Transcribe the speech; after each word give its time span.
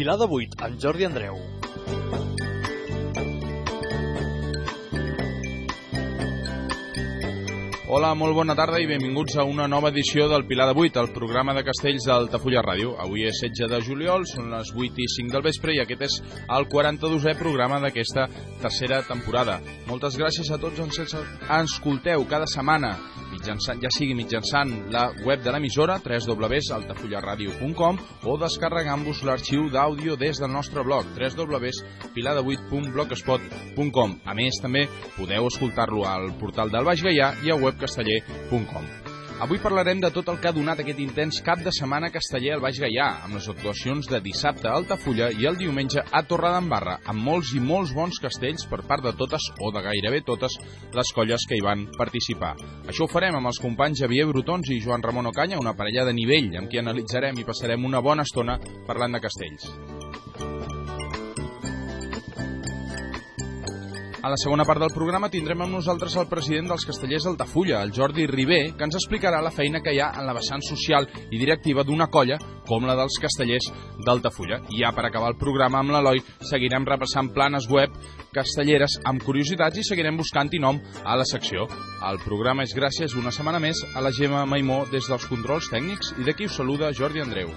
Pilar 0.00 0.16
de 0.16 0.24
8, 0.24 0.56
amb 0.64 0.78
Jordi 0.80 1.04
Andreu. 1.04 1.34
Hola, 7.90 8.14
molt 8.14 8.32
bona 8.32 8.54
tarda 8.56 8.78
i 8.80 8.86
benvinguts 8.88 9.36
a 9.36 9.44
una 9.44 9.66
nova 9.68 9.90
edició 9.92 10.24
del 10.30 10.46
Pilar 10.48 10.70
de 10.70 10.76
8, 10.78 11.02
el 11.02 11.12
programa 11.12 11.52
de 11.52 11.66
castells 11.66 12.06
d'Altafulla 12.08 12.62
Ràdio. 12.64 12.94
Avui 13.04 13.26
és 13.28 13.42
16 13.42 13.68
de 13.74 13.82
juliol, 13.84 14.24
són 14.30 14.48
les 14.54 14.72
8 14.72 15.04
i 15.04 15.10
5 15.18 15.34
del 15.34 15.44
vespre 15.44 15.76
i 15.76 15.82
aquest 15.84 16.06
és 16.08 16.16
el 16.48 16.68
42è 16.72 17.36
programa 17.36 17.82
d'aquesta 17.84 18.24
tercera 18.62 19.02
temporada. 19.04 19.58
Moltes 19.90 20.16
gràcies 20.16 20.48
a 20.48 20.60
tots 20.62 20.80
els 20.80 20.96
que 20.96 21.20
ens 21.58 21.74
escolteu 21.74 22.24
cada 22.30 22.48
setmana, 22.48 22.94
mitjançant, 23.40 23.80
ja 23.82 23.88
sigui 23.94 24.14
mitjançant 24.14 24.92
la 24.92 25.12
web 25.24 25.42
de 25.44 25.50
l'emissora, 25.54 26.00
www.altafullaradio.com 26.04 27.98
o 28.28 28.36
descarregant-vos 28.40 29.22
l'arxiu 29.24 29.70
d'àudio 29.72 30.16
des 30.20 30.40
del 30.40 30.52
nostre 30.52 30.84
blog, 30.84 31.04
www.pilar8.blogspot.com. 31.16 34.10
A 34.24 34.34
més, 34.34 34.60
també 34.62 34.88
podeu 35.16 35.46
escoltar-lo 35.48 36.04
al 36.08 36.32
portal 36.40 36.70
del 36.70 36.84
Baix 36.84 37.02
Gaià 37.02 37.34
i 37.44 37.50
a 37.50 37.56
web 37.56 37.78
casteller.com. 37.80 39.09
Avui 39.40 39.56
parlarem 39.56 40.02
de 40.04 40.10
tot 40.12 40.26
el 40.28 40.36
que 40.36 40.50
ha 40.50 40.52
donat 40.52 40.82
aquest 40.82 40.98
intens 41.00 41.38
cap 41.40 41.62
de 41.64 41.72
setmana 41.72 42.10
casteller 42.12 42.50
al 42.52 42.60
Baix 42.60 42.76
Gaià, 42.82 43.06
amb 43.24 43.38
les 43.38 43.46
actuacions 43.48 44.10
de 44.12 44.20
dissabte 44.20 44.68
a 44.68 44.74
Altafulla 44.76 45.30
i 45.32 45.48
el 45.48 45.56
diumenge 45.56 46.02
a 46.04 46.20
Torredembarra, 46.28 46.98
amb 47.08 47.24
molts 47.24 47.54
i 47.56 47.62
molts 47.64 47.94
bons 47.96 48.20
castells 48.20 48.66
per 48.68 48.82
part 48.90 49.06
de 49.06 49.14
totes, 49.16 49.48
o 49.56 49.72
de 49.72 49.80
gairebé 49.86 50.20
totes, 50.28 50.58
les 50.92 51.14
colles 51.16 51.48
que 51.48 51.56
hi 51.56 51.64
van 51.64 51.86
participar. 51.96 52.52
Això 52.84 53.06
ho 53.06 53.12
farem 53.14 53.40
amb 53.40 53.48
els 53.48 53.62
companys 53.64 54.04
Javier 54.04 54.28
Brutons 54.28 54.68
i 54.76 54.80
Joan 54.84 55.00
Ramon 55.08 55.32
Ocanya, 55.32 55.62
una 55.64 55.72
parella 55.72 56.04
de 56.10 56.18
nivell 56.20 56.52
amb 56.60 56.68
qui 56.68 56.84
analitzarem 56.84 57.40
i 57.40 57.48
passarem 57.48 57.88
una 57.88 58.04
bona 58.04 58.28
estona 58.28 58.60
parlant 58.84 59.16
de 59.16 59.24
castells. 59.24 59.70
A 64.22 64.28
la 64.28 64.36
segona 64.36 64.66
part 64.68 64.82
del 64.82 64.92
programa 64.92 65.30
tindrem 65.32 65.62
amb 65.64 65.72
nosaltres 65.72 66.12
el 66.20 66.26
president 66.28 66.66
dels 66.68 66.82
castellers 66.84 67.24
d'Altafulla, 67.24 67.78
el 67.80 67.92
Jordi 67.96 68.26
Ribé, 68.28 68.58
que 68.76 68.84
ens 68.84 68.98
explicarà 68.98 69.38
la 69.40 69.52
feina 69.54 69.80
que 69.80 69.94
hi 69.96 70.00
ha 70.04 70.10
en 70.20 70.26
la 70.28 70.34
vessant 70.36 70.60
social 70.66 71.08
i 71.30 71.40
directiva 71.40 71.86
d'una 71.88 72.10
colla 72.12 72.36
com 72.68 72.84
la 72.84 72.98
dels 72.98 73.16
castellers 73.22 73.70
d'Altafulla. 74.04 74.60
I 74.76 74.82
ja 74.82 74.92
per 74.92 75.06
acabar 75.08 75.32
el 75.32 75.40
programa 75.40 75.80
amb 75.80 75.96
l'Eloi 75.96 76.20
seguirem 76.50 76.84
repassant 76.84 77.32
planes 77.32 77.70
web 77.72 77.96
castelleres 78.36 78.98
amb 79.08 79.24
curiositats 79.24 79.80
i 79.80 79.88
seguirem 79.88 80.20
buscant-hi 80.20 80.60
nom 80.60 80.82
a 81.00 81.16
la 81.16 81.24
secció. 81.24 81.64
El 82.04 82.20
programa 82.20 82.68
és 82.68 82.76
gràcies 82.76 83.16
una 83.16 83.32
setmana 83.32 83.62
més 83.62 83.80
a 83.94 84.04
la 84.04 84.12
Gemma 84.12 84.44
Maimó 84.44 84.82
des 84.92 85.08
dels 85.08 85.24
controls 85.32 85.72
tècnics 85.72 86.12
i 86.18 86.28
d'aquí 86.28 86.44
us 86.44 86.60
saluda 86.60 86.92
Jordi 86.92 87.24
Andreu. 87.24 87.56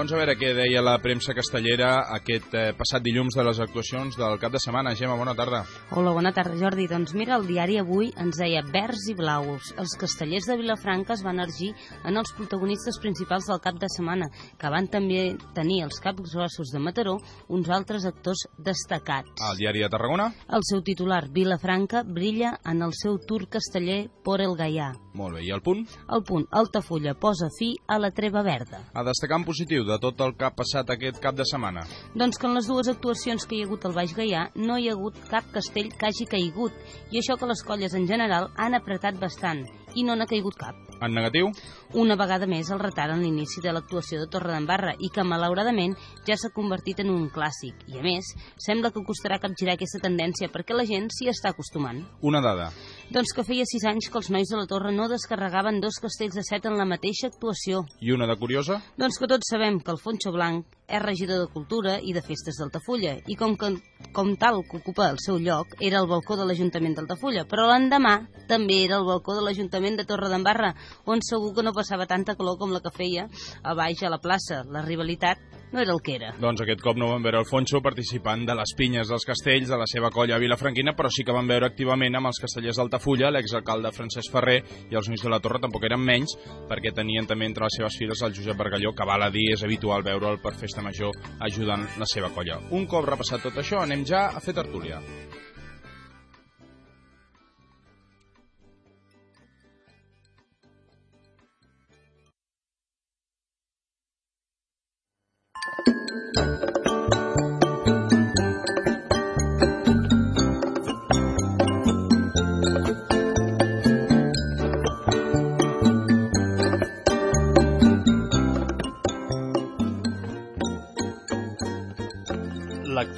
Doncs 0.00 0.14
a 0.14 0.16
veure 0.16 0.32
què 0.40 0.54
deia 0.56 0.80
la 0.80 0.94
premsa 1.04 1.34
castellera 1.36 1.90
aquest 2.14 2.54
eh, 2.56 2.70
passat 2.72 3.02
dilluns 3.04 3.34
de 3.36 3.42
les 3.44 3.58
actuacions 3.60 4.14
del 4.16 4.38
cap 4.40 4.54
de 4.54 4.60
setmana. 4.64 4.94
Gemma, 4.96 5.12
bona 5.20 5.34
tarda. 5.36 5.58
Hola, 5.92 6.14
bona 6.16 6.30
tarda, 6.32 6.54
Jordi. 6.56 6.86
Doncs 6.88 7.12
mira, 7.12 7.34
el 7.36 7.44
diari 7.44 7.76
avui 7.76 8.08
ens 8.16 8.40
deia 8.40 8.62
verds 8.64 9.10
i 9.12 9.14
blaus. 9.18 9.74
Els 9.76 9.92
castellers 10.00 10.48
de 10.48 10.56
Vilafranca 10.56 11.12
es 11.18 11.24
van 11.26 11.42
ergir 11.44 11.74
en 12.08 12.16
els 12.16 12.32
protagonistes 12.38 12.96
principals 13.02 13.50
del 13.50 13.60
cap 13.60 13.76
de 13.76 13.90
setmana, 13.92 14.30
que 14.56 14.70
van 14.72 14.88
també 14.88 15.34
tenir 15.58 15.82
els 15.90 16.00
caps 16.00 16.32
grossos 16.32 16.72
de 16.72 16.80
Mataró 16.80 17.18
uns 17.52 17.68
altres 17.68 18.08
actors 18.08 18.46
destacats. 18.56 19.36
Al 19.50 19.60
diari 19.60 19.84
de 19.84 19.92
Tarragona? 19.92 20.30
El 20.48 20.64
seu 20.64 20.80
titular, 20.80 21.26
Vilafranca, 21.28 22.06
brilla 22.08 22.56
en 22.64 22.80
el 22.88 22.96
seu 22.96 23.20
tour 23.20 23.50
casteller 23.52 24.06
por 24.24 24.40
el 24.40 24.56
Gaià. 24.56 24.94
Molt 25.14 25.34
bé, 25.34 25.42
i 25.42 25.50
el 25.50 25.62
punt? 25.66 25.82
El 26.14 26.22
punt, 26.26 26.44
Altafulla 26.54 27.16
posa 27.18 27.48
fi 27.56 27.72
a 27.90 27.98
la 27.98 28.12
treva 28.14 28.44
verda. 28.46 28.78
A 28.94 29.02
destacar 29.06 29.40
en 29.40 29.46
positiu 29.48 29.82
de 29.88 29.98
tot 30.02 30.20
el 30.22 30.36
que 30.38 30.46
ha 30.46 30.52
passat 30.54 30.92
aquest 30.94 31.18
cap 31.22 31.34
de 31.34 31.46
setmana? 31.48 31.82
Doncs 32.14 32.38
que 32.38 32.46
en 32.46 32.54
les 32.54 32.68
dues 32.70 32.90
actuacions 32.92 33.46
que 33.46 33.58
hi 33.58 33.64
ha 33.64 33.68
hagut 33.68 33.88
al 33.88 33.96
Baix 33.96 34.14
Gaià 34.14 34.46
no 34.54 34.78
hi 34.78 34.86
ha 34.88 34.94
hagut 34.94 35.18
cap 35.32 35.50
castell 35.54 35.90
que 35.90 36.06
hagi 36.06 36.28
caigut 36.30 36.76
i 37.10 37.18
això 37.18 37.36
que 37.40 37.50
les 37.50 37.64
colles 37.66 37.96
en 37.98 38.06
general 38.06 38.50
han 38.56 38.78
apretat 38.78 39.18
bastant 39.18 39.66
i 39.94 40.04
no 40.06 40.16
n'ha 40.16 40.28
caigut 40.30 40.56
cap. 40.58 40.76
En 41.00 41.14
negatiu? 41.16 41.48
Una 41.96 42.14
vegada 42.20 42.46
més 42.46 42.68
el 42.70 42.80
retard 42.82 43.14
en 43.14 43.22
l'inici 43.24 43.62
de 43.64 43.72
l'actuació 43.72 44.20
de 44.20 44.28
Torredembarra 44.30 44.92
i 45.00 45.08
que 45.12 45.24
malauradament 45.24 45.94
ja 46.28 46.36
s'ha 46.36 46.52
convertit 46.54 47.00
en 47.00 47.10
un 47.10 47.28
clàssic 47.32 47.86
i 47.88 47.98
a 47.98 48.04
més 48.04 48.28
sembla 48.60 48.92
que 48.92 49.04
costarà 49.06 49.40
capgirar 49.40 49.78
aquesta 49.78 50.02
tendència 50.04 50.50
perquè 50.52 50.76
la 50.76 50.86
gent 50.88 51.08
s'hi 51.14 51.30
està 51.32 51.54
acostumant. 51.54 52.02
Una 52.20 52.42
dada. 52.44 52.68
Doncs 53.10 53.32
que 53.34 53.46
feia 53.48 53.64
sis 53.66 53.86
anys 53.88 54.10
que 54.10 54.20
els 54.20 54.30
nois 54.30 54.50
de 54.50 54.60
la 54.60 54.68
Torre 54.70 54.92
no 54.94 55.08
descarregaven 55.08 55.80
dos 55.80 55.98
castells 56.02 56.36
de 56.36 56.44
set 56.46 56.68
en 56.68 56.76
la 56.78 56.88
mateixa 56.88 57.32
actuació. 57.32 57.86
I 58.00 58.12
una 58.12 58.28
de 58.28 58.36
curiosa? 58.36 58.82
Doncs 59.00 59.18
que 59.18 59.30
tots 59.30 59.50
sabem 59.50 59.80
que 59.80 59.94
el 59.94 59.98
Foncho 59.98 60.34
Blanc 60.36 60.79
és 60.90 61.02
regidor 61.02 61.38
de 61.44 61.52
Cultura 61.52 61.98
i 62.02 62.12
de 62.16 62.22
Festes 62.26 62.58
d'Altafulla 62.58 63.14
i 63.30 63.36
com, 63.38 63.54
que, 63.60 63.70
com 64.16 64.32
tal 64.40 64.60
que 64.66 64.80
ocupa 64.80 65.08
el 65.12 65.20
seu 65.22 65.38
lloc 65.38 65.76
era 65.78 66.00
el 66.02 66.08
balcó 66.10 66.36
de 66.36 66.46
l'Ajuntament 66.48 66.96
d'Altafulla, 66.98 67.46
però 67.50 67.68
l'endemà 67.70 68.16
també 68.50 68.82
era 68.84 68.98
el 68.98 69.06
balcó 69.06 69.36
de 69.38 69.44
l'Ajuntament 69.46 70.00
de 70.00 70.06
Torredembarra, 70.08 70.74
on 71.06 71.22
segur 71.22 71.54
que 71.54 71.64
no 71.66 71.76
passava 71.76 72.08
tanta 72.10 72.34
calor 72.34 72.58
com 72.58 72.74
la 72.74 72.82
que 72.82 72.94
feia 72.96 73.28
a 73.62 73.76
baix 73.78 74.02
a 74.02 74.10
la 74.10 74.20
plaça. 74.22 74.64
La 74.66 74.82
rivalitat 74.86 75.59
no 75.72 75.80
era 75.80 75.92
el 75.92 76.00
que 76.02 76.16
era. 76.16 76.32
Doncs 76.40 76.62
aquest 76.64 76.82
cop 76.84 76.98
no 77.00 77.10
van 77.12 77.24
veure 77.24 77.40
Alfonso 77.40 77.80
participant 77.84 78.44
de 78.46 78.56
les 78.58 78.74
pinyes 78.76 79.10
dels 79.10 79.26
castells 79.26 79.70
de 79.70 79.78
la 79.80 79.88
seva 79.90 80.10
colla 80.14 80.38
vilafranquina, 80.42 80.94
però 80.96 81.10
sí 81.12 81.24
que 81.24 81.34
van 81.36 81.48
veure 81.50 81.68
activament 81.70 82.16
amb 82.18 82.30
els 82.30 82.40
castellers 82.42 82.80
d'Altafulla, 82.80 83.32
l'exalcalde 83.34 83.92
Francesc 83.96 84.32
Ferrer 84.32 84.58
i 84.90 84.98
els 84.98 85.10
nois 85.10 85.22
de 85.22 85.32
la 85.32 85.40
Torre 85.40 85.62
tampoc 85.62 85.86
eren 85.88 86.02
menys, 86.04 86.36
perquè 86.70 86.94
tenien 86.94 87.28
també 87.30 87.48
entre 87.48 87.68
les 87.68 87.78
seves 87.80 87.98
files 87.98 88.24
el 88.26 88.34
Josep 88.36 88.58
Bargalló, 88.58 88.94
que 88.94 89.06
val 89.06 89.26
a 89.26 89.30
dir 89.34 89.50
és 89.54 89.64
habitual 89.66 90.06
veure'l 90.06 90.40
per 90.42 90.56
festa 90.58 90.82
major 90.82 91.14
ajudant 91.40 91.86
la 91.98 92.08
seva 92.08 92.32
colla. 92.34 92.60
Un 92.70 92.86
cop 92.90 93.06
repassat 93.08 93.46
tot 93.46 93.62
això, 93.62 93.84
anem 93.84 94.04
ja 94.06 94.28
a 94.34 94.42
fer 94.44 94.56
tertúlia. 94.56 95.00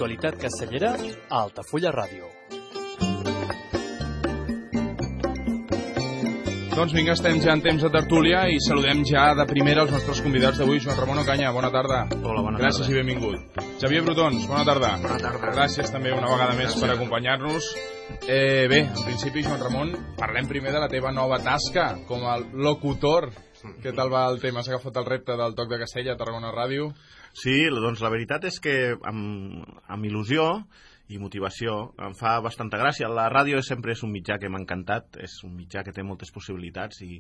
L'actualitat 0.03 0.35
castellera 0.43 0.89
a 1.31 1.41
Altafulla 1.45 1.93
Ràdio. 1.95 2.27
Doncs 6.73 6.95
vinga, 6.97 7.15
estem 7.15 7.39
ja 7.45 7.53
en 7.55 7.63
temps 7.63 7.85
de 7.87 7.91
tertúlia 7.95 8.41
i 8.51 8.57
saludem 8.67 9.05
ja 9.07 9.29
de 9.39 9.47
primera 9.47 9.85
els 9.85 9.93
nostres 9.95 10.19
convidats 10.25 10.59
d'avui. 10.59 10.81
Joan 10.83 10.99
Ramon 10.99 11.23
Ocanya, 11.23 11.53
bona 11.55 11.71
tarda. 11.71 12.01
Hola, 12.19 12.43
bona 12.43 12.59
Gràcies 12.59 12.89
tarda. 12.89 12.97
i 12.97 12.99
benvingut. 12.99 13.63
Xavier 13.79 14.03
Brutons, 14.03 14.49
bona 14.51 14.65
tarda. 14.67 14.91
Bona 15.05 15.21
tarda. 15.23 15.55
Gràcies 15.55 15.95
també 15.95 16.11
una 16.17 16.35
vegada 16.35 16.59
més 16.59 16.75
per 16.83 16.91
acompanyar-nos. 16.97 17.71
Eh, 18.27 18.67
bé, 18.75 18.81
en 18.89 19.07
principi, 19.07 19.47
Joan 19.47 19.63
Ramon, 19.63 19.95
parlem 20.19 20.51
primer 20.51 20.75
de 20.75 20.83
la 20.83 20.91
teva 20.91 21.15
nova 21.15 21.39
tasca 21.47 21.93
com 22.11 22.27
a 22.27 22.41
locutor. 22.43 23.31
Què 23.83 23.93
tal 23.95 24.11
va 24.13 24.25
el 24.31 24.41
tema? 24.43 24.61
Has 24.61 24.71
agafat 24.71 24.97
el 24.99 25.07
repte 25.09 25.37
del 25.39 25.55
Toc 25.59 25.69
de 25.71 25.79
Castella 25.83 26.15
a 26.15 26.19
Tarragona 26.21 26.51
Ràdio? 26.55 26.91
Sí, 27.39 27.55
doncs 27.71 28.03
la 28.05 28.11
veritat 28.13 28.45
és 28.49 28.59
que 28.63 28.75
amb, 29.09 29.63
amb 29.87 30.09
il·lusió 30.09 30.49
i 31.13 31.21
motivació 31.21 31.93
em 32.03 32.15
fa 32.17 32.35
bastanta 32.45 32.79
gràcia. 32.81 33.11
La 33.13 33.29
ràdio 33.33 33.61
sempre 33.65 33.93
és 33.93 34.03
un 34.07 34.13
mitjà 34.15 34.39
que 34.41 34.51
m'ha 34.51 34.61
encantat, 34.63 35.19
és 35.23 35.39
un 35.47 35.55
mitjà 35.57 35.85
que 35.85 35.93
té 35.95 36.05
moltes 36.07 36.33
possibilitats 36.35 37.03
i, 37.05 37.19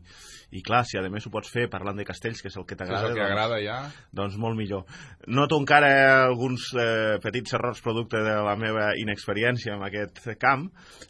i 0.56 0.62
clar, 0.64 0.82
si 0.88 0.98
a 0.98 1.04
més 1.12 1.26
ho 1.26 1.32
pots 1.34 1.50
fer 1.52 1.68
parlant 1.72 1.98
de 1.98 2.06
castells, 2.08 2.42
que 2.42 2.50
és 2.50 2.58
el 2.58 2.66
que 2.68 2.78
t'agrada, 2.78 3.10
doncs, 3.10 3.24
agrada 3.26 3.60
ja. 3.62 3.78
doncs 4.12 4.38
molt 4.40 4.58
millor. 4.58 4.86
Noto 5.28 5.58
encara 5.60 5.92
alguns 6.26 6.70
eh, 6.76 7.18
petits 7.22 7.56
errors 7.58 7.82
producte 7.84 8.22
de 8.24 8.36
la 8.46 8.56
meva 8.58 8.90
inexperiència 9.00 9.76
en 9.76 9.84
aquest 9.86 10.22
camp, 10.40 10.68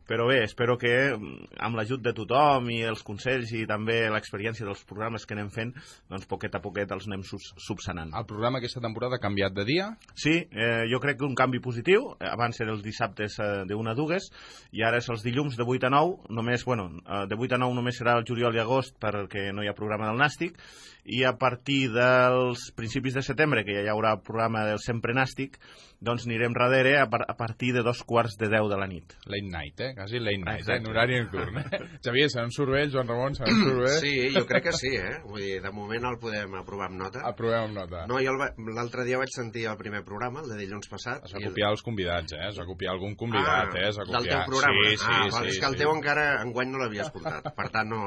però 0.09 0.27
bé, 0.31 0.43
espero 0.47 0.77
que 0.81 0.93
mm, 1.15 1.53
amb 1.63 1.79
l'ajut 1.79 2.03
de 2.03 2.15
tothom 2.17 2.71
i 2.73 2.83
els 2.89 3.05
consells 3.07 3.53
i 3.57 3.65
també 3.69 4.03
l'experiència 4.13 4.67
dels 4.67 4.83
programes 4.89 5.27
que 5.27 5.37
anem 5.37 5.53
fent, 5.55 5.75
doncs 6.11 6.29
poquet 6.31 6.55
a 6.59 6.63
poquet 6.65 6.91
els 6.95 7.07
anem 7.09 7.25
subsanant. 7.25 8.13
El 8.19 8.27
programa 8.29 8.61
aquesta 8.63 8.83
temporada 8.83 9.19
ha 9.19 9.23
canviat 9.23 9.55
de 9.57 9.67
dia. 9.69 9.89
Sí, 10.15 10.35
eh, 10.51 10.85
jo 10.91 11.01
crec 11.03 11.21
que 11.21 11.29
un 11.29 11.37
canvi 11.39 11.63
positiu. 11.63 12.11
Abans 12.33 12.61
era 12.61 12.72
els 12.73 12.85
dissabtes 12.85 13.39
eh, 13.39 13.51
de 13.69 13.79
1 13.79 13.93
a 13.93 13.97
2, 13.99 14.31
i 14.79 14.85
ara 14.87 15.01
és 15.03 15.11
els 15.13 15.25
dilluns 15.27 15.59
de 15.59 15.67
8 15.69 15.89
a 15.89 15.93
9, 15.95 16.33
només, 16.39 16.65
bueno, 16.69 16.89
eh, 17.05 17.25
de 17.31 17.39
8 17.39 17.59
a 17.59 17.63
9 17.65 17.79
només 17.79 18.01
serà 18.01 18.17
el 18.19 18.27
juliol 18.29 18.57
i 18.57 18.63
agost 18.63 18.99
perquè 19.03 19.51
no 19.53 19.63
hi 19.63 19.71
ha 19.71 19.77
programa 19.79 20.11
del 20.11 20.21
Nàstic, 20.21 20.59
i 21.05 21.25
a 21.27 21.33
partir 21.39 21.89
dels 21.91 22.69
principis 22.77 23.15
de 23.15 23.23
setembre, 23.27 23.65
que 23.67 23.75
ja 23.75 23.83
hi 23.87 23.91
haurà 23.91 24.15
el 24.17 24.23
programa 24.23 24.67
del 24.69 24.79
Sempre 24.79 25.15
Nàstic, 25.17 25.59
doncs 26.03 26.25
anirem 26.27 26.55
darrere 26.55 26.97
a, 26.99 27.07
par 27.11 27.21
a 27.31 27.35
partir 27.39 27.71
de 27.75 27.83
dos 27.87 28.01
quarts 28.03 28.35
de 28.39 28.49
10 28.51 28.69
de 28.71 28.79
la 28.79 28.87
nit. 28.91 29.13
Late 29.31 29.47
night, 29.47 29.81
eh? 29.81 29.93
Quasi 29.95 30.19
late 30.19 30.39
night, 30.39 30.63
Exacte. 30.63 30.75
eh? 30.75 30.83
En 30.83 30.91
horari 30.91 31.19
nocturn, 31.21 31.59
eh? 31.59 31.81
Xavier, 32.05 32.29
se 32.31 32.41
n'en 32.41 32.51
surt 32.55 32.73
bé, 32.75 32.81
Joan 32.91 33.07
Ramon, 33.07 33.37
se 33.39 33.47
n'en 33.47 33.61
surt 33.63 33.81
bé? 33.85 33.93
Sí, 34.03 34.15
jo 34.35 34.43
crec 34.47 34.67
que 34.67 34.73
sí, 34.75 34.91
eh? 34.99 35.21
Vull 35.27 35.45
dir, 35.45 35.61
de 35.63 35.71
moment 35.75 36.09
el 36.11 36.19
podem 36.23 36.57
aprovar 36.59 36.89
amb 36.91 36.99
nota. 37.05 37.23
Aprovem 37.31 37.69
amb 37.69 37.79
nota. 37.79 38.03
No, 38.11 38.19
jo 38.23 38.35
l'altre 38.75 39.07
dia 39.07 39.21
vaig 39.23 39.31
sentir 39.35 39.69
el 39.71 39.79
primer 39.79 40.03
programa, 40.07 40.43
el 40.43 40.51
de 40.55 40.59
dilluns 40.65 40.91
passat. 40.91 41.23
Es 41.27 41.37
va 41.37 41.43
i 41.43 41.47
el- 41.47 41.53
copiar 41.55 41.71
els 41.77 41.87
convidats, 41.87 42.35
eh? 42.35 42.49
Es 42.51 42.59
va 42.59 42.67
copiar 42.67 42.97
algun 42.97 43.15
convidat, 43.19 43.71
eh? 43.79 43.87
Es 43.93 43.99
va 44.03 44.07
del 44.11 44.19
copiar... 44.25 44.41
teu 44.43 44.55
programa. 44.57 44.89
Sí, 44.89 44.97
sí, 44.97 45.07
ah, 45.07 45.23
sí. 45.23 45.35
val, 45.37 45.51
és 45.53 45.61
que 45.63 45.71
el 45.71 45.79
sí. 45.79 45.83
teu 45.85 45.95
encara 45.95 46.27
enguany 46.43 46.75
no 46.75 46.83
l'havia 46.83 47.07
escoltat, 47.07 47.47
per 47.59 47.69
tant 47.75 47.91
no... 47.95 48.03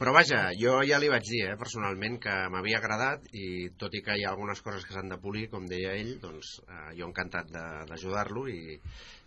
Però 0.00 0.16
vaja, 0.16 0.46
jo 0.56 0.78
ja 0.88 0.96
li 1.00 1.12
vaig 1.12 1.28
dir, 1.28 1.44
eh, 1.52 1.60
personalment, 1.60 2.17
que 2.22 2.34
m'havia 2.52 2.78
agradat 2.78 3.24
i 3.32 3.68
tot 3.78 3.94
i 3.94 4.02
que 4.04 4.16
hi 4.18 4.24
ha 4.26 4.30
algunes 4.34 4.62
coses 4.62 4.84
que 4.86 4.94
s'han 4.94 5.08
de 5.12 5.18
polir, 5.22 5.48
com 5.50 5.66
deia 5.66 5.94
ell, 5.98 6.16
doncs 6.22 6.58
eh, 6.68 6.96
jo 6.98 7.06
encantat 7.08 7.50
de- 7.52 7.84
d'ajudar-lo 7.90 8.46
i, 8.48 8.78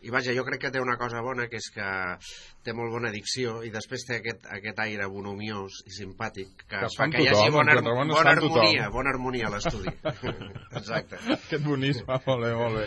i 0.01 0.09
vaja, 0.09 0.33
jo 0.33 0.43
crec 0.47 0.61
que 0.65 0.71
té 0.71 0.81
una 0.81 0.97
cosa 0.97 1.21
bona, 1.21 1.47
que 1.47 1.57
és 1.61 1.69
que 1.73 1.88
té 2.63 2.73
molt 2.73 2.91
bona 2.93 3.11
dicció 3.13 3.59
i 3.65 3.69
després 3.73 4.03
té 4.07 4.17
aquest, 4.19 4.45
aquest 4.49 4.79
aire 4.81 5.05
bonomiós 5.09 5.81
i 5.85 5.93
simpàtic 5.93 6.65
que, 6.67 6.79
Que 6.81 6.89
fa 6.97 7.07
que 7.09 7.21
hi 7.21 7.27
tothom, 7.29 7.41
hagi 7.41 7.51
bona, 7.55 7.75
bona 7.81 8.13
tothom. 8.13 8.27
harmonia, 8.31 8.89
bona 8.89 9.09
harmonia 9.13 9.47
a 9.47 9.53
l'estudi. 9.55 9.93
Exacte. 10.81 11.17
Aquest 11.35 11.63
bonisme, 11.65 12.17
molt 12.25 12.43
bé, 12.45 12.51
molt 12.55 12.77
bé. 12.79 12.85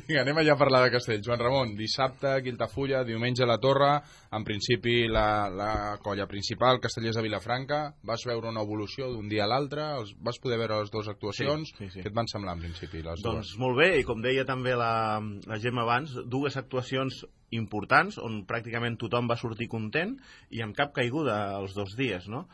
Vinga, 0.00 0.20
anem 0.22 0.40
allà 0.42 0.54
a 0.54 0.60
parlar 0.60 0.82
de 0.86 0.92
Castell. 0.94 1.22
Joan 1.24 1.40
Ramon, 1.42 1.74
dissabte, 1.78 2.36
Quiltafulla, 2.42 3.02
diumenge 3.06 3.44
a 3.44 3.50
la 3.50 3.58
Torre, 3.62 3.90
en 4.36 4.44
principi 4.44 5.06
la, 5.08 5.48
la 5.50 5.70
colla 6.02 6.26
principal, 6.30 6.80
Castellers 6.82 7.16
de 7.16 7.24
Vilafranca, 7.26 7.80
vas 8.06 8.24
veure 8.26 8.50
una 8.50 8.62
evolució 8.66 9.10
d'un 9.12 9.28
dia 9.30 9.45
a 9.46 9.50
l'altre, 9.52 9.86
els- 10.00 10.12
vas 10.20 10.38
poder 10.42 10.58
veure 10.60 10.80
les 10.82 10.90
dues 10.92 11.08
actuacions, 11.08 11.70
Sí, 11.70 11.86
sí, 11.86 11.90
sí. 11.94 12.02
què 12.04 12.10
et 12.10 12.14
van 12.18 12.28
semblar 12.28 12.56
en 12.58 12.66
principi, 12.66 13.00
les 13.06 13.22
Doncs 13.24 13.52
dues? 13.54 13.58
molt 13.62 13.78
bé, 13.78 13.88
i 14.00 14.04
com 14.04 14.20
deia 14.22 14.44
també 14.44 14.74
la, 14.76 15.20
la 15.46 15.58
Gemma 15.62 15.86
abans, 15.86 16.12
dues 16.26 16.56
actuacions 16.58 17.22
importants 17.54 18.18
on 18.18 18.42
pràcticament 18.44 18.98
tothom 18.98 19.28
va 19.30 19.36
sortir 19.38 19.68
content 19.70 20.16
i 20.50 20.60
amb 20.66 20.74
cap 20.76 20.92
caiguda 20.92 21.56
els 21.60 21.74
dos 21.78 21.94
dies, 21.96 22.26
no? 22.28 22.48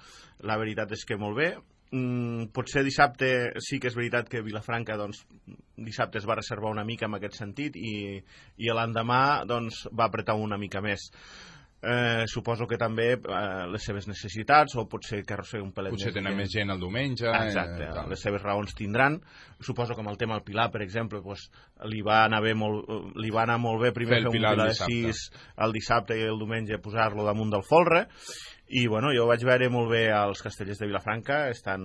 La 0.45 0.59
veritat 0.61 0.93
és 0.93 1.05
que 1.09 1.17
molt 1.17 1.37
bé. 1.41 1.55
Mm, 1.93 2.47
potser 2.57 2.81
dissabte 2.87 3.53
sí 3.61 3.77
que 3.79 3.89
és 3.91 3.95
veritat 3.97 4.29
que 4.29 4.41
Vilafranca 4.41 4.95
doncs, 4.97 5.27
dissabte 5.77 6.17
es 6.23 6.25
va 6.29 6.37
reservar 6.39 6.71
una 6.73 6.85
mica 6.89 7.05
en 7.05 7.15
aquest 7.19 7.35
sentit 7.37 7.77
i, 7.77 8.23
i 8.57 8.71
l'endemà 8.73 9.45
doncs, 9.45 9.83
va 9.93 10.07
apretar 10.09 10.35
una 10.41 10.57
mica 10.57 10.81
més. 10.81 11.11
Eh, 11.83 12.29
suposo 12.31 12.69
que 12.71 12.77
també 12.79 13.09
eh, 13.17 13.39
les 13.67 13.83
seves 13.83 14.07
necessitats 14.07 14.77
o 14.79 14.85
potser 14.87 15.25
que 15.27 15.35
arrossega 15.35 15.65
un 15.65 15.73
pelet 15.75 15.91
Potser 15.91 16.13
més 16.13 16.15
tenen 16.15 16.37
més 16.39 16.53
gent 16.53 16.71
el 16.71 16.79
diumenge... 16.79 17.27
Exacte, 17.27 17.89
eh, 17.89 18.05
les 18.13 18.23
seves 18.23 18.45
raons 18.45 18.77
tindran. 18.79 19.17
Suposo 19.59 19.97
que 19.99 20.05
amb 20.05 20.13
el 20.13 20.21
tema 20.21 20.37
del 20.37 20.45
Pilar, 20.47 20.69
per 20.71 20.85
exemple, 20.87 21.19
doncs, 21.25 21.49
li, 21.91 21.99
va 22.07 22.21
anar 22.29 22.39
bé 22.47 22.55
molt, 22.55 22.87
li 23.19 23.35
va 23.35 23.43
anar 23.49 23.59
molt 23.59 23.83
bé 23.83 23.91
primer 23.97 24.21
Fer 24.21 24.23
fer 24.23 24.31
un 24.31 24.39
Pilar 24.39 24.55
Pilar 24.55 24.69
de 24.71 24.77
dissabte. 24.77 25.11
6 25.11 25.67
el 25.67 25.77
dissabte 25.81 26.21
i 26.21 26.25
el 26.31 26.39
diumenge 26.39 26.79
posar-lo 26.87 27.27
damunt 27.27 27.51
del 27.57 27.67
folre. 27.67 28.07
I 28.71 28.87
bueno, 28.87 29.11
jo 29.11 29.27
vaig 29.27 29.43
veure 29.51 29.67
molt 29.75 29.91
bé 29.91 30.07
els 30.15 30.47
castellers 30.47 30.79
de 30.79 30.87
Vilafranca, 30.87 31.49
estan, 31.51 31.83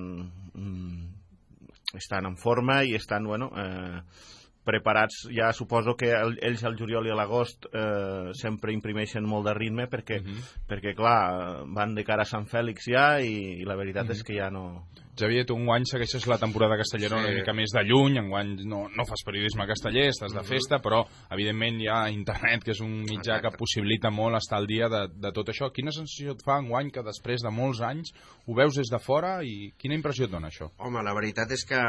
mm, 0.53 1.97
estan 1.97 2.29
en 2.29 2.38
forma 2.38 2.83
i 2.85 2.93
estan, 2.93 3.25
bueno, 3.25 3.50
eh, 3.57 4.01
preparats, 4.67 5.23
ja 5.31 5.53
suposo 5.55 5.95
que 5.95 6.11
el, 6.11 6.35
ells 6.43 6.63
al 6.67 6.75
juliol 6.77 7.07
i 7.07 7.13
a 7.13 7.17
l'agost 7.17 7.65
eh, 7.71 8.29
sempre 8.35 8.75
imprimeixen 8.75 9.23
molt 9.25 9.47
de 9.47 9.55
ritme 9.57 9.87
perquè, 9.87 10.19
Mhm. 10.21 10.43
perquè 10.67 10.93
clar, 10.95 11.63
van 11.73 11.95
de 11.95 12.03
cara 12.03 12.27
a 12.27 12.29
Sant 12.29 12.45
Fèlix 12.51 12.91
ja 12.91 13.21
i, 13.23 13.61
i 13.61 13.65
la 13.65 13.75
veritat 13.79 14.05
Mhm. 14.05 14.11
és 14.11 14.23
que 14.27 14.35
ja 14.35 14.49
no... 14.51 14.83
Xavier, 15.17 15.45
tu 15.49 15.55
enguany 15.57 15.83
segueixes 15.89 16.27
la 16.29 16.37
temporada 16.37 16.77
castellera 16.77 17.17
Sí. 17.17 17.25
una 17.25 17.33
mica 17.33 17.53
més 17.53 17.71
de 17.73 17.83
lluny, 17.83 18.17
enguany 18.21 18.55
no, 18.69 18.83
no 18.95 19.05
fas 19.09 19.23
periodisme 19.25 19.65
casteller, 19.67 20.07
estàs 20.11 20.33
de 20.35 20.43
festa, 20.45 20.79
però 20.83 21.03
evidentment 21.33 21.81
hi 21.81 21.87
ha 21.89 22.09
internet, 22.13 22.63
que 22.63 22.71
és 22.71 22.81
un 22.81 23.01
mitjà 23.03 23.39
que 23.41 23.47
Exacte. 23.49 23.57
possibilita 23.57 24.11
molt 24.13 24.37
estar 24.37 24.59
al 24.59 24.67
dia 24.67 24.87
de, 24.89 25.07
de 25.13 25.31
tot 25.33 25.49
això. 25.49 25.71
Quina 25.73 25.91
sensació 25.91 26.33
et 26.37 26.43
fa 26.45 26.59
enguany 26.61 26.91
que 26.93 27.03
després 27.03 27.41
de 27.41 27.51
molts 27.51 27.81
anys 27.81 28.13
ho 28.45 28.53
veus 28.55 28.75
des 28.77 28.89
de 28.93 28.99
fora 28.99 29.39
i 29.43 29.73
quina 29.77 29.95
impressió 29.97 30.25
et 30.25 30.31
dona 30.31 30.47
això? 30.51 30.69
Home, 30.77 31.01
la 31.03 31.13
veritat 31.17 31.51
és 31.51 31.65
que 31.67 31.81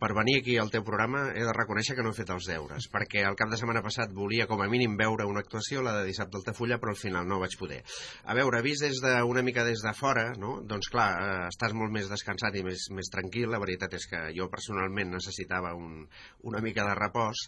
per 0.00 0.12
venir 0.16 0.38
aquí 0.40 0.56
al 0.58 0.70
teu 0.70 0.82
programa 0.84 1.28
he 1.34 1.44
de 1.46 1.54
reconèixer 1.54 1.94
que 1.96 2.02
no 2.02 2.10
he 2.10 2.18
fet 2.18 2.30
els 2.34 2.46
deures, 2.50 2.88
perquè 2.92 3.22
el 3.28 3.36
cap 3.38 3.50
de 3.52 3.56
setmana 3.60 3.82
passat 3.84 4.12
volia 4.14 4.46
com 4.50 4.60
a 4.62 4.68
mínim 4.68 4.96
veure 4.98 5.26
una 5.28 5.40
actuació, 5.44 5.82
la 5.82 5.94
de 6.00 6.06
dissabte 6.08 6.36
al 6.38 6.44
Tafulla, 6.44 6.78
però 6.82 6.92
al 6.94 7.00
final 7.00 7.26
no 7.28 7.38
vaig 7.40 7.56
poder. 7.58 7.82
A 8.24 8.34
veure, 8.34 8.62
vist 8.62 8.82
des 8.84 9.00
de, 9.04 9.14
una 9.22 9.42
mica 9.42 9.64
des 9.64 9.82
de 9.84 9.92
fora, 9.94 10.32
no? 10.38 10.58
doncs 10.66 10.88
clar, 10.92 11.08
eh, 11.22 11.48
estàs 11.52 11.72
molt 11.76 11.92
més 11.94 12.08
descansat 12.10 12.47
i 12.56 12.62
més, 12.64 12.86
més 12.94 13.10
tranquil, 13.12 13.50
la 13.52 13.60
veritat 13.60 13.94
és 13.98 14.06
que 14.10 14.20
jo 14.36 14.48
personalment 14.52 15.10
necessitava 15.12 15.74
un, 15.76 16.06
una 16.48 16.62
mica 16.64 16.86
de 16.88 16.94
repòs, 16.98 17.44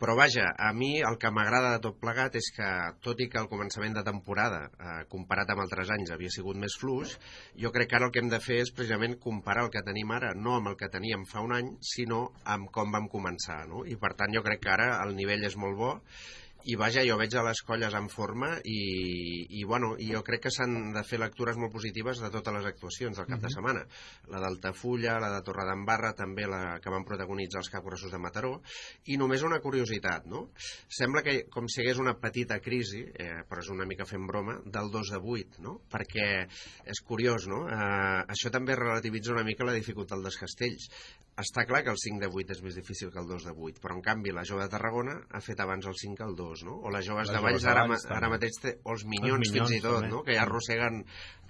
però 0.00 0.14
vaja, 0.16 0.46
a 0.56 0.70
mi 0.72 0.90
el 1.04 1.18
que 1.20 1.32
m'agrada 1.34 1.74
de 1.74 1.82
tot 1.84 1.98
plegat 2.00 2.38
és 2.40 2.50
que, 2.56 2.70
tot 3.04 3.20
i 3.20 3.28
que 3.28 3.40
el 3.42 3.50
començament 3.50 3.98
de 3.98 4.04
temporada, 4.06 4.64
eh, 4.78 4.98
comparat 5.12 5.52
amb 5.52 5.64
altres 5.66 5.92
anys, 5.94 6.14
havia 6.14 6.32
sigut 6.32 6.56
més 6.56 6.78
fluix, 6.80 7.18
jo 7.58 7.72
crec 7.74 7.90
que 7.90 7.98
ara 7.98 8.08
el 8.08 8.14
que 8.14 8.22
hem 8.22 8.32
de 8.32 8.42
fer 8.44 8.60
és 8.62 8.72
precisament 8.72 9.18
comparar 9.22 9.66
el 9.66 9.72
que 9.74 9.84
tenim 9.84 10.12
ara, 10.14 10.34
no 10.34 10.56
amb 10.56 10.72
el 10.72 10.80
que 10.80 10.90
teníem 10.92 11.26
fa 11.28 11.44
un 11.44 11.56
any, 11.56 11.72
sinó 11.94 12.28
amb 12.44 12.70
com 12.72 12.94
vam 12.94 13.08
començar, 13.12 13.64
no? 13.68 13.84
I 13.84 13.98
per 14.00 14.14
tant 14.18 14.34
jo 14.34 14.44
crec 14.46 14.62
que 14.64 14.74
ara 14.74 14.92
el 15.02 15.16
nivell 15.18 15.44
és 15.48 15.58
molt 15.58 15.78
bo 15.78 15.94
i 16.66 16.74
vaja, 16.76 17.04
jo 17.06 17.16
veig 17.20 17.34
a 17.38 17.44
les 17.46 17.60
colles 17.62 17.94
en 17.94 18.08
forma 18.10 18.48
i, 18.66 18.78
i 19.60 19.62
bueno, 19.68 19.92
jo 20.02 20.22
crec 20.26 20.42
que 20.46 20.52
s'han 20.52 20.90
de 20.94 21.02
fer 21.06 21.20
lectures 21.22 21.56
molt 21.60 21.72
positives 21.72 22.18
de 22.22 22.30
totes 22.34 22.56
les 22.56 22.66
actuacions 22.66 23.16
del 23.16 23.28
cap 23.30 23.44
de 23.44 23.52
setmana. 23.52 23.84
La 24.32 24.40
d'Altafulla, 24.42 25.18
la 25.22 25.30
de 25.36 25.42
Torredembarra, 25.46 26.12
també 26.18 26.48
la 26.50 26.78
que 26.82 26.92
van 26.92 27.06
protagonitzar 27.08 27.62
els 27.62 27.70
capgrossos 27.72 28.12
de 28.12 28.20
Mataró, 28.22 28.56
i 29.06 29.16
només 29.20 29.46
una 29.46 29.60
curiositat, 29.64 30.26
no? 30.26 30.48
Sembla 30.98 31.22
que 31.26 31.36
com 31.54 31.70
si 31.70 31.80
hi 31.80 31.86
hagués 31.86 32.02
una 32.02 32.16
petita 32.18 32.58
crisi, 32.64 33.04
eh, 33.14 33.44
però 33.48 33.62
és 33.62 33.70
una 33.74 33.86
mica 33.88 34.08
fent 34.08 34.26
broma, 34.26 34.58
del 34.66 34.90
2 34.92 35.14
de 35.14 35.22
8, 35.38 35.62
no? 35.64 35.78
Perquè 35.92 36.28
és 36.90 37.04
curiós, 37.06 37.46
no? 37.48 37.64
Eh, 37.70 38.20
això 38.34 38.52
també 38.52 38.76
relativitza 38.76 39.32
una 39.36 39.46
mica 39.46 39.66
la 39.68 39.78
dificultat 39.78 40.20
dels 40.24 40.40
castells. 40.42 40.90
Està 41.38 41.62
clar 41.68 41.84
que 41.86 41.92
el 41.92 41.98
5 42.02 42.18
de 42.18 42.26
8 42.34 42.50
és 42.56 42.60
més 42.64 42.74
difícil 42.74 43.12
que 43.14 43.20
el 43.22 43.28
2 43.30 43.44
de 43.46 43.52
8, 43.54 43.78
però 43.82 43.94
en 43.94 44.00
canvi 44.02 44.32
la 44.34 44.42
jove 44.48 44.64
de 44.64 44.72
Tarragona 44.72 45.12
ha 45.30 45.40
fet 45.44 45.60
abans 45.62 45.86
el 45.86 45.94
5 45.94 46.16
que 46.18 46.24
el 46.26 46.34
2, 46.34 46.64
no? 46.66 46.72
O 46.82 46.90
les 46.90 47.06
joves 47.06 47.28
Les 47.30 47.36
de 47.36 47.42
Valls 47.44 47.64
ara, 47.64 47.84
ara 47.84 47.98
també. 48.08 48.28
mateix 48.32 48.56
té, 48.60 48.72
o 48.82 48.90
els 48.96 49.04
minyons, 49.06 49.44
Els 49.46 49.52
fins 49.54 49.70
i 49.70 49.76
Minyons, 49.76 49.82
tot, 49.84 50.00
també. 50.00 50.10
no? 50.16 50.22
Que 50.26 50.34
ja 50.34 50.42
arrosseguen 50.42 51.04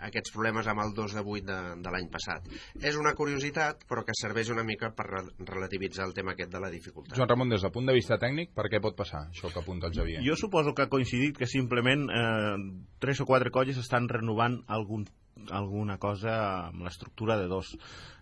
aquests 0.09 0.35
problemes 0.35 0.69
amb 0.69 0.83
el 0.85 0.93
2 0.95 1.15
de 1.17 1.23
8 1.25 1.47
de, 1.49 1.57
de 1.83 1.91
l'any 1.95 2.11
passat. 2.13 2.45
És 2.85 2.99
una 3.01 3.15
curiositat, 3.19 3.87
però 3.89 4.05
que 4.05 4.13
serveix 4.15 4.51
una 4.53 4.63
mica 4.63 4.93
per 4.95 5.07
re- 5.09 5.25
relativitzar 5.49 6.05
el 6.07 6.13
tema 6.15 6.37
aquest 6.37 6.53
de 6.53 6.61
la 6.61 6.71
dificultat. 6.71 7.17
Joan 7.17 7.29
Ramon, 7.33 7.49
des 7.49 7.65
del 7.65 7.73
punt 7.73 7.89
de 7.89 7.97
vista 7.97 8.19
tècnic, 8.21 8.53
per 8.55 8.69
què 8.69 8.83
pot 8.85 8.95
passar 8.95 9.25
això 9.33 9.49
que 9.51 9.59
apunta 9.65 9.89
el 9.89 9.97
Xavier? 9.97 10.21
Jo 10.23 10.37
suposo 10.37 10.75
que 10.75 10.85
ha 10.85 10.93
coincidit 10.93 11.39
que 11.41 11.49
simplement 11.49 12.07
eh, 12.13 12.85
tres 13.01 13.25
o 13.25 13.27
quatre 13.27 13.51
colles 13.51 13.81
estan 13.81 14.07
renovant 14.13 14.61
algun, 14.69 15.09
alguna 15.51 15.99
cosa 15.99 16.69
amb 16.69 16.85
l'estructura 16.85 17.39
de 17.39 17.49
dos. 17.49 17.75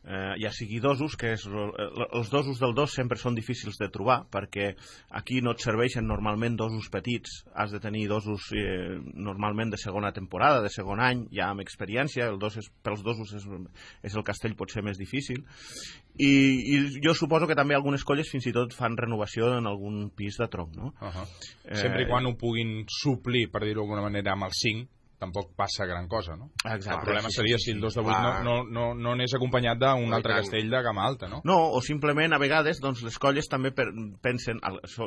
Eh, 0.06 0.36
ja 0.38 0.52
sigui 0.54 0.78
dosos, 0.78 1.16
que 1.18 1.32
és, 1.34 1.44
eh, 1.50 1.86
els 2.14 2.28
dosos 2.30 2.60
del 2.62 2.76
dos 2.78 2.92
sempre 2.94 3.18
són 3.18 3.34
difícils 3.34 3.74
de 3.80 3.88
trobar, 3.90 4.20
perquè 4.30 4.76
aquí 5.10 5.40
no 5.42 5.50
et 5.50 5.64
serveixen 5.64 6.06
normalment 6.06 6.54
dosos 6.54 6.86
petits, 6.94 7.42
has 7.54 7.72
de 7.74 7.80
tenir 7.82 8.06
dosos 8.06 8.46
eh, 8.54 9.00
normalment 9.14 9.74
de 9.74 9.80
segona 9.82 10.12
temporada, 10.14 10.62
de 10.62 10.70
segon 10.70 11.02
any, 11.02 11.26
ja 11.34 11.50
amb 11.50 11.64
experiència, 11.64 12.28
el 12.30 12.38
dos 12.38 12.60
és, 12.62 12.70
pels 12.86 13.02
dosos 13.02 13.34
és, 13.34 13.48
és 14.06 14.14
el 14.14 14.22
castell 14.22 14.54
potser 14.54 14.84
més 14.86 15.00
difícil, 15.00 15.42
i, 16.14 16.30
i 16.30 17.02
jo 17.02 17.12
suposo 17.12 17.50
que 17.50 17.58
també 17.58 17.74
algunes 17.74 18.04
colles 18.06 18.30
fins 18.30 18.46
i 18.46 18.54
tot 18.54 18.78
fan 18.78 18.94
renovació 18.96 19.56
en 19.58 19.66
algun 19.66 20.12
pis 20.14 20.38
de 20.38 20.46
tronc, 20.46 20.76
no? 20.76 20.94
Uh 21.00 21.10
-huh. 21.10 21.26
Eh, 21.64 21.74
Sempre 21.82 22.04
i 22.04 22.06
quan 22.06 22.26
ho 22.26 22.36
puguin 22.38 22.84
suplir, 22.86 23.50
per 23.50 23.64
dir-ho 23.64 23.82
d'alguna 23.82 24.06
manera, 24.06 24.32
amb 24.32 24.44
el 24.44 24.54
5, 24.54 24.86
tampoc 25.18 25.54
passa 25.56 25.86
gran 25.86 26.08
cosa, 26.08 26.36
no? 26.36 26.50
Exacte. 26.64 26.90
el 26.94 27.00
problema 27.04 27.28
sí, 27.30 27.36
seria 27.36 27.58
sí, 27.58 27.64
si 27.64 27.70
el 27.72 27.76
sí. 27.78 27.82
2 27.82 27.94
de 27.94 28.00
8 28.00 28.08
Clar. 28.10 28.44
no, 28.44 28.56
no, 28.64 28.64
no, 28.70 28.94
no 28.94 29.12
anés 29.12 29.34
acompanyat 29.34 29.78
d'un 29.80 30.12
altre 30.12 30.32
tant. 30.34 30.42
castell 30.44 30.68
de 30.70 30.82
gamma 30.82 31.06
alta, 31.06 31.28
no? 31.28 31.40
No, 31.44 31.56
o 31.72 31.80
simplement 31.80 32.34
a 32.34 32.38
vegades 32.38 32.80
doncs, 32.80 33.02
les 33.02 33.18
colles 33.18 33.48
també 33.48 33.70
per, 33.72 33.86
pensen, 34.22 34.60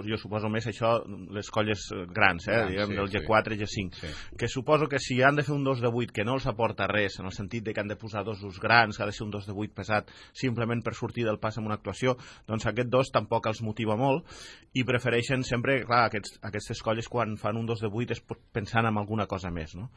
jo 0.08 0.18
suposo 0.18 0.50
més 0.50 0.66
això, 0.68 0.96
les 1.36 1.50
colles 1.54 1.86
eh, 1.94 2.06
grans, 2.10 2.48
eh, 2.48 2.52
Grans, 2.56 2.70
diguem, 2.72 2.90
sí, 2.90 2.96
del 2.96 3.10
sí. 3.10 3.18
G4 3.18 3.54
i 3.54 3.60
G5, 3.62 3.94
Sí. 4.00 4.08
que 4.38 4.48
suposo 4.48 4.88
que 4.88 5.00
si 5.00 5.22
han 5.22 5.36
de 5.36 5.44
fer 5.44 5.54
un 5.56 5.64
2 5.64 5.82
de 5.82 5.88
8 5.94 6.14
que 6.14 6.24
no 6.26 6.34
els 6.36 6.48
aporta 6.48 6.88
res, 6.88 7.20
en 7.20 7.26
el 7.26 7.32
sentit 7.36 7.64
de 7.64 7.74
que 7.74 7.82
han 7.82 7.88
de 7.88 7.96
posar 7.96 8.24
dosos 8.26 8.60
grans, 8.60 8.98
que 8.98 9.04
ha 9.04 9.06
de 9.06 9.12
ser 9.14 9.26
un 9.26 9.32
2 9.32 9.46
de 9.48 9.54
8 9.54 9.74
pesat, 9.76 10.10
simplement 10.34 10.82
per 10.84 10.96
sortir 10.96 11.26
del 11.26 11.40
pas 11.40 11.58
amb 11.58 11.68
una 11.68 11.76
actuació, 11.76 12.18
doncs 12.48 12.66
aquest 12.66 12.90
2 12.90 13.12
tampoc 13.12 13.46
els 13.48 13.62
motiva 13.62 13.96
molt 13.96 14.26
i 14.74 14.84
prefereixen 14.84 15.44
sempre, 15.44 15.84
clar, 15.86 16.06
aquests, 16.10 16.40
aquestes 16.42 16.82
colles 16.82 17.08
quan 17.10 17.38
fan 17.38 17.58
un 17.58 17.66
2 17.66 17.82
de 17.82 17.90
8 17.94 18.12
és 18.18 18.24
pensant 18.52 18.86
en 18.86 18.98
alguna 18.98 19.26
cosa 19.28 19.52
més, 19.52 19.76
no? 19.76 19.90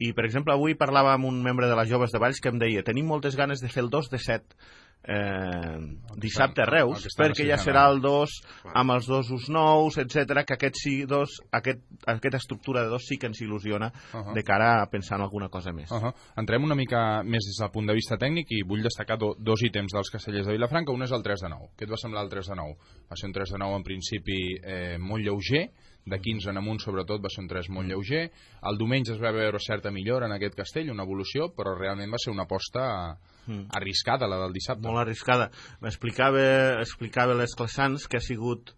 I, 0.00 0.14
per 0.16 0.24
exemple, 0.24 0.54
avui 0.54 0.76
parlava 0.80 1.12
amb 1.12 1.28
un 1.28 1.42
membre 1.44 1.68
de 1.68 1.76
les 1.76 1.90
Joves 1.90 2.12
de 2.14 2.20
Valls 2.22 2.40
que 2.40 2.48
em 2.48 2.60
deia 2.60 2.84
tenim 2.86 3.06
moltes 3.06 3.36
ganes 3.36 3.60
de 3.60 3.68
fer 3.68 3.84
el 3.84 3.90
2 3.92 4.08
de 4.10 4.18
7 4.18 4.56
eh, 5.02 5.78
dissabte 6.16 6.62
a 6.62 6.66
Reus, 6.68 7.06
perquè 7.16 7.46
ja 7.48 7.56
serà 7.60 7.86
el 7.90 8.00
2 8.04 8.34
amb 8.76 8.94
els 8.94 9.08
dosos 9.08 9.48
nous, 9.52 9.96
etc 10.02 10.44
que 10.46 10.56
aquest 10.56 10.80
sí, 10.82 10.94
dos, 11.08 11.38
aquest, 11.56 11.82
aquesta 12.06 12.40
estructura 12.40 12.84
de 12.84 12.92
dos 12.92 13.06
sí 13.08 13.18
que 13.18 13.30
ens 13.30 13.40
il·lusiona 13.40 13.90
Ahà. 14.12 14.34
de 14.36 14.44
cara 14.44 14.70
a 14.82 14.88
pensar 14.92 15.18
en 15.18 15.24
alguna 15.24 15.48
cosa 15.48 15.72
més. 15.72 15.90
Uh 15.90 16.02
-huh. 16.02 16.14
Entrem 16.36 16.64
una 16.64 16.74
mica 16.74 17.22
més 17.22 17.44
des 17.44 17.56
del 17.60 17.70
punt 17.70 17.86
de 17.86 17.94
vista 17.94 18.16
tècnic 18.16 18.46
i 18.50 18.62
vull 18.62 18.82
destacar 18.82 19.18
do, 19.18 19.34
dos 19.38 19.62
ítems 19.62 19.92
dels 19.92 20.10
castellers 20.10 20.46
de 20.46 20.52
Vilafranca. 20.52 20.92
Un 20.92 21.02
és 21.02 21.12
el 21.12 21.22
3 21.22 21.40
de 21.40 21.48
9. 21.48 21.68
Què 21.76 21.84
et 21.84 21.90
va 21.90 21.96
semblar 21.96 22.22
el 22.22 22.30
3 22.30 22.46
de 22.46 22.56
9? 22.56 22.76
Va 23.10 23.16
ser 23.16 23.26
un 23.26 23.32
3 23.32 23.50
de 23.50 23.58
9 23.58 23.76
en 23.76 23.82
principi 23.82 24.56
eh, 24.62 24.98
molt 24.98 25.24
lleuger, 25.24 25.70
de 26.06 26.18
15 26.20 26.50
en 26.50 26.56
amunt 26.58 26.80
sobretot 26.80 27.20
va 27.22 27.28
ser 27.28 27.42
un 27.42 27.48
3 27.48 27.68
molt 27.70 27.88
lleuger. 27.88 28.30
El 28.62 28.78
diumenge 28.78 29.12
es 29.12 29.20
va 29.22 29.30
veure 29.32 29.58
certa 29.60 29.90
millora 29.90 30.26
en 30.26 30.32
aquest 30.32 30.54
castell, 30.56 30.90
una 30.90 31.04
evolució, 31.04 31.50
però 31.54 31.76
realment 31.78 32.10
va 32.12 32.18
ser 32.18 32.32
una 32.32 32.44
aposta 32.48 33.18
Mm. 33.46 33.66
arriscada, 33.72 34.28
la 34.28 34.36
del 34.38 34.52
dissabte. 34.52 34.86
molt 34.86 34.98
arriscada. 35.00 35.50
M'explicava 35.80 36.80
explicava 36.82 37.34
les 37.34 37.54
classans 37.56 38.06
que 38.06 38.18
ha 38.18 38.20
sigut 38.20 38.74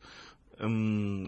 um, 0.60 1.26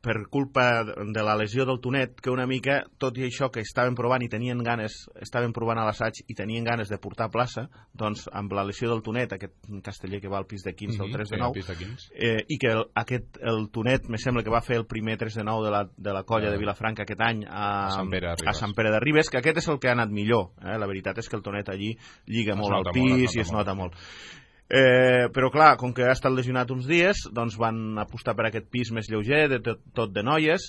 per 0.00 0.14
culpa 0.30 0.82
de 0.84 1.22
la 1.22 1.34
lesió 1.36 1.66
del 1.66 1.78
Tonet, 1.80 2.20
que 2.20 2.30
una 2.32 2.46
mica, 2.46 2.84
tot 2.98 3.18
i 3.18 3.26
això 3.26 3.50
que 3.52 3.60
estaven 3.60 3.94
provant 3.94 4.22
i 4.24 4.28
tenien 4.32 4.62
ganes, 4.64 5.10
estaven 5.20 5.52
provant 5.52 5.78
a 5.78 5.84
l'assaig 5.84 6.22
i 6.26 6.34
tenien 6.34 6.64
ganes 6.64 6.88
de 6.88 6.96
portar 6.98 7.26
a 7.26 7.30
plaça, 7.30 7.66
doncs 7.92 8.26
amb 8.32 8.52
la 8.56 8.64
lesió 8.64 8.88
del 8.88 9.02
Tonet, 9.02 9.32
aquest 9.36 9.52
casteller 9.84 10.20
que 10.22 10.28
va 10.32 10.38
al 10.38 10.46
pis 10.46 10.64
de 10.64 10.72
15 10.74 10.98
del 11.02 11.12
3 11.12 11.28
de 11.28 11.36
Sí, 11.36 11.40
9, 11.40 11.48
el 11.50 11.52
pis 11.60 11.68
de 11.68 11.76
15. 11.76 12.08
eh, 12.14 12.44
i 12.48 12.58
que 12.58 12.68
el, 12.72 12.84
aquest, 12.94 13.36
el 13.42 13.68
Tonet, 13.70 14.08
me 14.08 14.16
sembla 14.18 14.42
que 14.42 14.50
va 14.50 14.62
fer 14.62 14.76
el 14.78 14.86
primer 14.86 15.18
3 15.18 15.34
de 15.34 15.44
9 15.44 15.64
de 15.66 15.70
la, 15.70 15.84
de 15.96 16.12
la 16.12 16.22
colla 16.24 16.48
Ah. 16.48 16.52
de 16.52 16.58
Vilafranca 16.58 17.02
aquest 17.02 17.20
any 17.20 17.44
a, 17.46 17.86
A 17.86 17.90
Sant 17.90 18.10
Pere 18.10 18.28
de 18.28 18.34
Ribes. 18.36 18.48
a 18.48 18.58
Sant 18.58 18.74
Pere 18.74 18.90
de 18.90 19.00
Ribes, 19.00 19.28
que 19.30 19.38
aquest 19.38 19.58
és 19.58 19.68
el 19.68 19.78
que 19.78 19.88
ha 19.88 19.92
anat 19.92 20.08
millor. 20.10 20.52
Eh? 20.64 20.78
La 20.78 20.86
veritat 20.86 21.18
és 21.18 21.28
que 21.28 21.36
el 21.36 21.42
Tonet 21.42 21.68
allí 21.68 21.96
lliga 22.26 22.54
Es 22.54 22.58
molt 22.58 22.74
al 22.86 22.92
pis 22.92 23.02
molt, 23.10 23.36
i 23.36 23.40
es 23.40 23.52
nota 23.52 23.58
nota 23.60 23.74
molt. 23.74 23.92
molt. 23.94 24.40
Eh, 24.70 25.26
però 25.34 25.48
clar, 25.50 25.72
com 25.80 25.90
que 25.90 26.04
ha 26.06 26.14
estat 26.14 26.30
lesionat 26.30 26.70
uns 26.70 26.86
dies, 26.86 27.24
doncs 27.34 27.56
van 27.58 27.98
apostar 27.98 28.36
per 28.38 28.46
aquest 28.46 28.68
pis 28.70 28.92
més 28.94 29.08
lleuger, 29.10 29.48
de 29.50 29.58
tot, 29.66 29.80
tot 29.98 30.12
de 30.14 30.22
noies, 30.22 30.68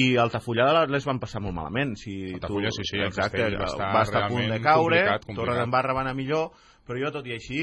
i 0.00 0.14
Altafulla 0.16 0.86
les 0.88 1.04
van 1.04 1.20
passar 1.20 1.42
molt 1.44 1.52
malament. 1.56 1.92
Si 2.00 2.14
Altafulla, 2.38 2.72
sí, 2.72 2.86
sí, 2.88 2.96
el 3.02 3.10
exacte, 3.10 3.44
va 3.52 3.68
estar 3.68 3.90
va 3.92 4.04
estar 4.08 4.22
a 4.24 4.30
punt 4.32 4.48
de 4.48 4.60
caure, 4.64 5.02
complicat, 5.02 5.26
complicat. 5.28 5.42
Torredembarra 5.42 5.98
va 5.98 6.06
anar 6.06 6.16
millor, 6.16 6.54
però 6.86 6.98
jo 7.00 7.10
tot 7.14 7.26
i 7.26 7.32
així, 7.36 7.60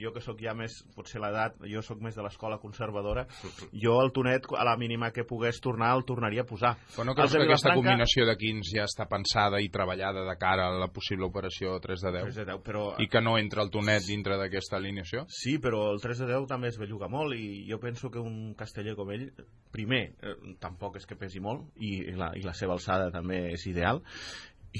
jo 0.00 0.12
que 0.14 0.20
sóc 0.24 0.40
ja 0.42 0.54
més, 0.58 0.78
potser 0.96 1.20
l'edat, 1.22 1.56
jo 1.70 1.82
sóc 1.86 2.00
més 2.02 2.16
de 2.16 2.22
l'escola 2.24 2.58
conservadora, 2.58 3.26
jo 3.72 3.96
el 4.02 4.12
Tonet, 4.12 4.48
a 4.56 4.64
la 4.66 4.76
mínima 4.76 5.12
que 5.14 5.24
pogués 5.24 5.60
tornar, 5.62 5.92
el 5.96 6.04
tornaria 6.08 6.42
a 6.42 6.48
posar. 6.48 6.74
Però 6.94 7.04
no 7.06 7.14
creus 7.14 7.32
que 7.32 7.42
aquesta 7.44 7.70
Vilafranca- 7.70 7.76
combinació 7.76 8.26
de 8.26 8.36
15 8.36 8.74
ja 8.76 8.84
està 8.88 9.06
pensada 9.10 9.60
i 9.62 9.68
treballada 9.70 10.24
de 10.26 10.36
cara 10.40 10.68
a 10.68 10.78
la 10.80 10.88
possible 10.88 11.26
operació 11.26 11.78
3 11.80 12.00
de 12.08 12.12
10? 12.18 12.22
3 12.32 12.40
de 12.42 12.44
10, 12.52 12.62
però... 12.66 12.84
I 12.98 13.08
que 13.08 13.22
no 13.22 13.36
entra 13.38 13.62
el 13.62 13.70
tonet 13.70 14.02
dintre 14.06 14.36
d'aquesta 14.40 14.76
alineació? 14.80 15.26
Sí, 15.28 15.58
però 15.62 15.92
el 15.92 16.00
3 16.02 16.24
de 16.24 16.26
10 16.32 16.48
també 16.50 16.68
es 16.72 16.78
belluga 16.78 17.08
molt 17.08 17.36
i 17.38 17.64
jo 17.70 17.78
penso 17.82 18.10
que 18.10 18.18
un 18.18 18.54
casteller 18.58 18.96
com 18.98 19.10
ell, 19.14 19.28
primer, 19.72 20.02
eh, 20.22 20.34
tampoc 20.58 20.96
és 20.96 21.06
que 21.06 21.16
pesi 21.16 21.40
molt 21.40 21.70
i 21.76 22.12
la, 22.16 22.32
i 22.36 22.42
la 22.42 22.54
seva 22.56 22.74
alçada 22.76 23.10
també 23.14 23.52
és 23.52 23.66
ideal 23.70 24.02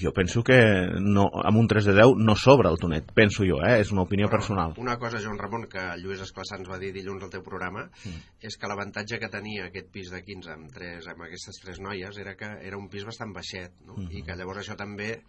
jo 0.00 0.12
penso 0.12 0.42
que 0.46 0.56
no, 1.00 1.26
amb 1.44 1.58
un 1.58 1.66
3 1.68 1.84
de 1.90 1.94
10 1.98 2.16
no 2.18 2.34
sobra 2.36 2.70
el 2.70 2.78
tonet, 2.78 3.12
penso 3.14 3.44
jo, 3.46 3.58
eh? 3.64 3.80
és 3.80 3.92
una 3.92 4.02
opinió 4.02 4.28
personal. 4.28 4.74
Una 4.78 4.96
cosa, 4.98 5.20
Joan 5.22 5.38
Ramon, 5.38 5.66
que 5.70 5.82
Lluís 6.02 6.20
Esclassà 6.24 6.58
ens 6.58 6.68
va 6.68 6.78
dir 6.78 6.92
dilluns 6.94 7.22
al 7.22 7.30
teu 7.30 7.42
programa, 7.42 7.86
Mm. 8.04 8.20
és 8.46 8.56
que 8.56 8.68
l'avantatge 8.68 9.18
que 9.18 9.28
tenia 9.32 9.66
aquest 9.66 9.90
pis 9.92 10.10
de 10.10 10.22
15 10.22 10.50
amb, 10.52 10.70
tres, 10.72 11.06
amb 11.08 11.22
aquestes 11.26 11.58
tres 11.62 11.80
noies 11.80 12.18
era 12.18 12.34
que 12.36 12.46
era 12.62 12.76
un 12.76 12.88
pis 12.88 13.04
bastant 13.04 13.32
baixet, 13.32 13.72
no? 13.86 13.94
Mhm. 13.96 14.10
i 14.12 14.22
que 14.22 14.36
llavors 14.36 14.58
això 14.62 14.76
també 14.76 15.22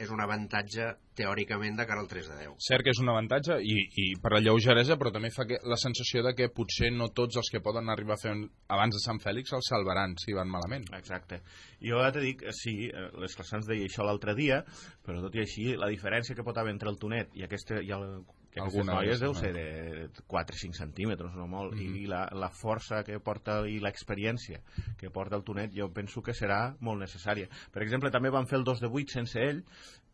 és 0.00 0.10
un 0.10 0.20
avantatge 0.22 0.88
teòricament 1.14 1.76
de 1.78 1.86
cara 1.86 2.02
al 2.02 2.08
3 2.10 2.28
de 2.32 2.36
10. 2.40 2.54
Cert 2.66 2.84
que 2.84 2.92
és 2.94 3.00
un 3.02 3.10
avantatge 3.12 3.60
i, 3.62 3.76
i 4.02 4.06
per 4.22 4.32
la 4.34 4.42
lleugeresa, 4.42 4.96
però 5.00 5.12
també 5.14 5.30
fa 5.34 5.46
que, 5.48 5.60
la 5.70 5.78
sensació 5.80 6.24
de 6.26 6.34
que 6.38 6.50
potser 6.54 6.90
no 6.94 7.10
tots 7.14 7.38
els 7.40 7.50
que 7.52 7.62
poden 7.62 7.92
arribar 7.92 8.16
a 8.16 8.22
fer 8.22 8.34
un, 8.34 8.44
abans 8.74 8.98
de 8.98 9.02
Sant 9.04 9.22
Fèlix 9.22 9.54
els 9.54 9.70
salvaran 9.70 10.16
si 10.22 10.34
van 10.34 10.50
malament. 10.50 10.88
Exacte. 10.98 11.40
Jo 11.82 12.02
ja 12.02 12.10
t'he 12.14 12.24
dit 12.26 12.40
que 12.42 12.54
sí, 12.56 12.76
eh, 12.88 13.08
les 13.22 13.36
classans 13.38 13.70
deia 13.70 13.86
això 13.86 14.06
l'altre 14.06 14.34
dia, 14.38 14.62
però 15.06 15.22
tot 15.22 15.38
i 15.38 15.44
així, 15.44 15.70
la 15.78 15.92
diferència 15.92 16.34
que 16.34 16.46
pot 16.46 16.58
haver 16.58 16.74
entre 16.74 16.90
el 16.90 16.98
tonet 16.98 17.36
i, 17.38 17.46
aquesta, 17.46 17.78
i 17.78 17.94
el, 17.94 18.08
que 18.54 18.60
aquestes 18.62 18.80
Alguna 18.80 19.00
noies 19.00 19.18
deu 19.20 19.34
ser 19.34 19.50
de 19.52 20.08
4-5 20.30 20.78
centímetres, 20.78 21.34
no 21.34 21.48
molt, 21.50 21.74
Mhm. 21.74 21.96
i 21.98 22.06
la, 22.06 22.28
la 22.32 22.50
força 22.54 23.02
que 23.02 23.18
porta 23.18 23.64
i 23.66 23.80
l'experiència 23.82 24.60
que 24.96 25.10
porta 25.10 25.34
el 25.34 25.42
tonet 25.42 25.74
jo 25.74 25.88
penso 25.92 26.22
que 26.22 26.32
serà 26.32 26.76
molt 26.78 27.02
necessària. 27.02 27.48
Per 27.74 27.82
exemple, 27.82 28.12
també 28.14 28.30
van 28.30 28.46
fer 28.46 28.58
el 28.60 28.64
2 28.64 28.78
de 28.80 28.86
8 28.86 29.10
sense 29.10 29.42
ell, 29.42 29.64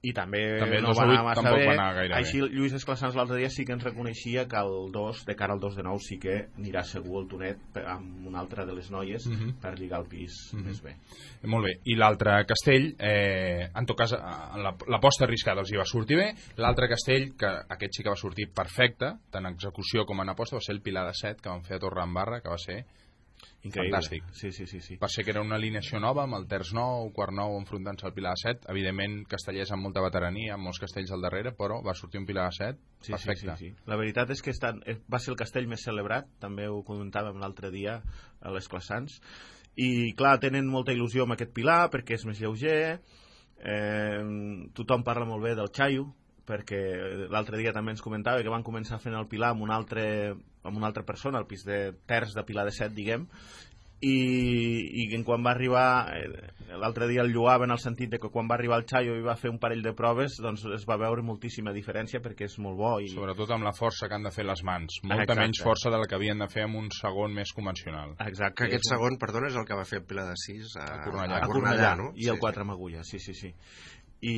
i 0.03 0.13
també, 0.17 0.59
També 0.59 0.81
no 0.81 0.89
2 0.89 0.97
va 0.99 1.03
anar 1.05 1.15
8 1.21 1.25
massa 1.25 1.43
tampoc 1.43 1.59
bé. 1.61 1.67
va 1.67 1.73
anar 1.75 1.95
gaire. 1.95 2.15
Així 2.17 2.39
Lluís 2.41 2.73
Esclassans 2.73 3.15
l'altre 3.15 3.37
dia 3.37 3.51
sí 3.51 3.67
que 3.67 3.73
ens 3.73 3.85
reconeixia 3.85 4.47
que 4.49 4.57
el 4.57 4.91
2, 4.93 5.25
de 5.27 5.35
cara 5.37 5.53
al 5.53 5.61
2 5.61 5.77
de 5.77 5.83
9, 5.83 5.99
sí 6.01 6.19
que 6.19 6.49
anirà 6.57 6.83
segur 6.83 7.21
el 7.21 7.29
tonet 7.29 7.59
amb 7.85 8.27
una 8.27 8.41
altra 8.41 8.65
de 8.65 8.73
les 8.73 8.91
noies 8.91 9.27
Mhm. 9.27 9.61
per 9.61 9.79
lligar 9.79 10.01
el 10.01 10.07
pis 10.09 10.53
Mhm. 10.55 10.65
més 10.65 10.81
bé. 10.83 10.97
Molt 11.45 11.65
bé. 11.67 11.73
I 11.85 11.97
l'altre 11.97 12.47
castell, 12.47 12.95
eh, 12.99 13.69
en 13.75 13.87
tot 13.87 13.97
cas, 13.99 14.13
eh, 14.13 14.17
la- 14.17 14.75
l'aposta 14.89 15.25
arriscada 15.25 15.61
els 15.61 15.71
hi 15.73 15.77
va 15.77 15.85
sortir 15.85 16.17
bé. 16.17 16.35
L'altre 16.57 16.89
castell, 16.89 17.37
que 17.37 17.47
aquest 17.69 17.93
sí 17.97 18.03
que 18.03 18.09
va 18.11 18.17
sortir 18.17 18.51
perfecte, 18.55 19.13
tant 19.31 19.45
en 19.47 19.53
execució 19.53 20.07
com 20.07 20.21
en 20.23 20.31
aposta, 20.31 20.57
va 20.57 20.61
ser 20.63 20.75
el 20.75 20.81
Pilar 20.83 21.07
de 21.07 21.13
Set, 21.15 21.41
que 21.43 21.49
van 21.51 21.63
fer 21.63 21.77
a 21.77 21.81
Torre 21.81 22.03
Embarra, 22.03 22.41
que 22.41 22.49
va 22.49 22.57
ser 22.59 22.85
Increïble. 23.61 23.93
Fantàstic. 23.93 24.29
Sí, 24.33 24.51
sí, 24.57 24.65
sí. 24.67 24.81
sí. 24.81 24.97
va 24.97 25.09
ser 25.13 25.25
que 25.25 25.35
era 25.35 25.43
una 25.45 25.59
alineació 25.61 26.01
nova 26.01 26.23
amb 26.25 26.39
el 26.39 26.47
terç 26.49 26.71
nou, 26.77 27.11
quart 27.17 27.35
nou 27.37 27.59
enfrontant-se 27.59 28.07
al 28.09 28.15
Pilar 28.17 28.33
de 28.33 28.41
Set 28.41 28.65
evidentment 28.73 29.19
castellers 29.29 29.73
amb 29.77 29.85
molta 29.85 30.01
veterania 30.01 30.55
amb 30.57 30.65
molts 30.65 30.81
castells 30.81 31.13
al 31.13 31.21
darrere, 31.27 31.53
però 31.59 31.83
va 31.85 31.95
sortir 31.99 32.23
un 32.23 32.29
Pilar 32.31 32.49
de 32.49 32.57
Set 32.57 32.81
Sí, 33.01 33.13
perfecte 33.13 33.57
Sí, 33.59 33.67
sí, 33.67 33.71
sí. 33.75 33.89
La 33.91 33.99
veritat 34.01 34.33
és 34.33 34.41
que 34.41 34.55
estan, 34.55 34.81
eh, 34.89 34.97
va 35.13 35.21
ser 35.21 35.35
el 35.35 35.41
castell 35.41 35.69
més 35.69 35.85
celebrat, 35.85 36.29
també 36.41 36.69
ho 36.69 36.81
comentàvem 36.87 37.41
l'altre 37.41 37.73
dia 37.75 37.99
a 38.41 38.55
les 38.55 38.69
Classans, 38.69 39.21
i 39.77 40.13
clar, 40.17 40.39
tenen 40.41 40.69
molta 40.69 40.97
il·lusió 40.97 41.25
amb 41.25 41.37
aquest 41.37 41.53
pilar 41.57 41.91
perquè 41.93 42.17
és 42.17 42.25
més 42.29 42.41
lleuger, 42.41 42.97
eh, 43.61 44.25
tothom 44.77 45.05
parla 45.05 45.29
molt 45.29 45.45
bé 45.45 45.55
del 45.59 45.73
Chayo, 45.77 46.09
perquè 46.51 46.83
l'altre 47.31 47.63
dia 47.63 47.75
també 47.77 47.95
ens 47.95 48.03
comentava 48.05 48.43
que 48.43 48.53
van 48.53 48.67
començar 48.67 48.99
fent 49.03 49.15
el 49.15 49.31
pilar 49.31 49.55
amb, 49.55 49.65
un 49.67 49.73
altre, 49.75 50.05
amb 50.67 50.77
una 50.77 50.91
altra 50.91 51.07
persona, 51.07 51.39
el 51.39 51.49
pis 51.51 51.65
de 51.67 51.83
terç 52.11 52.35
de 52.35 52.47
Pilar 52.49 52.67
de 52.67 52.75
Set, 52.75 52.93
diguem, 52.97 53.29
i, 54.01 55.05
i 55.05 55.23
quan 55.25 55.43
va 55.45 55.53
arribar 55.53 56.09
eh, 56.17 56.29
l'altre 56.81 57.05
dia 57.11 57.21
el 57.21 57.35
lloaven 57.35 57.69
en 57.69 57.75
el 57.75 57.81
sentit 57.83 58.09
de 58.15 58.21
que 58.21 58.31
quan 58.33 58.49
va 58.49 58.57
arribar 58.57 58.79
el 58.81 58.87
Chayo 58.89 59.17
i 59.19 59.25
va 59.25 59.35
fer 59.37 59.51
un 59.53 59.59
parell 59.61 59.83
de 59.85 59.93
proves 59.97 60.39
doncs 60.41 60.65
es 60.73 60.87
va 60.89 60.97
veure 61.01 61.25
moltíssima 61.27 61.75
diferència 61.77 62.23
perquè 62.25 62.49
és 62.49 62.57
molt 62.65 62.79
bo 62.79 62.95
i, 63.05 63.11
sobretot 63.13 63.53
amb 63.53 63.69
la 63.69 63.75
força 63.77 64.09
que 64.09 64.17
han 64.17 64.25
de 64.25 64.33
fer 64.33 64.47
les 64.49 64.63
mans 64.65 65.03
molta 65.05 65.27
Exacte. 65.27 65.41
menys 65.43 65.61
força 65.67 65.93
de 65.93 66.01
la 66.01 66.09
que 66.09 66.17
havien 66.17 66.41
de 66.41 66.49
fer 66.49 66.65
amb 66.65 66.81
un 66.81 66.89
segon 66.97 67.37
més 67.37 67.53
convencional 67.53 68.17
Exacte. 68.25 68.63
Que 68.63 68.71
aquest 68.71 68.89
segon, 68.89 69.21
perdona, 69.21 69.53
és 69.53 69.61
el 69.61 69.69
que 69.69 69.77
va 69.77 69.85
fer 69.85 70.01
Pilar 70.09 70.31
de 70.31 70.39
6 70.47 70.79
a, 70.81 70.89
A 70.97 71.05
Cornellà. 71.05 71.43
a 71.43 71.45
a 71.45 71.53
Cornellà, 71.53 71.53
Cornellà, 71.53 71.95
no? 72.01 72.11
I 72.17 72.33
el 72.33 72.41
4 72.41 72.65
amb 72.65 72.73
agulla, 72.73 73.05
sí, 73.05 73.21
sí, 73.21 73.37
sí. 73.37 73.53
I, 74.25 74.35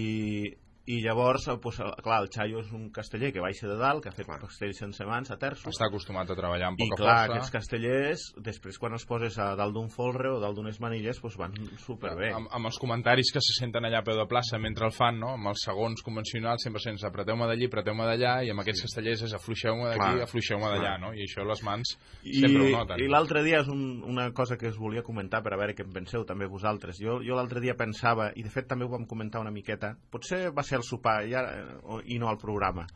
i 0.86 1.00
llavors, 1.04 1.46
pues, 1.62 1.78
clar, 2.02 2.22
el 2.22 2.28
Chayo 2.32 2.62
és 2.62 2.72
un 2.74 2.88
casteller 2.94 3.32
que 3.34 3.42
baixa 3.42 3.68
de 3.70 3.76
dalt, 3.78 4.02
que 4.02 4.10
ha 4.10 4.16
fet 4.16 4.26
Clar. 4.26 4.40
castells 4.42 4.80
sense 4.82 5.06
mans, 5.06 5.30
a 5.30 5.38
terços, 5.38 5.68
està 5.70 5.86
acostumat 5.86 6.30
a 6.30 6.36
treballar 6.38 6.72
amb 6.72 6.80
i 6.82 6.88
poca 6.88 7.02
clar, 7.02 7.14
força 7.14 7.36
aquests 7.36 7.54
castellers, 7.54 8.24
després 8.42 8.78
quan 8.82 8.96
els 8.96 9.06
poses 9.06 9.38
a 9.38 9.52
dalt 9.58 9.76
d'un 9.76 9.90
folre 9.92 10.32
o 10.32 10.40
dalt 10.42 10.58
d'unes 10.58 10.80
manilles, 10.82 11.20
pues 11.22 11.36
van 11.38 11.54
superbé. 11.84 12.32
amb, 12.34 12.50
amb 12.50 12.70
els 12.70 12.78
comentaris 12.82 13.32
que 13.34 13.42
se 13.44 13.56
senten 13.58 13.86
allà 13.86 14.02
a 14.02 14.06
peu 14.06 14.18
de 14.18 14.26
plaça 14.30 14.58
mentre 14.58 14.88
el 14.88 14.94
fan, 14.96 15.20
no? 15.22 15.34
amb 15.38 15.52
els 15.52 15.64
segons 15.68 16.02
convencionals 16.02 16.66
sempre 16.66 16.82
sents 16.82 17.04
apreteu-me 17.06 17.46
d'allí, 17.46 17.70
apreteu-me 17.70 18.08
d'allà 18.08 18.34
i 18.46 18.50
amb 18.50 18.64
aquests 18.64 18.86
castellers 18.88 19.26
és 19.28 19.36
afluixeu-me 19.38 19.92
d'aquí, 19.92 20.22
afluixeu-me 20.26 20.72
d'allà 20.74 20.96
no? 21.02 21.12
i 21.14 21.26
això 21.28 21.46
les 21.46 21.62
mans 21.66 21.94
I, 22.22 22.40
sempre 22.40 22.66
ho 22.66 22.70
noten 22.74 23.02
i 23.02 23.08
l'altre 23.10 23.42
dia 23.46 23.62
és 23.62 23.70
un, 23.70 24.02
una 24.08 24.30
cosa 24.32 24.58
que 24.58 24.68
us 24.70 24.78
volia 24.78 25.02
comentar 25.06 25.42
per 25.42 25.54
a 25.54 25.60
veure 25.60 25.74
què 25.76 25.84
en 25.86 25.92
penseu 25.94 26.24
també 26.28 26.46
vosaltres. 26.50 26.98
Jo, 27.02 27.18
jo 27.24 27.36
l'altre 27.38 27.62
dia 27.62 27.74
pensava, 27.78 28.30
i 28.36 28.44
de 28.44 28.52
fet 28.52 28.68
també 28.70 28.86
ho 28.86 28.92
vam 28.92 29.06
comentar 29.08 29.42
una 29.42 29.52
miqueta, 29.54 29.94
potser 30.12 30.50
va 30.54 30.64
ser 30.66 30.71
al 30.76 30.82
sopar 30.86 31.26
i, 31.28 31.34
ara, 31.34 31.78
o- 31.84 32.00
i 32.04 32.18
no 32.18 32.28
al 32.28 32.38
programa, 32.38 32.86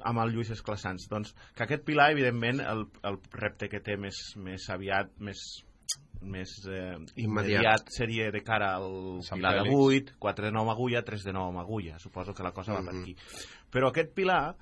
amb 0.00 0.18
el 0.24 0.32
Lluís 0.34 0.50
Esclassans. 0.50 1.08
Doncs 1.10 1.34
que 1.54 1.64
aquest 1.64 1.84
pilar, 1.84 2.10
evidentment, 2.12 2.60
el, 2.60 2.86
el 3.04 3.18
repte 3.32 3.68
que 3.68 3.80
té 3.80 3.96
més, 3.96 4.16
més 4.36 4.68
aviat, 4.70 5.10
més 5.18 5.42
més 6.20 6.50
eh, 6.68 6.98
Immediat. 7.16 7.16
immediat 7.16 7.86
seria 7.94 8.26
de 8.30 8.42
cara 8.44 8.74
al 8.76 9.22
Sant 9.24 9.38
pilar 9.40 9.54
de 9.56 9.62
Fèlix. 9.70 10.10
8, 10.12 10.16
4 10.20 10.44
de 10.44 10.50
9 10.52 10.60
amb 10.66 10.70
agulla, 10.74 11.00
3 11.02 11.22
de 11.24 11.32
9 11.32 11.48
amb 11.48 11.60
agulla. 11.62 11.98
Suposo 11.98 12.34
que 12.36 12.42
la 12.44 12.52
cosa 12.52 12.74
va 12.74 12.82
per 12.84 12.92
Mhm. 12.92 13.00
aquí. 13.02 13.16
Però 13.72 13.88
aquest 13.88 14.12
pilar, 14.12 14.54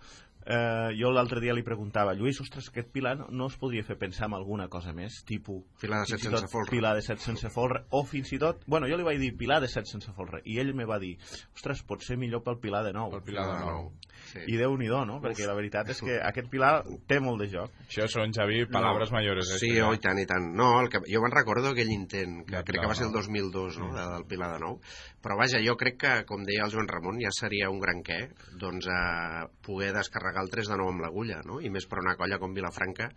eh, 0.49 0.90
jo 0.99 1.12
l'altre 1.12 1.43
dia 1.45 1.55
li 1.57 1.64
preguntava, 1.67 2.14
Lluís, 2.17 2.40
ostres, 2.40 2.71
aquest 2.73 2.90
pilar 2.95 3.14
no, 3.21 3.28
no 3.31 3.49
es 3.52 3.59
podria 3.61 3.85
fer 3.87 3.99
pensar 4.00 4.31
en 4.31 4.38
alguna 4.38 4.69
cosa 4.73 4.95
més, 4.97 5.21
tipus... 5.28 5.62
Pilar 5.83 6.02
de 6.05 6.11
set 6.14 6.25
i 6.25 6.31
tot 6.31 6.40
sense 6.40 6.52
folre. 6.55 6.73
Pilar 6.73 6.95
de 6.97 7.05
set 7.05 7.25
sense 7.25 7.52
folre, 7.55 7.85
o 7.93 8.02
fins 8.09 8.33
i 8.33 8.40
tot... 8.43 8.64
Bueno, 8.67 8.88
jo 8.90 8.99
li 8.99 9.07
vaig 9.07 9.21
dir 9.23 9.35
pilar 9.38 9.61
de 9.64 9.71
set 9.71 9.90
sense 9.90 10.12
folre, 10.17 10.43
i 10.49 10.59
ell 10.62 10.75
me 10.75 10.88
va 10.88 11.00
dir, 11.02 11.14
ostres, 11.55 11.85
pot 11.87 12.05
ser 12.05 12.19
millor 12.21 12.45
pel 12.47 12.61
pilar 12.62 12.85
de 12.88 12.97
nou. 12.97 13.12
el 13.14 13.25
Pilar 13.28 13.47
de 13.52 13.59
Nou 13.67 13.90
Sí. 14.28 14.40
I 14.52 14.57
déu 14.61 14.75
nhi 14.76 14.88
no? 14.88 15.19
Perquè 15.23 15.47
la 15.49 15.55
veritat 15.57 15.88
és 15.93 16.00
que 16.05 16.19
aquest 16.21 16.50
pilar 16.52 16.83
té 17.09 17.19
molt 17.23 17.40
de 17.40 17.49
joc. 17.52 17.73
això 17.87 18.09
són, 18.11 18.33
Xavi, 18.35 18.67
palabres 18.67 19.11
No. 19.11 19.17
mayores 19.17 19.50
eh, 19.55 19.59
Sí, 19.59 19.71
oh, 19.81 19.93
ja. 19.93 19.95
i 19.95 19.99
tant, 19.99 20.19
i 20.19 20.26
tant. 20.26 20.50
No, 20.55 20.81
el 20.83 20.88
que, 20.90 21.00
jo 21.09 21.23
me'n 21.23 21.33
recordo 21.33 21.71
aquell 21.71 21.90
intent, 21.90 22.45
que 22.45 22.57
De 22.57 22.64
crec 22.64 22.81
que 22.83 22.90
va 22.90 22.95
ser 22.95 23.07
el 23.07 23.12
de 23.12 23.19
Nou. 23.19 23.23
2002, 23.23 23.78
no?, 23.78 23.93
de, 23.95 24.07
del 24.17 24.26
Pilar 24.26 24.52
de 24.52 24.59
Nou. 24.61 24.81
Però 25.23 25.37
vaja, 25.38 25.62
jo 25.64 25.76
crec 25.76 25.97
que, 25.99 26.12
com 26.28 26.45
deia 26.45 26.67
el 26.67 26.73
Joan 26.73 26.88
Ramon, 26.88 27.21
ja 27.23 27.31
seria 27.33 27.71
un 27.71 27.81
gran 27.81 28.02
què, 28.02 28.19
doncs, 28.61 28.87
a 28.88 29.49
poder 29.64 29.93
descarregar 29.97 30.38
pegar 30.38 30.45
el 30.45 30.50
3 30.50 30.68
de 30.68 30.76
9 30.76 30.92
amb 30.92 31.02
l'agulla, 31.02 31.40
no? 31.45 31.59
I 31.61 31.71
més 31.71 31.87
per 31.88 32.00
una 32.00 32.14
colla 32.16 32.38
com 32.38 32.54
Vilafranca, 32.54 33.11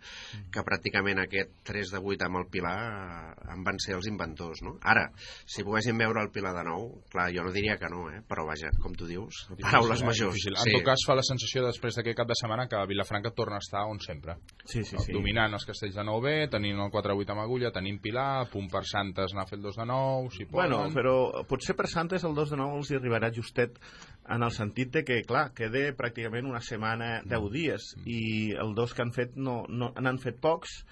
que 0.52 0.64
pràcticament 0.66 1.22
aquest 1.22 1.54
3 1.68 1.94
de 1.94 2.00
8 2.00 2.26
amb 2.26 2.40
el 2.40 2.48
Pilar 2.50 2.76
eh, 2.82 3.52
en 3.54 3.64
van 3.64 3.78
ser 3.78 3.96
els 3.96 4.08
inventors, 4.10 4.62
no? 4.62 4.76
Ara, 4.82 5.08
si 5.46 5.64
poguéssim 5.64 5.98
veure 5.98 6.22
el 6.22 6.30
Pilar 6.34 6.54
de 6.56 6.64
nou, 6.66 6.88
clar, 7.12 7.30
jo 7.34 7.44
no 7.44 7.52
diria 7.52 7.78
que 7.78 7.90
no, 7.92 8.08
eh? 8.10 8.22
Però 8.28 8.46
vaja, 8.48 8.72
com 8.82 8.94
tu 8.94 9.06
dius, 9.06 9.46
paraules 9.60 10.02
Difícil, 10.02 10.04
eh? 10.04 10.10
majors. 10.10 10.34
Difícil. 10.34 10.58
En 10.58 10.78
tot 10.78 10.86
cas, 10.90 11.06
fa 11.06 11.16
la 11.18 11.26
sensació 11.26 11.64
després 11.66 11.98
d'aquest 11.98 12.18
cap 12.18 12.30
de 12.30 12.38
setmana 12.38 12.68
que 12.70 12.82
Vilafranca 12.88 13.34
torna 13.36 13.60
a 13.60 13.64
estar 13.64 13.84
on 13.90 14.00
sempre. 14.02 14.38
Sí, 14.64 14.82
sí, 14.84 14.98
sí. 14.98 15.14
Dominant 15.14 15.54
els 15.54 15.66
castells 15.68 15.96
de 15.98 16.06
9 16.06 16.22
b 16.22 16.50
tenint 16.52 16.80
el 16.82 16.92
4-8 16.92 17.34
amb 17.34 17.44
agulla, 17.44 17.72
tenint 17.74 18.00
Pilar, 18.02 18.46
punt 18.52 18.68
per 18.72 18.84
Santes 18.88 19.34
anar 19.34 19.46
a 19.46 19.50
fer 19.50 19.58
el 19.58 19.66
2 19.66 19.80
de 19.82 19.88
9, 19.90 20.32
si 20.34 20.46
poden... 20.46 20.72
Bueno, 20.72 20.82
però 20.94 21.44
potser 21.48 21.76
per 21.78 21.88
Santes 21.90 22.24
el 22.26 22.34
2 22.36 22.54
de 22.54 22.60
9 22.60 22.80
els 22.80 22.90
hi 22.90 22.98
arribarà 22.98 23.32
justet 23.34 23.78
en 24.28 24.42
el 24.42 24.52
sentit 24.54 24.92
de 24.94 25.02
que, 25.04 25.22
clar, 25.26 25.48
queda 25.56 25.88
pràcticament 25.98 26.46
una 26.48 26.60
setmana, 26.62 27.20
10 27.28 27.48
dies, 27.52 27.88
i 28.06 28.52
el 28.58 28.74
dos 28.78 28.94
que 28.94 29.02
han 29.02 29.12
fet 29.14 29.34
no, 29.36 29.62
no 29.68 29.92
n'han 29.98 30.20
fet 30.22 30.38
pocs 30.42 30.82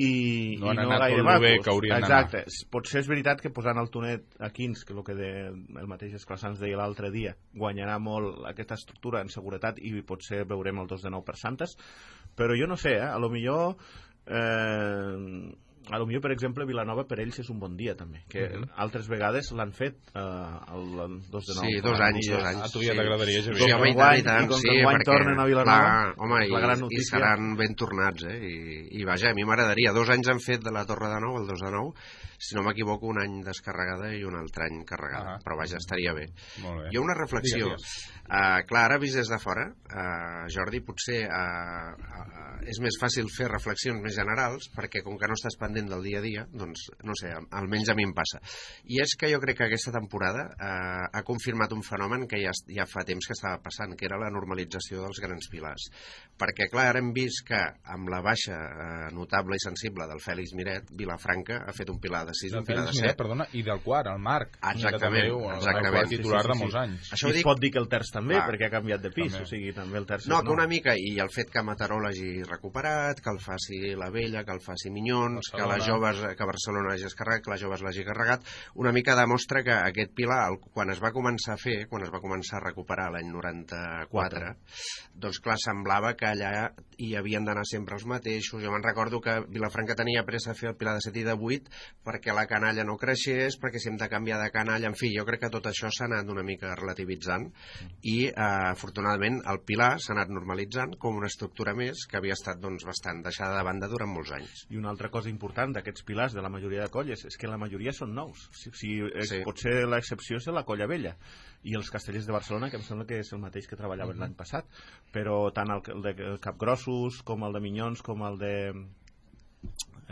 i 0.00 0.56
No 0.60 0.70
han 0.70 0.78
i 0.78 0.84
no 0.84 0.90
anat 0.94 1.02
gaire 1.02 1.22
lo 1.22 1.24
bé 1.24 1.50
macos. 1.50 1.64
que 1.64 1.70
haurien 1.70 1.94
d'anar. 2.00 2.20
Exacte. 2.24 2.68
Potser 2.72 3.00
és 3.02 3.08
veritat 3.10 3.40
que 3.42 3.50
posant 3.52 3.78
el 3.80 3.90
Tonet 3.92 4.36
a 4.38 4.50
15, 4.54 4.86
que 4.86 4.94
el 4.94 5.02
que 5.04 5.16
de, 5.18 5.30
el 5.50 5.88
mateix 5.90 6.14
Esclassans 6.16 6.60
deia 6.62 6.78
l'altre 6.78 7.10
dia, 7.10 7.34
guanyarà 7.54 7.98
molt 8.00 8.46
aquesta 8.48 8.78
estructura 8.78 9.20
en 9.20 9.32
seguretat 9.32 9.80
i 9.82 9.92
potser 10.06 10.44
veurem 10.48 10.80
el 10.80 10.88
2 10.88 11.02
de 11.04 11.12
9 11.12 11.26
per 11.26 11.36
Santes, 11.40 11.76
però 12.38 12.56
jo 12.56 12.70
no 12.70 12.78
sé, 12.80 12.94
eh? 12.96 13.10
a 13.10 13.18
lo 13.18 13.28
millor 13.34 13.76
eh, 14.26 15.52
a 15.90 15.98
lo 15.98 16.06
millor, 16.06 16.22
per 16.22 16.30
exemple, 16.32 16.64
Vilanova 16.64 17.04
per 17.04 17.18
ells 17.20 17.38
és 17.42 17.48
un 17.50 17.58
bon 17.58 17.76
dia 17.76 17.94
també, 17.96 18.20
que 18.30 18.48
Mhm. 18.48 18.68
altres 18.76 19.08
vegades 19.08 19.50
l'han 19.52 19.72
fet 19.72 19.96
eh, 20.14 20.20
el, 20.20 20.84
el 21.06 21.16
2 21.30 21.46
de 21.46 21.54
9 21.56 21.66
Sí, 21.66 21.80
dos 21.80 22.00
anys, 22.00 22.28
dos 22.30 22.44
anys. 22.44 22.62
A 22.62 22.68
tu 22.70 22.82
ja 22.82 22.94
t'agradaria, 22.94 23.42
Javier. 23.42 23.58
Sí, 23.64 23.70
Com 23.72 23.80
home, 23.80 23.90
i 23.90 23.94
tant, 23.94 24.18
i 24.18 24.22
tant, 24.22 24.44
i 24.44 24.48
com 24.48 24.56
que 24.60 24.68
sí, 24.70 24.76
perquè, 24.86 25.04
tornen 25.04 25.38
a 25.40 25.44
Vilanova, 25.46 25.78
clar, 25.80 26.14
home, 26.18 26.38
la 26.38 26.46
i, 26.46 26.62
gran 26.62 26.78
i 26.78 26.80
notícia. 26.86 27.16
seran 27.18 27.56
ben 27.56 27.74
tornats, 27.74 28.24
eh? 28.24 28.38
I, 28.38 29.00
i 29.00 29.04
vaja, 29.04 29.30
a 29.30 29.34
mi 29.34 29.44
m'agradaria. 29.44 29.92
Dos 29.92 30.08
anys 30.10 30.28
han 30.28 30.40
fet 30.40 30.62
de 30.62 30.70
la 30.72 30.84
Torre 30.86 31.08
de 31.12 31.20
Nou, 31.20 31.36
el 31.42 31.46
2 31.46 31.58
de 31.60 31.70
9, 31.70 31.92
si 32.40 32.56
no 32.56 32.64
m'equivoco, 32.64 33.10
un 33.12 33.20
any 33.20 33.40
descarregada 33.44 34.14
i 34.16 34.24
un 34.24 34.38
altre 34.38 34.66
any 34.70 34.80
carregada. 34.88 35.36
Ah. 35.36 35.42
Però 35.44 35.58
vaja, 35.60 35.80
estaria 35.80 36.14
bé. 36.16 36.30
Molt 36.64 36.86
bé. 36.86 36.88
Ha 36.94 37.04
una 37.04 37.16
reflexió. 37.18 37.74
Digues, 37.74 37.98
Uh, 38.30 38.60
clar, 38.62 38.84
ara 38.86 38.96
vist 39.02 39.16
des 39.18 39.26
de 39.26 39.36
fora, 39.42 39.64
uh, 39.90 40.44
Jordi, 40.54 40.78
potser 40.86 41.24
uh, 41.26 41.90
uh, 41.98 42.50
és 42.70 42.78
més 42.78 42.94
fàcil 43.00 43.26
fer 43.34 43.48
reflexions 43.50 43.98
més 44.04 44.14
generals 44.14 44.68
perquè 44.70 45.00
com 45.02 45.16
que 45.18 45.26
no 45.26 45.34
estàs 45.34 45.56
pendent 45.58 45.88
del 45.90 46.04
dia 46.06 46.20
a 46.20 46.22
dia, 46.22 46.44
doncs, 46.54 46.84
no 47.02 47.16
sé, 47.18 47.32
almenys 47.58 47.90
a 47.90 47.96
mi 47.98 48.04
em 48.06 48.12
passa. 48.14 48.38
I 48.86 49.00
és 49.02 49.16
que 49.18 49.32
jo 49.32 49.40
crec 49.42 49.58
que 49.58 49.66
aquesta 49.66 49.90
temporada 49.96 50.44
uh, 50.52 51.08
ha 51.10 51.24
confirmat 51.26 51.74
un 51.74 51.82
fenomen 51.82 52.28
que 52.30 52.38
ja, 52.44 52.52
ja 52.70 52.86
fa 52.86 53.02
temps 53.08 53.26
que 53.26 53.34
estava 53.34 53.58
passant, 53.64 53.96
que 53.98 54.06
era 54.06 54.20
la 54.20 54.30
normalització 54.30 55.02
dels 55.02 55.18
grans 55.26 55.50
pilars. 55.50 55.88
Perquè, 56.38 56.70
clar, 56.70 56.86
ara 56.92 57.02
hem 57.02 57.10
vist 57.16 57.42
que 57.50 57.58
amb 57.96 58.14
la 58.14 58.22
baixa 58.22 58.60
uh, 58.60 59.10
notable 59.16 59.58
i 59.58 59.64
sensible 59.66 60.06
del 60.06 60.22
Fèlix 60.22 60.54
Miret, 60.54 60.94
Vilafranca 60.94 61.64
ha 61.66 61.74
fet 61.74 61.90
un 61.90 61.98
pilar 61.98 62.22
de 62.30 62.38
6, 62.40 62.52
Del 62.52 62.60
un 62.60 62.66
pilar 62.66 62.84
de 62.84 62.88
Fèlix 62.90 63.00
Miret, 63.00 63.10
7. 63.10 63.18
perdona, 63.22 63.46
i 63.52 63.62
del 63.66 63.80
quart, 63.84 64.06
el 64.14 64.18
Marc. 64.22 64.56
Exactament, 64.56 64.94
que 64.94 64.98
també, 65.04 65.20
el- 65.26 65.56
exactament. 65.58 65.86
El 65.86 65.92
quart 65.98 66.08
titular 66.14 66.40
Sí, 66.40 66.46
sí, 66.46 66.48
de 66.48 66.54
sí, 66.54 66.60
molts 66.64 66.74
sí. 66.74 66.80
anys. 66.80 67.12
Això 67.18 67.28
I 67.28 67.32
dic 67.32 67.40
es 67.44 67.48
pot 67.50 67.60
dir 67.60 67.70
que 67.74 67.78
el 67.82 67.88
terç 67.90 68.12
també, 68.14 68.34
Clar. 68.38 68.46
perquè 68.50 68.66
ha 68.66 68.70
canviat 68.70 69.00
de 69.02 69.10
pis, 69.10 69.32
També. 69.32 69.44
o 69.44 69.46
sigui, 69.50 69.72
també 69.76 69.98
el 69.98 70.06
terç 70.06 70.26
No, 70.30 70.42
que 70.42 70.50
una 70.50 70.66
mica, 70.66 70.94
i 70.96 71.18
el 71.20 71.28
fet 71.30 71.50
que 71.50 71.62
Mataró 71.62 72.00
l'hagi 72.00 72.42
recuperat, 72.44 73.20
que 73.20 73.30
el 73.30 73.40
faci 73.40 73.94
la 73.96 74.10
Vella, 74.10 74.44
que 74.44 74.52
el 74.52 74.60
faci 74.60 74.90
Minyons, 74.90 75.50
Barcelona. 75.52 75.74
que 75.74 75.78
les 75.78 75.86
joves, 75.88 76.36
que 76.36 76.44
Barcelona 76.44 76.94
hagi 76.94 77.14
carregat, 77.16 77.44
que 77.44 77.50
les 77.50 77.60
joves 77.60 77.82
l'hagi 77.82 78.04
carregat, 78.04 78.44
una 78.74 78.92
mica 78.92 79.14
demostra 79.16 79.62
que 79.64 79.72
aquest 79.72 80.14
pilar, 80.14 80.48
el- 80.50 80.58
quan 80.72 80.90
es 80.90 81.00
va 81.02 81.10
començar 81.12 81.54
a 81.54 81.56
fer, 81.56 81.86
quan 81.88 82.02
es 82.02 82.10
va 82.10 82.20
començar 82.20 82.58
a 82.58 82.64
recuperar 82.68 83.10
l'any 83.10 83.30
94, 83.30 84.56
doncs 85.14 85.40
clar, 85.40 85.56
semblava 85.58 86.14
que 86.16 86.26
allà 86.26 86.72
hi 86.98 87.14
havien 87.16 87.44
d'anar 87.44 87.64
sempre 87.64 87.94
els 87.96 88.04
mateixos. 88.04 88.62
Jo 88.62 88.70
me'n 88.70 88.82
recordo 88.82 89.20
que 89.20 89.40
Vilafranca 89.48 89.94
tenia 89.96 90.24
pressa 90.24 90.50
a 90.52 90.54
fer 90.54 90.68
el 90.70 90.76
pilar 90.76 90.94
de 90.94 91.00
7 91.00 91.18
i 91.20 91.24
de 91.24 91.32
8 91.32 91.70
perquè 92.04 92.19
la 92.36 92.44
canalla 92.50 92.84
no 92.84 92.98
creixés, 93.00 93.56
perquè 93.60 93.80
si 93.80 93.88
hem 93.88 93.96
de 94.00 94.08
canviar 94.12 94.38
de 94.42 94.50
canalla, 94.52 94.90
en 94.90 94.96
fi, 94.98 95.08
jo 95.16 95.24
crec 95.28 95.46
que 95.46 95.50
tot 95.54 95.66
això 95.70 95.88
s'ha 95.88 96.04
anat 96.06 96.28
una 96.28 96.44
mica 96.46 96.74
relativitzant 96.76 97.48
i 98.12 98.16
eh, 98.28 98.34
afortunadament 98.36 99.40
el 99.50 99.62
pilar 99.64 99.94
s'ha 99.98 100.12
anat 100.12 100.32
normalitzant 100.34 100.96
com 101.00 101.16
una 101.16 101.30
estructura 101.32 101.74
més 101.74 102.04
que 102.10 102.20
havia 102.20 102.36
estat 102.36 102.60
doncs, 102.60 102.84
bastant 102.88 103.24
deixada 103.24 103.56
de 103.56 103.64
banda 103.66 103.88
durant 103.88 104.12
molts 104.12 104.34
anys. 104.36 104.66
I 104.68 104.80
una 104.80 104.92
altra 104.92 105.08
cosa 105.08 105.32
important 105.32 105.72
d'aquests 105.76 106.04
pilars 106.04 106.36
de 106.36 106.44
la 106.44 106.52
majoria 106.52 106.84
de 106.84 106.92
colles 106.92 107.24
és 107.24 107.40
que 107.40 107.50
la 107.50 107.58
majoria 107.60 107.96
són 107.96 108.14
nous. 108.14 108.48
Si, 108.52 108.74
si, 108.76 108.96
eh, 109.08 109.28
Sí. 109.30 109.42
Potser 109.46 109.86
l'excepció 109.86 110.40
és 110.40 110.46
la 110.50 110.64
colla 110.66 110.88
vella 110.90 111.14
i 111.62 111.76
els 111.76 111.90
castellers 111.92 112.26
de 112.26 112.32
Barcelona, 112.32 112.70
que 112.70 112.78
em 112.80 112.82
sembla 112.82 113.06
que 113.06 113.20
és 113.22 113.32
el 113.32 113.42
mateix 113.42 113.68
que 113.68 113.78
treballaven 113.78 114.18
l'any 114.18 114.34
passat, 114.34 114.66
però 115.14 115.52
tant 115.54 115.70
el, 115.70 115.82
el 115.94 116.02
de 116.02 116.14
Capgrossos 116.42 117.20
com 117.22 117.44
el 117.46 117.56
de 117.56 117.62
Minyons 117.64 118.02
com 118.02 118.24
el 118.26 118.40
de 118.40 118.54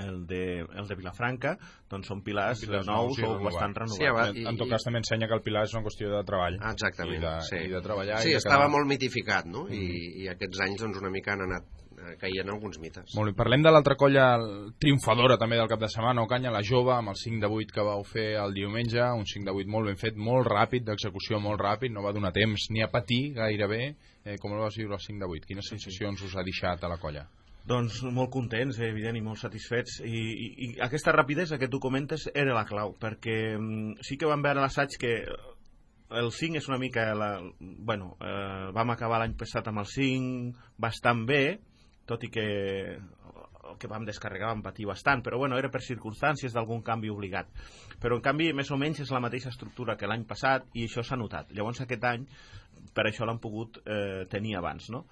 el 0.06 0.26
de, 0.26 0.60
el 0.60 0.86
de 0.88 0.94
Vilafranca 0.94 1.56
doncs 1.90 2.06
són 2.06 2.22
pilars, 2.22 2.60
Pilars 2.60 2.86
nous 2.86 3.08
nous 3.08 3.18
o 3.18 3.22
renovats. 3.22 3.44
bastant 3.44 3.74
Sí, 3.88 4.02
renovats. 4.04 4.14
va- 4.18 4.28
En, 4.30 4.36
i- 4.36 4.46
en 4.48 4.56
tot 4.56 4.68
cas 4.70 4.84
també 4.84 4.98
ensenya 4.98 5.26
que 5.28 5.34
el 5.34 5.42
pilar 5.42 5.64
és 5.64 5.74
una 5.74 5.82
qüestió 5.84 6.08
de 6.10 6.24
treball. 6.24 6.54
Exactament, 6.72 7.18
I 7.22 7.26
de, 7.26 7.34
sí. 7.48 7.56
i 7.56 7.68
de 7.68 7.80
treballar. 7.82 8.18
Sí, 8.22 8.28
i 8.28 8.32
de 8.32 8.38
estava 8.38 8.64
quedar- 8.64 8.70
molt 8.76 8.86
mitificat, 8.86 9.46
no? 9.46 9.66
I, 9.68 10.22
I 10.24 10.28
aquests 10.28 10.60
anys 10.60 10.80
doncs, 10.82 10.98
una 10.98 11.10
mica 11.10 11.32
han 11.32 11.42
anat 11.42 11.64
eh, 11.98 12.16
caient 12.20 12.48
alguns 12.48 12.78
mites. 12.78 13.14
Molt 13.16 13.32
bé. 13.32 13.34
Parlem 13.36 13.62
de 13.62 13.70
l'altra 13.72 13.96
colla 13.96 14.38
triomfadora 14.78 15.36
també 15.36 15.56
del 15.58 15.66
cap 15.68 15.80
de 15.80 15.88
setmana, 15.88 16.22
Ocanya, 16.22 16.50
la 16.54 16.62
jove, 16.62 16.92
amb 16.94 17.08
el 17.10 17.16
5 17.18 17.40
de 17.42 17.48
8 17.50 17.72
que 17.74 17.82
vau 17.82 18.04
fer 18.04 18.36
el 18.38 18.54
diumenge, 18.54 19.00
un 19.18 19.26
5 19.26 19.44
de 19.50 19.50
8 19.56 19.68
molt 19.68 19.86
ben 19.90 19.96
fet, 19.96 20.14
molt 20.16 20.46
ràpid, 20.46 20.84
d'execució 20.86 21.40
molt 21.40 21.60
ràpid, 21.60 21.90
no 21.90 22.02
va 22.04 22.12
donar 22.12 22.32
temps 22.32 22.68
ni 22.70 22.82
a 22.82 22.88
patir 22.88 23.34
gairebé. 23.34 23.96
Eh, 24.24 24.36
com 24.38 24.52
el 24.52 24.60
vas 24.60 24.76
viure 24.76 24.94
el 24.94 25.00
5 25.00 25.18
de 25.18 25.26
8? 25.26 25.46
Quines 25.46 25.66
sensacions 25.68 26.22
us 26.22 26.36
ha 26.36 26.42
deixat 26.44 26.84
a 26.84 26.88
la 26.88 26.98
colla? 26.98 27.26
Doncs 27.68 28.00
molt 28.16 28.30
contents, 28.32 28.78
eh, 28.80 28.88
evident, 28.88 29.18
i 29.18 29.24
molt 29.24 29.40
satisfets. 29.42 29.98
I, 30.00 30.22
i, 30.32 30.48
i 30.64 30.68
aquesta 30.84 31.12
rapidesa 31.12 31.58
que 31.60 31.68
tu 31.68 31.80
comentes 31.84 32.28
era 32.32 32.56
la 32.56 32.64
clau, 32.68 32.94
perquè 33.00 33.38
mm, 33.58 34.04
sí 34.06 34.16
que 34.16 34.30
vam 34.30 34.44
veure 34.44 34.62
l'assaig 34.62 34.96
que 35.00 35.14
el 36.22 36.32
5 36.32 36.62
és 36.62 36.68
una 36.70 36.78
mica... 36.80 37.10
La, 37.18 37.34
bueno, 37.60 38.14
eh, 38.24 38.70
vam 38.72 38.94
acabar 38.94 39.20
l'any 39.20 39.36
passat 39.36 39.68
amb 39.68 39.82
el 39.84 39.90
5 39.90 40.78
bastant 40.80 41.26
bé, 41.28 41.42
tot 42.08 42.24
i 42.24 42.32
que 42.32 42.46
el 43.68 43.76
que 43.76 43.90
vam 43.90 44.06
descarregar 44.08 44.48
vam 44.48 44.62
patir 44.64 44.86
bastant, 44.88 45.20
però 45.24 45.36
bueno, 45.36 45.58
era 45.60 45.68
per 45.68 45.82
circumstàncies 45.84 46.54
d'algun 46.56 46.80
canvi 46.86 47.10
obligat. 47.12 47.50
Però 48.00 48.16
en 48.16 48.24
canvi, 48.24 48.48
més 48.56 48.70
o 48.72 48.78
menys 48.80 49.02
és 49.04 49.12
la 49.12 49.20
mateixa 49.20 49.52
estructura 49.52 49.98
que 50.00 50.08
l'any 50.08 50.24
passat 50.28 50.64
i 50.72 50.86
això 50.88 51.04
s'ha 51.04 51.20
notat. 51.20 51.52
Llavors 51.52 51.82
aquest 51.84 52.06
any, 52.08 52.24
per 52.96 53.04
això 53.08 53.28
l'han 53.28 53.42
pogut 53.42 53.82
eh, 53.84 54.24
tenir 54.32 54.56
abans, 54.56 54.88
no? 54.94 55.04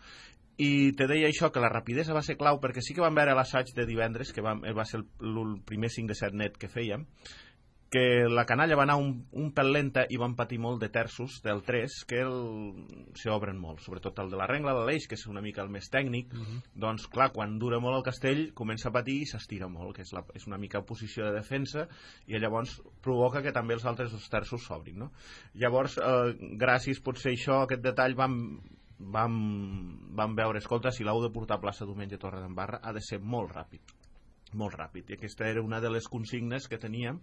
I 0.56 0.92
te 0.96 1.06
deia 1.10 1.28
això, 1.28 1.50
que 1.52 1.60
la 1.60 1.68
rapidesa 1.68 2.14
va 2.16 2.24
ser 2.24 2.38
clau, 2.40 2.60
perquè 2.62 2.80
sí 2.80 2.94
que 2.96 3.04
vam 3.04 3.16
veure 3.16 3.34
l'assaig 3.36 3.74
de 3.76 3.84
divendres, 3.88 4.32
que 4.32 4.44
va, 4.44 4.54
va 4.56 4.86
ser 4.88 5.02
el, 5.02 5.08
el 5.42 5.58
primer 5.68 5.90
5 5.92 6.08
de 6.08 6.16
7 6.16 6.40
net 6.40 6.56
que 6.56 6.70
fèiem, 6.72 7.04
que 7.90 8.26
la 8.28 8.44
canalla 8.44 8.76
va 8.76 8.82
anar 8.82 8.96
un, 8.98 9.12
un 9.38 9.50
pèl 9.54 9.70
lenta 9.72 10.02
i 10.10 10.18
van 10.18 10.34
patir 10.36 10.58
molt 10.58 10.80
de 10.82 10.88
terços 10.92 11.38
del 11.44 11.62
3 11.66 11.94
que 12.10 12.22
s'obren 13.20 13.60
molt, 13.62 13.82
sobretot 13.84 14.18
el 14.24 14.32
de 14.32 14.40
la 14.40 14.48
rengla 14.50 14.74
de 14.74 14.82
l'eix, 14.88 15.06
que 15.06 15.14
és 15.14 15.26
una 15.30 15.42
mica 15.44 15.62
el 15.62 15.70
més 15.70 15.86
tècnic, 15.92 16.34
uh 16.34 16.40
-huh. 16.40 16.58
doncs 16.74 17.06
clar, 17.06 17.30
quan 17.32 17.58
dura 17.58 17.78
molt 17.78 17.96
el 17.98 18.06
castell 18.08 18.52
comença 18.54 18.88
a 18.88 18.92
patir 18.92 19.20
i 19.22 19.26
s'estira 19.26 19.68
molt, 19.68 19.94
que 19.96 20.02
és, 20.02 20.12
la, 20.12 20.24
és 20.34 20.46
una 20.46 20.58
mica 20.58 20.82
posició 20.82 21.26
de 21.26 21.32
defensa 21.38 21.86
i 22.26 22.38
llavors 22.38 22.82
provoca 23.00 23.42
que 23.42 23.52
també 23.52 23.74
els 23.74 23.84
altres 23.84 24.10
dos 24.10 24.28
terços 24.28 24.64
s'obrin, 24.64 24.98
no? 24.98 25.12
Llavors, 25.54 25.98
eh, 25.98 26.36
gràcies 26.58 27.00
potser 27.00 27.32
això, 27.32 27.62
aquest 27.62 27.82
detall, 27.82 28.14
vam, 28.14 28.60
vam, 28.98 29.36
vam 30.16 30.34
veure, 30.38 30.62
escolta, 30.62 30.92
si 30.92 31.04
l'heu 31.04 31.20
de 31.22 31.32
portar 31.32 31.58
a 31.58 31.62
plaça 31.62 31.86
Diumenge 31.88 32.18
Torre 32.18 32.40
d'Embarra 32.42 32.80
ha 32.82 32.92
de 32.96 33.02
ser 33.04 33.20
molt 33.20 33.52
ràpid 33.52 33.96
molt 34.54 34.74
ràpid, 34.78 35.10
i 35.10 35.14
aquesta 35.14 35.48
era 35.48 35.60
una 35.62 35.80
de 35.80 35.90
les 35.90 36.06
consignes 36.08 36.68
que 36.68 36.78
teníem 36.78 37.20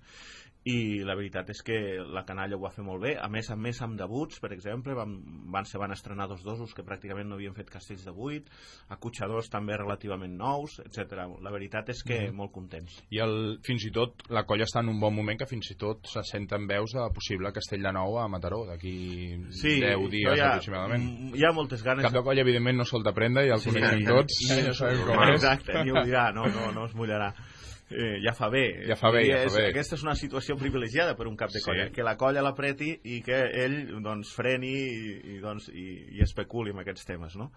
i 0.65 1.03
la 1.03 1.15
veritat 1.15 1.49
és 1.51 1.59
que 1.61 1.75
la 2.07 2.21
canalla 2.23 2.55
ho 2.55 2.61
va 2.61 2.69
fer 2.71 2.83
molt 2.85 3.01
bé 3.03 3.17
a 3.19 3.27
més 3.27 3.49
a 3.51 3.55
més 3.59 3.81
amb 3.83 3.97
debuts, 3.99 4.39
per 4.39 4.53
exemple 4.53 4.93
van, 4.95 5.17
van, 5.51 5.65
se 5.65 5.77
van 5.77 5.91
estrenar 5.91 6.27
dos 6.29 6.43
dosos 6.43 6.73
que 6.73 6.83
pràcticament 6.87 7.27
no 7.27 7.35
havien 7.35 7.53
fet 7.53 7.69
castells 7.69 8.05
de 8.05 8.11
8 8.15 8.47
acotxadors 8.95 9.49
també 9.51 9.75
relativament 9.75 10.37
nous, 10.37 10.77
etc. 10.85 11.25
La 11.43 11.51
veritat 11.51 11.89
és 11.89 12.03
que 12.03 12.19
Mhm. 12.29 12.35
molt 12.35 12.51
contents 12.53 13.01
I 13.11 13.19
el, 13.19 13.59
fins 13.63 13.83
i 13.85 13.91
tot 13.91 14.23
la 14.29 14.45
colla 14.45 14.63
està 14.63 14.79
en 14.79 14.89
un 14.89 14.99
bon 14.99 15.13
moment 15.15 15.37
que 15.39 15.45
fins 15.45 15.69
i 15.71 15.75
tot 15.75 16.07
se 16.07 16.23
senten 16.23 16.65
veus 16.67 16.91
de 16.93 17.09
possible 17.13 17.51
castell 17.51 17.81
de 17.83 17.91
nou 17.91 18.17
a 18.19 18.27
Mataró 18.29 18.65
d'aquí 18.65 19.35
10 19.51 20.09
dies 20.11 20.37
hi 20.37 20.39
ha, 20.39 20.49
aproximadament. 20.51 21.03
mm, 21.03 21.35
hi 21.35 21.43
ha 21.45 21.51
moltes 21.51 21.83
ganes 21.83 22.03
Cap 22.03 22.13
de 22.13 22.23
colla, 22.23 22.41
evidentment, 22.41 22.77
no 22.77 22.85
sol 22.85 23.03
de 23.03 23.11
prendre, 23.13 23.47
ja 23.47 23.55
el 23.55 23.59
Sí, 23.59 23.69
coneixem 23.69 23.99
i- 23.99 24.05
tots. 24.05 24.39
i- 24.43 24.47
ja 24.67 24.73
sabem 24.73 24.97
com 24.99 25.07
normal. 25.07 25.33
és. 25.33 25.43
Exacte, 25.43 25.83
ni 25.83 25.91
ho 25.91 26.03
dirà, 26.05 26.31
no, 26.33 26.45
no, 26.47 26.71
no 26.71 26.85
es 26.85 26.93
mullarà. 27.31 27.59
eh, 27.93 28.19
ja 28.23 28.33
fa 28.33 28.49
bé. 28.49 28.85
Ja 28.87 28.95
fa 28.95 29.11
bé, 29.11 29.25
I 29.25 29.29
ja 29.29 29.37
fa 29.37 29.45
és, 29.45 29.53
bé. 29.55 29.65
Aquesta 29.69 29.95
és 29.95 30.03
una 30.03 30.15
situació 30.15 30.55
privilegiada 30.57 31.15
per 31.15 31.27
un 31.27 31.35
cap 31.37 31.51
de 31.51 31.59
Sí. 31.59 31.65
colla, 31.65 31.89
que 31.91 32.01
la 32.03 32.15
colla 32.17 32.41
l'apreti 32.41 32.99
i 33.03 33.21
que 33.21 33.37
ell 33.63 34.01
doncs, 34.01 34.31
freni 34.33 34.71
i, 34.73 35.35
i, 35.35 35.39
doncs, 35.43 35.67
i, 35.69 36.17
i 36.17 36.21
especuli 36.23 36.71
amb 36.71 36.79
aquests 36.79 37.05
temes, 37.05 37.35
no? 37.35 37.51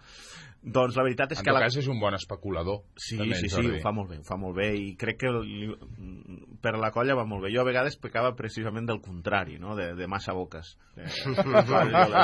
Doncs 0.61 0.95
la 0.97 1.03
veritat 1.05 1.31
és 1.31 1.39
En 1.39 1.45
que... 1.45 1.51
tot 1.51 1.59
La... 1.59 1.65
cas 1.67 1.75
és 1.79 1.87
un 1.87 1.99
bon 2.01 2.13
especulador. 2.17 2.81
Sí, 2.97 3.17
també, 3.17 3.35
sí, 3.39 3.47
sí, 3.47 3.55
Jordi. 3.55 3.77
ho 3.77 3.81
fa 3.83 3.91
molt 3.95 4.09
bé, 4.09 4.17
ho 4.19 4.25
fa 4.27 4.35
molt 4.41 4.55
bé 4.57 4.71
i 4.75 4.95
crec 4.99 5.19
que 5.21 5.29
li, 5.31 5.69
per 6.61 6.73
la 6.81 6.89
colla 6.91 7.15
va 7.15 7.23
molt 7.29 7.45
bé. 7.45 7.51
Jo 7.53 7.61
a 7.61 7.67
vegades 7.67 7.95
pecava 8.01 8.33
precisament 8.35 8.87
del 8.89 8.99
contrari, 9.01 9.59
no? 9.59 9.75
de, 9.77 9.93
de 9.95 10.07
massa 10.07 10.33
boques. 10.33 10.73
Jo 10.97 11.35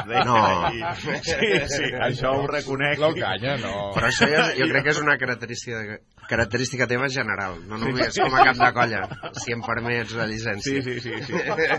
deia 0.08 0.24
No. 0.28 0.38
I, 0.74 0.82
sí, 0.98 1.48
sí, 1.70 1.90
això 2.02 2.34
ho 2.40 2.48
reconec. 2.50 2.98
Lo 3.00 3.14
canya, 3.16 3.56
no. 3.62 3.92
Però 3.96 4.10
això 4.10 4.28
ja, 4.32 4.48
jo 4.58 4.68
crec 4.72 4.84
que 4.88 4.94
és 4.96 5.02
una 5.02 5.16
característica, 5.22 6.00
característica 6.30 6.88
teva 6.90 7.08
general, 7.14 7.60
no 7.70 7.78
només 7.82 8.18
com 8.18 8.34
a 8.40 8.44
cap 8.50 8.60
de 8.60 8.70
colla, 8.76 9.02
si 9.40 9.54
em 9.56 9.62
permets 9.66 10.14
la 10.18 10.28
llicència. 10.30 10.82
Sí, 10.82 10.82
sí, 10.82 11.00
sí, 11.04 11.14
sí. 11.28 11.34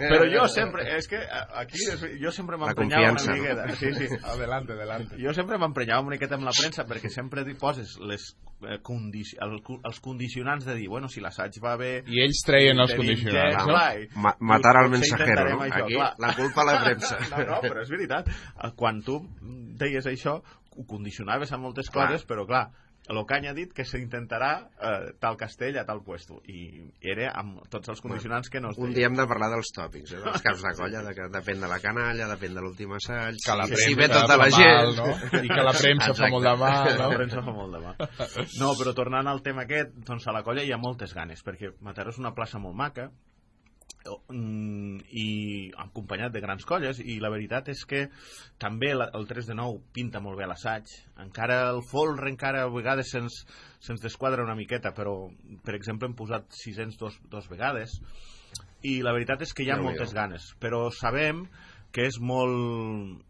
Però 0.07 0.25
jo 0.31 0.47
sempre, 0.53 0.87
és 0.97 1.09
que 1.11 1.21
aquí 1.61 1.81
és- 1.91 2.07
jo 2.21 2.31
sempre 2.35 2.57
La 2.59 2.67
m'emprenyava 2.67 3.13
una 3.13 3.25
no? 3.25 3.37
miqueta. 3.41 3.69
Sí, 3.81 3.93
sí. 3.99 4.09
Adelante, 4.23 4.73
adelante. 4.79 5.17
Jo 5.21 5.35
sempre 5.35 5.59
m'emprenyava 5.59 6.03
una 6.07 6.15
miqueta 6.17 6.37
amb 6.39 6.44
la 6.45 6.53
premsa 6.57 6.85
perquè 6.89 7.11
sempre 7.11 7.43
hi 7.49 7.55
poses 7.59 7.97
les, 8.01 8.25
eh, 8.69 8.79
condici 8.83 9.37
el, 9.45 9.59
els 9.85 10.01
condicionants 10.01 10.65
de 10.65 10.75
dir, 10.79 10.89
bueno, 10.89 11.09
si 11.09 11.21
l'assaig 11.21 11.59
va 11.65 11.77
bé... 11.81 12.03
I 12.07 12.21
ells 12.25 12.43
treien 12.47 12.79
els 12.81 12.95
condicionants, 12.95 13.57
gens, 13.57 13.67
no? 13.67 13.73
clar, 13.73 14.01
i- 14.01 14.09
Ma 14.17 14.35
matar 14.41 14.77
al 14.83 14.91
mensajero, 14.91 15.49
no? 15.51 15.61
això, 15.67 15.83
Aquí 15.85 15.95
clar. 15.99 16.13
la 16.19 16.35
culpa 16.39 16.63
a 16.63 16.69
la 16.71 16.79
premsa. 16.85 17.19
No, 17.35 17.45
no, 17.51 17.61
però 17.65 17.83
és 17.83 17.91
veritat. 17.91 18.29
Eh, 18.31 18.71
Quan 18.77 19.03
tu 19.03 19.19
deies 19.81 20.07
això, 20.07 20.39
ho 20.77 20.85
condicionaves 20.87 21.53
a 21.53 21.59
moltes 21.59 21.91
Clar. 21.91 22.09
coses, 22.09 22.25
però 22.27 22.47
clar, 22.47 22.69
l'Ocany 23.13 23.49
ha 23.51 23.53
dit 23.53 23.73
que 23.77 23.85
s'intentarà 23.85 24.51
eh, 24.65 25.11
tal 25.21 25.37
castell 25.37 25.77
a 25.77 25.85
tal 25.85 26.01
puesto 26.05 26.39
i 26.49 26.87
era 27.05 27.33
amb 27.37 27.61
tots 27.69 27.91
els 27.93 28.01
condicionants 28.01 28.49
que 28.49 28.63
no 28.65 28.71
es 28.73 28.79
Un 28.81 28.95
dia 28.97 29.11
hem 29.11 29.19
de 29.19 29.27
parlar 29.29 29.51
dels 29.53 29.69
tòpics, 29.77 30.15
eh, 30.17 30.23
dels 30.25 30.45
caps 30.47 30.63
de 30.65 30.73
colla, 30.79 31.03
de 31.05 31.13
que 31.19 31.29
depèn 31.35 31.61
de 31.61 31.69
la 31.69 31.81
canalla, 31.83 32.31
depèn 32.33 32.57
de 32.57 32.65
l'últim 32.65 32.95
assaig, 32.97 33.37
Que 33.45 33.59
la 33.59 33.67
premsa 33.69 33.85
si 33.85 33.99
ve 33.99 34.09
tota 34.09 34.39
la 34.41 34.49
gent... 34.49 34.73
mal, 34.81 34.97
no? 34.97 35.43
I 35.43 35.53
que 35.53 35.67
la 35.69 35.77
premsa 35.77 36.15
fa 36.17 36.31
molt 36.33 36.49
de 36.49 36.57
mal, 36.65 36.89
La 36.97 37.11
no? 37.11 37.13
premsa 37.19 37.45
fa 37.45 37.53
molt 37.53 37.77
de 37.77 37.83
mal. 37.85 38.01
No, 38.63 38.73
però 38.79 38.95
tornant 38.97 39.29
al 39.29 39.43
tema 39.45 39.67
aquest, 39.69 39.93
doncs 40.09 40.27
a 40.29 40.33
la 40.33 40.43
colla 40.47 40.65
hi 40.65 40.73
ha 40.73 40.81
moltes 40.81 41.13
ganes, 41.15 41.45
perquè 41.45 41.75
Mataró 41.85 42.15
és 42.15 42.19
una 42.23 42.33
plaça 42.35 42.59
molt 42.63 42.77
maca, 42.79 43.11
i 44.05 45.73
acompanyat 45.81 46.33
de 46.35 46.43
grans 46.45 46.67
colles 46.69 47.01
i 47.01 47.17
la 47.23 47.31
veritat 47.33 47.71
és 47.73 47.85
que 47.89 48.03
també 48.61 48.93
la, 48.95 49.09
el 49.17 49.27
3 49.31 49.49
de 49.49 49.57
9 49.57 49.81
pinta 49.97 50.21
molt 50.21 50.39
bé 50.39 50.49
l'assaig. 50.49 50.91
Encara 51.25 51.63
el 51.71 51.83
folre 51.89 52.29
encara 52.29 52.65
a 52.65 52.73
vegades 52.73 53.15
se'ns 53.15 53.43
se 53.81 53.97
desquadra 54.03 54.45
una 54.45 54.57
miqueta 54.59 54.93
però 54.97 55.15
per 55.65 55.77
exemple 55.79 56.09
hem 56.09 56.17
posat 56.19 56.51
600 56.53 56.99
dos, 57.01 57.21
dos 57.31 57.49
vegades 57.49 58.01
i 58.85 59.01
la 59.03 59.13
veritat 59.17 59.43
és 59.43 59.55
que 59.57 59.65
hi 59.65 59.71
ha 59.73 59.81
moltes 59.81 60.13
ganes 60.13 60.53
però 60.61 60.91
sabem 60.93 61.47
que 61.95 62.09
és 62.11 62.19
molt 62.21 63.23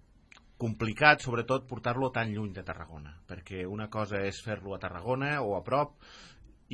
complicat, 0.64 1.20
sobretot, 1.20 1.66
portar-lo 1.68 2.10
tan 2.14 2.30
lluny 2.32 2.52
de 2.54 2.62
Tarragona, 2.64 3.12
perquè 3.28 3.64
una 3.68 3.88
cosa 3.92 4.22
és 4.24 4.38
fer-lo 4.44 4.74
a 4.74 4.78
Tarragona 4.80 5.34
o 5.42 5.56
a 5.58 5.62
prop, 5.66 5.96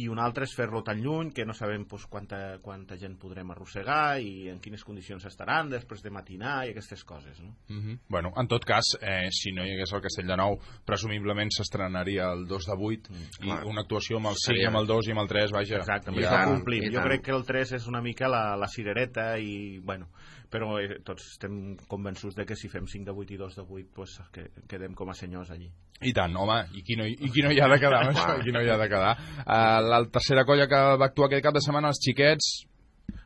i 0.00 0.08
una 0.08 0.24
altra 0.24 0.44
és 0.46 0.54
fer-lo 0.56 0.80
tan 0.86 1.00
lluny 1.02 1.32
que 1.36 1.44
no 1.44 1.52
sabem 1.56 1.84
doncs, 1.88 2.06
quanta, 2.08 2.58
quanta 2.62 2.96
gent 2.96 3.18
podrem 3.20 3.50
arrossegar 3.52 4.20
i 4.22 4.48
en 4.48 4.60
quines 4.62 4.84
condicions 4.86 5.24
estaran 5.28 5.68
després 5.70 6.02
de 6.02 6.10
matinar 6.14 6.66
i 6.66 6.70
aquestes 6.72 7.04
coses. 7.04 7.40
No? 7.40 7.54
Mhm. 7.68 7.98
Bueno, 8.08 8.32
en 8.36 8.48
tot 8.48 8.64
cas, 8.64 8.94
eh, 9.00 9.28
si 9.30 9.52
no 9.52 9.64
hi 9.66 9.72
hagués 9.74 9.92
el 9.92 10.00
Castell 10.02 10.26
de 10.30 10.36
Nou, 10.36 10.58
presumiblement 10.86 11.50
s'estrenaria 11.52 12.30
el 12.32 12.46
2 12.46 12.66
de 12.66 12.76
8 12.76 13.12
i 13.12 13.26
clar. 13.44 13.64
una 13.66 13.82
actuació 13.82 14.16
amb 14.18 14.26
el 14.32 14.36
5, 14.38 14.54
Seria- 14.54 14.68
amb 14.68 14.78
el 14.78 14.86
2 14.86 15.08
i 15.08 15.10
amb 15.12 15.20
el 15.20 15.28
3, 15.28 15.52
vaja. 15.52 15.76
Exacte, 15.76 16.10
I 16.12 16.22
ja, 16.24 16.44
complim. 16.44 16.90
Jo 16.92 17.02
crec 17.02 17.22
que 17.24 17.32
el 17.32 17.44
3 17.44 17.72
és 17.72 17.86
una 17.86 18.00
mica 18.00 18.28
la, 18.28 18.56
la 18.56 18.68
cirereta 18.68 19.38
i, 19.38 19.78
bueno, 19.78 20.08
però 20.50 20.78
eh, 20.82 20.98
tots 21.06 21.28
estem 21.34 21.76
convençuts 21.90 22.36
de 22.36 22.46
que 22.46 22.56
si 22.58 22.68
fem 22.72 22.88
5 22.90 23.06
de 23.06 23.14
8 23.14 23.36
i 23.36 23.38
2 23.40 23.58
de 23.60 23.64
8 23.66 23.92
pues, 23.94 24.16
que, 24.34 24.48
quedem 24.68 24.96
com 24.98 25.10
a 25.10 25.14
senyors 25.14 25.52
allí. 25.54 25.70
I 26.00 26.14
tant, 26.16 26.34
home, 26.36 26.58
i 26.74 26.82
qui 26.82 26.96
no, 26.96 27.06
i 27.06 27.30
qui 27.30 27.44
no 27.44 27.52
hi 27.52 27.60
ha 27.60 27.68
de 27.70 27.78
quedar 27.82 28.02
això? 28.10 28.34
I 28.40 28.46
qui 28.46 28.56
no 28.56 28.64
hi 28.64 28.72
ha 28.72 28.78
de 28.80 28.88
quedar? 28.90 29.14
Uh, 29.44 29.78
la 29.86 30.02
tercera 30.10 30.44
colla 30.48 30.66
que 30.70 30.82
va 30.96 31.06
actuar 31.10 31.30
aquest 31.30 31.46
cap 31.46 31.56
de 31.56 31.62
setmana, 31.64 31.92
els 31.92 32.02
xiquets, 32.02 32.50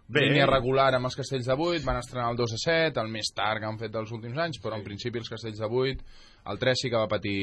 Bé. 0.07 0.27
línia 0.27 0.45
regular 0.51 0.91
amb 0.95 1.09
els 1.09 1.17
castells 1.17 1.47
de 1.49 1.55
8, 1.57 1.81
van 1.87 1.97
estrenar 1.97 2.29
el 2.33 2.37
2 2.37 2.53
a 2.53 2.61
7, 2.61 3.01
el 3.01 3.09
més 3.13 3.31
tard 3.37 3.63
que 3.63 3.69
han 3.71 3.81
fet 3.81 3.95
els 3.97 4.13
últims 4.13 4.37
anys, 4.45 4.61
però 4.61 4.77
en 4.77 4.85
principi 4.85 5.23
els 5.23 5.31
castells 5.33 5.63
de 5.63 5.71
8, 5.81 6.05
el 6.53 6.61
3 6.61 6.83
sí 6.83 6.91
que 6.93 7.01
va 7.01 7.09
patir 7.09 7.39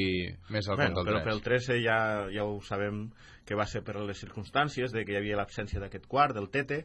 més 0.54 0.68
el 0.68 0.78
Bueno, 0.78 0.94
compte 0.94 1.10
però 1.10 1.18
el 1.18 1.26
pel 1.26 1.42
3. 1.42 1.66
13 1.66 1.80
ja, 1.82 1.98
ja 2.30 2.46
ho 2.46 2.60
sabem 2.62 3.08
que 3.48 3.58
va 3.58 3.66
ser 3.66 3.82
per 3.82 3.96
les 3.98 4.20
circumstàncies 4.22 4.94
de 4.94 5.02
que 5.02 5.16
hi 5.16 5.18
havia 5.18 5.40
l'absència 5.40 5.82
d'aquest 5.82 6.06
quart, 6.06 6.36
del 6.36 6.50
Tete, 6.54 6.84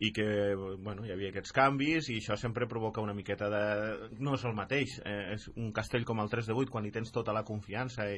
i 0.00 0.10
que 0.12 0.54
bueno, 0.82 1.04
hi 1.06 1.12
havia 1.12 1.28
aquests 1.30 1.52
canvis 1.54 2.08
i 2.10 2.16
això 2.18 2.34
sempre 2.36 2.66
provoca 2.66 3.00
una 3.00 3.14
miqueta 3.14 3.46
de... 3.48 4.08
No 4.18 4.34
és 4.34 4.42
el 4.44 4.54
mateix, 4.54 4.96
eh, 5.04 5.34
és 5.36 5.44
un 5.54 5.70
castell 5.72 6.04
com 6.04 6.18
el 6.18 6.30
3 6.32 6.46
de 6.48 6.54
8 6.58 6.70
quan 6.72 6.86
hi 6.86 6.90
tens 6.90 7.12
tota 7.14 7.32
la 7.32 7.44
confiança 7.46 8.08
i, 8.10 8.16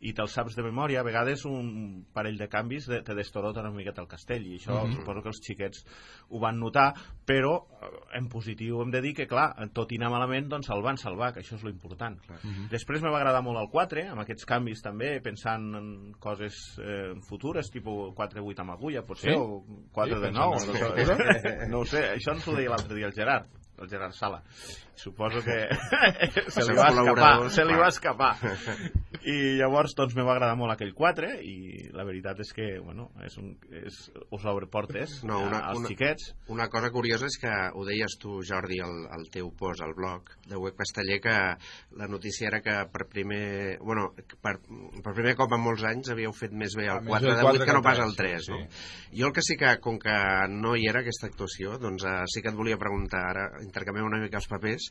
i 0.00 0.14
te'l 0.16 0.28
saps 0.32 0.56
de 0.56 0.62
memòria, 0.64 1.00
a 1.00 1.04
vegades 1.04 1.44
un 1.44 2.06
parell 2.14 2.38
de 2.40 2.48
canvis 2.48 2.86
de, 2.88 3.02
te 3.04 3.14
destorota 3.14 3.60
una 3.60 3.70
miqueta 3.74 4.00
el 4.00 4.08
castell 4.08 4.46
i 4.46 4.56
això 4.56 4.78
Mhm. 4.86 4.94
suposo 4.96 5.22
que 5.22 5.28
els 5.28 5.40
xiquets 5.44 5.84
ho 6.30 6.38
van 6.40 6.58
notar, 6.58 6.94
però 7.26 7.66
eh, 7.82 7.90
en 8.18 8.28
positiu 8.32 8.80
hem 8.80 8.90
de 8.90 9.00
dir 9.02 9.12
que 9.14 9.26
clar, 9.26 9.50
tot 9.74 9.92
i 9.92 9.96
anar 10.00 10.10
malament 10.10 10.48
doncs 10.48 10.70
el 10.70 10.80
van 10.82 10.96
salvar, 10.96 11.32
que 11.34 11.40
això 11.40 11.56
és 11.56 11.62
lo 11.64 11.70
important. 11.70 12.16
Mhm. 12.42 12.68
Després 12.70 13.02
me 13.02 13.10
va 13.10 13.18
agradar 13.18 13.42
molt 13.42 13.58
el 13.60 13.68
4, 13.68 14.06
amb 14.08 14.20
aquests 14.24 14.44
canvis 14.46 14.80
també, 14.82 15.20
pensant 15.20 15.74
en 15.74 16.12
coses 16.18 16.78
eh, 16.80 17.12
futures, 17.28 17.68
tipus 17.70 18.14
4-8 18.16 18.60
amb 18.64 18.70
agulla, 18.70 19.02
potser, 19.02 19.32
Sí? 19.32 19.36
o 19.36 19.62
4 19.92 20.14
Sí, 20.16 20.20
de 20.20 20.26
pensant 20.28 20.46
9. 20.46 21.12
en 21.25 21.25
no, 21.70 21.82
ho 21.82 21.88
sé, 21.88 22.02
això 22.16 22.34
ens 22.36 22.46
ho 22.48 22.56
deia 22.56 22.72
l'altre 22.72 22.96
dia 22.98 23.10
el 23.10 23.16
Gerard, 23.16 23.48
el 23.80 23.88
Gerard 23.90 24.12
Sala. 24.16 24.42
Suposo 24.96 25.42
que 25.44 25.68
se 26.50 26.62
li 26.64 26.76
va 26.76 26.88
escapar, 26.88 27.50
se 27.52 27.64
li 27.68 27.74
va 27.76 27.88
escapar. 27.92 28.36
I 29.26 29.34
llavors, 29.58 29.92
doncs, 29.98 30.14
me 30.14 30.22
va 30.22 30.36
agradar 30.36 30.54
molt 30.56 30.72
aquell 30.72 30.92
4 30.94 31.28
i 31.42 31.88
la 31.96 32.04
veritat 32.06 32.38
és 32.44 32.52
que, 32.54 32.66
bueno, 32.78 33.08
és 33.26 33.34
un, 33.40 33.50
és, 33.74 33.96
us 34.30 34.44
l'obre 34.46 34.68
portes 34.70 35.16
No, 35.26 35.40
una- 35.48 35.64
als 35.72 35.80
una- 35.80 35.90
xiquets. 35.90 36.28
Una 36.54 36.68
cosa 36.70 36.92
curiosa 36.94 37.26
és 37.26 37.36
que 37.42 37.50
ho 37.74 37.84
deies 37.88 38.14
tu, 38.22 38.38
Jordi, 38.46 38.78
al, 38.84 38.94
al 39.16 39.26
teu 39.34 39.50
post 39.58 39.82
al 39.82 39.94
blog 39.98 40.30
de 40.46 40.56
Web 40.60 40.76
Casteller, 40.78 41.18
que 41.24 41.34
la 41.98 42.06
notícia 42.08 42.46
era 42.48 42.60
que 42.62 42.76
per 42.92 43.08
primer, 43.10 43.78
bueno, 43.82 44.12
per, 44.40 44.60
per 45.02 45.12
primer 45.16 45.34
cop 45.36 45.52
en 45.58 45.64
molts 45.64 45.82
anys 45.90 46.12
havíeu 46.14 46.32
fet 46.36 46.54
més 46.54 46.76
bé 46.78 46.86
el 46.92 47.02
més 47.02 47.10
4 47.16 47.26
bé 47.26 47.34
el 47.34 47.40
de 47.40 47.48
4 47.50 47.62
8 47.64 47.66
que 47.72 47.76
no 47.76 47.82
pas 47.82 47.98
3, 47.98 48.06
el 48.06 48.16
3, 48.16 48.46
sí, 48.46 48.52
no? 48.52 48.60
sí. 48.62 49.20
Jo 49.20 49.26
el 49.32 49.34
que 49.36 49.42
sí 49.42 49.56
que, 49.58 49.74
com 49.82 49.98
que 49.98 50.16
no 50.54 50.76
hi 50.78 50.86
era 50.88 51.02
aquesta 51.02 51.26
actuació, 51.32 51.76
doncs 51.82 52.06
eh, 52.06 52.16
sí 52.30 52.42
que 52.44 52.52
et 52.54 52.58
volia 52.62 52.78
preguntar, 52.78 53.24
ara 53.34 53.48
intercanviem 53.66 54.06
una 54.08 54.20
mica 54.22 54.38
els 54.40 54.48
papers, 54.48 54.86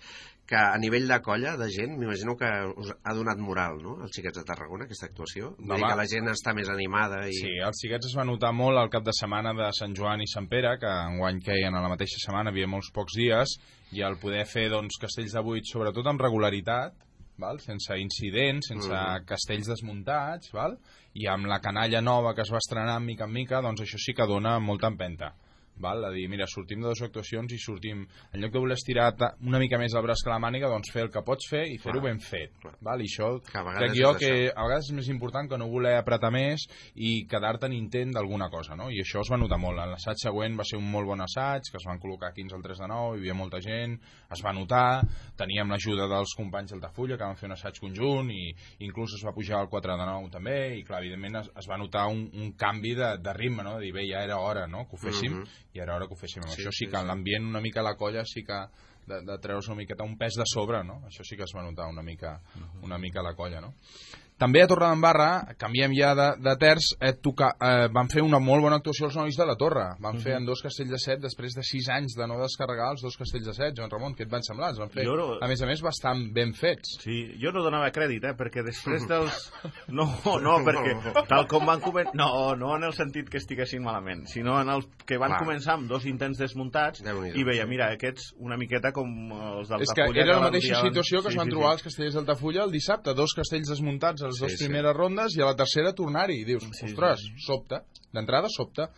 que 0.45 0.59
a 0.59 0.77
nivell 0.81 1.07
de 1.09 1.19
colla, 1.25 1.55
de 1.57 1.69
gent, 1.73 1.95
m'imagino 1.97 2.35
que 2.37 2.49
us 2.77 2.91
ha 3.01 3.13
donat 3.17 3.39
moral, 3.41 3.79
no?, 3.81 3.95
als 4.05 4.13
xiquets 4.15 4.37
de 4.37 4.45
Tarragona, 4.45 4.85
aquesta 4.85 5.07
actuació. 5.09 5.53
Vull 5.57 5.79
dir 5.79 5.87
que 5.87 5.97
la 6.01 6.07
gent 6.11 6.29
està 6.31 6.53
més 6.57 6.69
animada 6.69 7.23
i... 7.29 7.33
Sí, 7.39 7.55
els 7.63 7.79
xiquets 7.81 8.11
es 8.11 8.17
va 8.17 8.27
notar 8.27 8.51
molt 8.53 8.77
el 8.83 8.91
cap 8.93 9.07
de 9.07 9.15
setmana 9.15 9.55
de 9.57 9.71
Sant 9.79 9.95
Joan 9.97 10.21
i 10.21 10.29
Sant 10.29 10.49
Pere, 10.51 10.75
que 10.81 10.91
enguany 11.15 11.41
queien 11.45 11.73
a 11.75 11.81
la 11.81 11.89
mateixa 11.91 12.19
setmana, 12.21 12.53
havia 12.53 12.67
molts 12.69 12.91
pocs 12.93 13.17
dies, 13.17 13.55
i 13.95 14.03
el 14.05 14.19
poder 14.21 14.45
fer 14.49 14.67
doncs, 14.73 14.99
castells 15.01 15.33
de 15.33 15.41
vuit, 15.45 15.65
sobretot 15.71 16.05
amb 16.11 16.21
regularitat, 16.21 16.93
val? 17.41 17.59
sense 17.59 17.97
incidents, 17.99 18.69
sense 18.69 18.87
Mhm. 18.91 19.25
castells 19.27 19.67
desmuntats, 19.67 20.51
val? 20.53 20.77
i 21.15 21.27
amb 21.31 21.47
la 21.47 21.61
canalla 21.63 22.01
nova 22.01 22.33
que 22.35 22.41
es 22.41 22.51
va 22.51 22.59
estrenar 22.59 22.99
mica 22.99 23.23
en 23.23 23.31
mica, 23.31 23.61
doncs 23.61 23.81
això 23.81 23.97
sí 23.97 24.13
que 24.13 24.27
dona 24.27 24.59
molta 24.59 24.87
empenta. 24.87 25.33
Val? 25.77 26.05
A 26.05 26.11
dir, 26.11 26.27
mira, 26.29 26.45
sortim 26.47 26.79
de 26.81 26.87
dues 26.87 27.01
actuacions 27.01 27.51
i 27.53 27.57
sortim, 27.59 28.05
en 28.33 28.41
lloc 28.41 28.51
de 28.53 28.59
voler 28.59 28.77
estirar 28.77 29.09
una 29.43 29.59
mica 29.59 29.77
més 29.77 29.93
el 29.93 30.03
braç 30.05 30.23
que 30.23 30.29
la 30.31 30.39
màniga, 30.39 30.69
doncs 30.71 30.91
fer 30.93 31.03
el 31.03 31.09
que 31.11 31.21
pots 31.21 31.49
fer 31.49 31.65
i 31.67 31.77
fer-ho 31.77 32.01
ben 32.01 32.19
fet. 32.19 32.53
clar. 32.61 32.75
Val? 32.81 33.01
I 33.01 33.09
això 33.09 33.41
Que 33.43 33.57
a 33.57 33.63
vegades 33.63 33.91
crec 33.91 33.97
jo 33.99 34.13
que 34.17 34.29
això. 34.31 34.53
a 34.55 34.63
vegades 34.67 34.85
és 34.89 34.95
més 34.95 35.09
important 35.09 35.49
que 35.49 35.57
no 35.57 35.67
voler 35.67 35.97
apretar 35.97 36.31
més 36.31 36.63
i 36.95 37.25
quedar-te 37.27 37.65
en 37.65 37.73
intent 37.73 38.13
d'alguna 38.15 38.49
cosa, 38.49 38.75
no? 38.75 38.89
I 38.89 39.01
això 39.03 39.19
es 39.21 39.29
va 39.31 39.37
notar 39.37 39.57
molt. 39.59 39.79
En 39.79 39.89
l'assaig 39.91 40.15
següent 40.23 40.57
va 40.57 40.63
ser 40.63 40.77
un 40.77 40.89
molt 40.89 41.07
bon 41.07 41.21
assaig, 41.21 41.61
que 41.71 41.77
es 41.77 41.85
van 41.85 41.99
col·locar 41.99 42.31
15 42.33 42.55
al 42.55 42.63
3 42.63 42.79
de 42.79 42.87
9, 42.87 43.17
hi 43.17 43.19
havia 43.19 43.33
molta 43.33 43.59
gent, 43.61 43.99
es 44.31 44.41
va 44.45 44.53
notar, 44.53 45.01
teníem 45.37 45.69
l'ajuda 45.69 46.07
dels 46.07 46.33
companys 46.37 46.71
d'Altafulla, 46.71 47.17
que 47.17 47.23
van 47.25 47.35
fer 47.35 47.47
un 47.49 47.53
assaig 47.57 47.79
conjunt, 47.79 48.31
i 48.31 48.55
inclús 48.85 49.13
es 49.19 49.25
va 49.25 49.33
pujar 49.35 49.59
al 49.59 49.69
4 49.69 49.97
de 49.97 50.05
9 50.05 50.29
també, 50.31 50.77
i 50.79 50.83
clar, 50.83 51.01
evidentment 51.03 51.41
es, 51.43 51.49
es 51.57 51.67
va 51.69 51.77
notar 51.77 52.07
un, 52.07 52.29
un 52.33 52.53
canvi 52.53 52.95
de, 52.95 53.17
de 53.19 53.33
ritme, 53.33 53.63
no? 53.63 53.75
De 53.77 53.85
dir, 53.85 53.93
bé, 53.93 54.07
ja 54.09 54.23
era 54.23 54.39
hora, 54.39 54.67
no?, 54.67 54.87
que 54.87 54.95
ho 54.95 54.99
féssim, 54.99 55.33
Mhm. 55.35 55.47
I 55.75 55.81
era 55.83 55.95
hora 55.95 56.07
que 56.07 56.15
ho 56.15 56.19
féssim. 56.19 56.43
Amb 56.45 56.53
Sí, 56.53 56.61
això 56.63 56.71
sí 56.71 56.85
sí, 56.85 56.91
que 56.91 56.97
en 56.97 57.07
l'ambient 57.11 57.45
una 57.45 57.61
mica 57.61 57.83
la 57.83 57.95
colla 57.99 58.23
sí 58.25 58.43
que 58.47 58.59
de, 59.05 59.21
de 59.21 59.37
treure's 59.43 59.67
una 59.67 59.77
miqueta 59.83 60.03
un 60.07 60.17
pes 60.17 60.33
de 60.39 60.45
sobre, 60.49 60.83
no? 60.83 61.01
Això 61.05 61.23
sí 61.27 61.35
que 61.37 61.43
es 61.43 61.53
va 61.55 61.63
notar 61.63 61.87
una 61.91 62.01
mica, 62.01 62.39
una 62.81 62.97
mica 62.97 63.21
la 63.21 63.35
colla, 63.35 63.61
no? 63.61 63.73
També 64.37 64.59
a 64.63 64.67
Torredembarra, 64.67 65.55
canviem 65.57 65.93
ja 65.95 66.09
de, 66.17 66.25
de 66.43 66.53
terç, 66.59 66.89
eh, 66.99 67.13
toca, 67.23 67.53
eh, 67.55 67.87
van 67.95 68.09
fer 68.11 68.19
una 68.25 68.39
molt 68.43 68.61
bona 68.65 68.75
actuació 68.81 69.07
els 69.07 69.15
nois 69.15 69.37
de 69.39 69.45
la 69.47 69.55
Torre. 69.55 69.85
Van 70.03 70.17
fer 70.19 70.33
en 70.35 70.45
dos 70.45 70.59
castells 70.61 70.91
de 70.91 70.99
set 70.99 71.21
després 71.23 71.55
de 71.55 71.63
sis 71.63 71.87
anys 71.93 72.17
de 72.19 72.27
no 72.27 72.35
descarregar 72.41 72.89
els 72.91 73.01
dos 73.05 73.15
castells 73.15 73.45
de 73.47 73.53
set. 73.55 73.77
Joan 73.77 73.89
Ramon, 73.93 74.15
què 74.17 74.25
et 74.27 74.31
van 74.33 74.43
semblar? 74.43 74.73
Els 74.73 74.79
van 74.81 74.89
fer, 74.91 75.05
Jo 75.07 75.15
no- 75.15 75.37
a 75.39 75.47
més 75.47 75.61
a 75.63 75.69
més, 75.69 75.79
bastant 75.81 76.25
ben 76.35 76.51
fets. 76.53 76.97
Sí, 77.05 77.37
jo 77.39 77.53
no 77.55 77.63
donava 77.63 77.87
crèdit, 77.95 78.25
eh, 78.27 78.33
perquè 78.35 78.63
després 78.65 79.07
dels... 79.11 79.39
No, 79.87 80.03
no, 80.43 80.57
perquè 80.67 80.97
tal 81.29 81.47
com 81.47 81.65
van 81.65 81.79
començar... 81.79 82.11
No, 82.19 82.55
no 82.59 82.75
en 82.75 82.83
el 82.89 82.93
sentit 82.97 83.29
que 83.31 83.37
estiguessin 83.39 83.83
malament, 83.83 84.25
sinó 84.27 84.59
en 84.59 84.67
el 84.73 84.83
que 85.07 85.15
van 85.21 85.31
Clar. 85.31 85.41
començar 85.45 85.77
amb 85.77 85.87
dos 85.89 86.05
intents 86.11 86.37
desmuntats 86.43 86.99
i 87.05 87.43
veia, 87.47 87.65
mira, 87.69 87.87
aquests 87.95 88.33
una 88.43 88.57
miqueta 88.59 88.91
com 88.91 89.07
els 89.31 89.69
És 89.69 89.71
d'Altafulla... 89.71 90.11
que 90.13 90.23
era 90.27 90.35
la 90.39 90.45
mateixa 90.49 90.81
situació 90.83 91.21
que 91.23 91.29
es 91.31 91.35
Sí, 91.35 91.39
van 91.39 91.47
sí, 91.47 91.55
trobar 91.55 91.71
sí. 91.71 91.75
els 91.79 91.83
castellers 91.87 92.15
d'Altafulla 92.19 92.63
el 92.67 92.71
dissabte, 92.75 93.13
dos 93.15 93.33
castells 93.37 93.69
desmuntats 93.71 94.24
les 94.25 94.39
dues 94.39 94.51
Sí, 94.51 94.57
sí. 94.57 94.63
primeres 94.65 94.95
rondes 94.95 95.35
i 95.37 95.41
a 95.41 95.45
la 95.51 95.55
tercera 95.55 95.93
tornar-hi. 95.93 96.43
Dius, 96.45 96.63
Sí, 96.73 96.85
ostres, 96.91 97.21
sí. 97.21 97.33
sobte. 97.45 97.81
D'entrada, 98.13 98.47
sobte. 98.49 98.89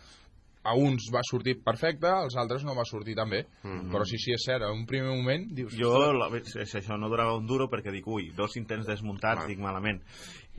A 0.68 0.74
uns 0.74 1.06
va 1.14 1.20
sortir 1.24 1.54
perfecte, 1.64 2.08
als 2.10 2.34
altres 2.36 2.64
no 2.66 2.74
va 2.76 2.84
sortir 2.84 3.14
tan 3.16 3.30
bé. 3.30 3.44
Mhm. 3.62 3.90
Però 3.92 4.04
sí, 4.04 4.18
sí, 4.18 4.32
és 4.34 4.42
cert, 4.44 4.64
en 4.66 4.74
un 4.74 4.86
primer 4.86 5.08
moment 5.16 5.46
dius... 5.54 5.72
Jo, 5.78 6.12
la, 6.12 6.26
això, 6.28 6.98
no 6.98 7.08
durava 7.08 7.36
un 7.38 7.46
duro 7.46 7.68
perquè 7.70 7.92
dic, 7.94 8.06
ui, 8.06 8.30
dos 8.36 8.56
intents 8.56 8.86
desmuntats, 8.86 9.44
Clar. 9.44 9.48
dic 9.48 9.58
malament. 9.62 10.02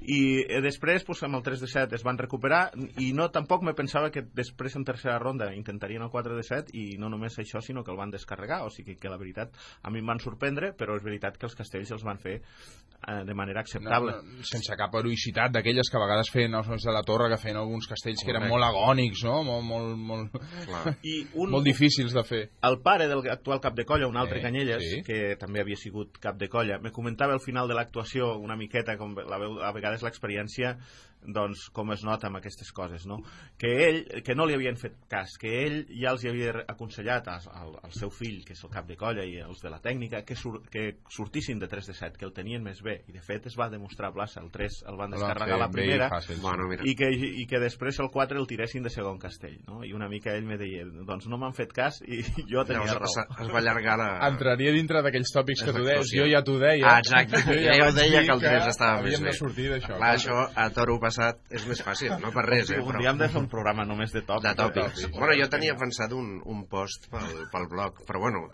I 0.02 0.46
eh, 0.48 0.62
després, 0.64 1.04
pues, 1.04 1.22
amb 1.24 1.36
el 1.40 1.44
3 1.44 1.62
de 1.62 1.68
7 1.68 1.96
es 1.98 2.04
van 2.08 2.18
recuperar 2.18 2.70
i 3.02 3.12
no 3.14 3.30
tampoc 3.36 3.64
me 3.68 3.74
pensava 3.78 4.12
que 4.12 4.24
després 4.24 4.76
en 4.80 4.86
tercera 4.88 5.20
ronda 5.20 5.52
intentarien 5.56 6.04
el 6.06 6.12
4 6.14 6.38
de 6.38 6.44
7 6.44 6.76
i 6.78 6.86
no 6.98 7.10
només 7.10 7.38
això, 7.40 7.62
sinó 7.62 7.84
que 7.84 7.92
el 7.92 8.00
van 8.00 8.12
descarregar. 8.12 8.64
O 8.66 8.70
sigui 8.74 8.96
que 8.96 9.12
la 9.12 9.18
veritat, 9.20 9.56
a 9.84 9.92
mi 9.92 10.00
em 10.00 10.08
van 10.08 10.22
sorprendre, 10.24 10.74
però 10.78 10.96
és 10.96 11.04
veritat 11.04 11.38
que 11.38 11.48
els 11.50 11.58
castells 11.58 11.92
els 11.92 12.06
van 12.08 12.20
fer 12.22 12.40
eh, 12.40 13.24
de 13.26 13.34
manera 13.36 13.62
acceptable. 13.62 14.16
No, 14.20 14.38
no, 14.40 14.48
sense 14.48 14.76
cap 14.80 14.96
heroïcitat 15.00 15.54
d'aquelles 15.56 15.90
que 15.90 16.00
a 16.00 16.04
vegades 16.04 16.32
feien 16.32 16.56
els 16.56 16.70
nois 16.72 16.86
de 16.86 16.96
la 16.96 17.04
Torre, 17.08 17.30
que 17.34 17.42
feien 17.42 17.60
alguns 17.60 17.88
castells 17.90 18.24
que 18.24 18.32
eren 18.32 18.48
Correcte. 18.48 18.56
molt 18.56 18.70
agònics, 18.70 19.24
no? 19.28 19.44
Molt, 19.44 19.66
molt, 19.66 19.98
molt, 19.98 20.40
Clar. 20.66 20.96
I 21.12 21.16
un, 21.34 21.52
molt 21.56 21.66
difícils 21.68 22.14
de 22.16 22.24
fer. 22.24 22.44
El 22.64 22.80
pare 22.86 23.08
del 23.10 23.26
actual 23.30 23.60
cap 23.64 23.76
de 23.76 23.86
colla, 23.86 24.08
un 24.08 24.18
altre 24.18 24.40
Eh, 24.40 24.42
Canyelles, 24.42 24.84
sí. 24.86 25.02
que 25.04 25.36
també 25.36 25.60
havia 25.60 25.76
sigut 25.76 26.16
cap 26.24 26.38
de 26.40 26.48
colla, 26.48 26.78
me 26.80 26.94
comentava 26.96 27.34
al 27.34 27.42
final 27.44 27.68
de 27.68 27.76
l'actuació 27.76 28.38
una 28.40 28.56
miqueta, 28.56 28.96
com 28.96 29.16
la 29.18 29.40
veu, 29.42 29.58
a 29.60 29.72
vegades 29.74 29.89
l'experiència, 30.06 30.76
doncs 31.20 31.68
com 31.76 31.92
es 31.92 32.04
nota 32.08 32.30
amb 32.30 32.40
aquestes 32.40 32.72
coses, 32.72 33.06
no? 33.10 33.20
Que 33.60 33.70
ell, 33.90 33.98
que 34.24 34.36
no 34.36 34.46
li 34.48 34.56
havien 34.56 34.78
fet 34.80 34.96
cas, 35.12 35.34
que 35.40 35.52
ell 35.66 35.82
ja 35.92 36.14
els 36.14 36.24
havia 36.30 36.64
aconsellat 36.72 37.28
al, 37.28 37.48
al, 37.60 37.74
al 37.84 37.92
seu 37.96 38.12
fill, 38.14 38.40
que 38.48 38.56
és 38.56 38.64
el 38.64 38.72
cap 38.72 38.88
de 38.88 38.96
colla, 39.00 39.26
i 39.28 39.40
els 39.44 39.60
de 39.60 39.72
la 39.72 39.82
tècnica, 39.84 40.22
que, 40.24 40.38
sur, 40.40 40.62
que 40.72 41.02
sortissin 41.12 41.60
de 41.60 41.68
3 41.68 41.92
de 41.92 41.96
7, 41.98 42.20
que 42.20 42.28
el 42.28 42.34
tenien 42.36 42.64
més 42.64 42.80
bé, 42.86 43.02
i 43.08 43.16
de 43.16 43.24
fet 43.26 43.50
es 43.52 43.58
va 43.60 43.70
demostrar 43.72 44.10
a 44.10 44.16
plaça, 44.16 44.40
el 44.40 44.48
3 44.54 44.80
el 44.90 45.00
van 45.00 45.16
descarregar 45.16 45.58
fer 45.58 45.60
la 45.60 45.70
primera, 45.74 46.10
fàcil, 46.14 46.38
sí. 46.38 46.42
Bueno, 46.46 46.70
mira. 46.72 46.88
i 46.88 46.96
que, 46.96 47.12
i 47.12 47.46
que 47.50 47.60
després 47.60 48.00
el 48.00 48.10
4 48.14 48.40
el 48.40 48.48
tiressin 48.48 48.88
de 48.88 48.94
segon 48.94 49.20
castell, 49.20 49.60
no? 49.68 49.84
I 49.84 49.92
una 49.98 50.08
mica 50.08 50.32
ell 50.38 50.48
me 50.48 50.58
deia, 50.62 50.86
doncs 50.88 51.28
no 51.28 51.40
m'han 51.42 51.56
fet 51.58 51.76
cas 51.76 52.00
i 52.08 52.22
jo 52.52 52.64
tenia 52.64 52.86
Llavors 52.88 53.18
raó. 53.20 53.28
es, 53.28 53.44
es 53.44 53.52
va 53.52 53.60
allargar 53.60 53.98
la... 54.00 54.10
Entraria 54.30 54.72
dintre 54.72 55.04
d'aquells 55.04 55.36
tòpics 55.36 55.66
que 55.68 55.76
tu 55.76 55.84
deies. 55.84 56.16
Jo 56.16 56.30
ja 56.32 56.44
t'ho 56.46 56.56
deia. 56.62 56.96
Ah, 56.96 57.04
exacte. 57.04 57.44
Jo 57.50 57.60
Ja 57.60 57.76
ho 57.76 57.90
vaig 57.90 58.00
deia 58.00 58.24
que 58.24 58.36
el 58.38 58.44
3 58.48 58.72
estava 58.72 59.02
més 59.04 59.10
havíem 59.10 59.28
bé. 59.28 59.34
de 59.34 59.38
sortir 59.38 59.70
d'això. 59.80 59.98
Clar, 59.98 60.12
això 60.16 60.38
a 60.56 60.68
toro 60.76 60.98
passat 61.02 61.40
és 61.56 61.66
més 61.70 61.82
fàcil, 61.86 62.14
no 62.22 62.32
per 62.36 62.44
res, 62.48 62.70
eh? 62.76 62.80
un 62.82 62.92
Però... 62.92 63.00
dia 63.02 63.12
hem 63.14 63.22
de 63.22 63.30
fer 63.32 63.40
un 63.42 63.48
programa 63.52 63.86
només 63.88 64.12
de 64.16 64.22
tòpics. 64.28 64.48
De 64.50 64.54
tòpics. 64.60 65.02
tòpics. 65.04 65.18
Bueno, 65.18 65.36
jo 65.40 65.48
tenia 65.52 65.76
pensat 65.80 66.14
un, 66.18 66.30
un 66.46 66.66
post 66.72 67.10
pel, 67.12 67.30
pel 67.54 67.68
blog, 67.72 68.04
però 68.08 68.22
bueno, 68.26 68.46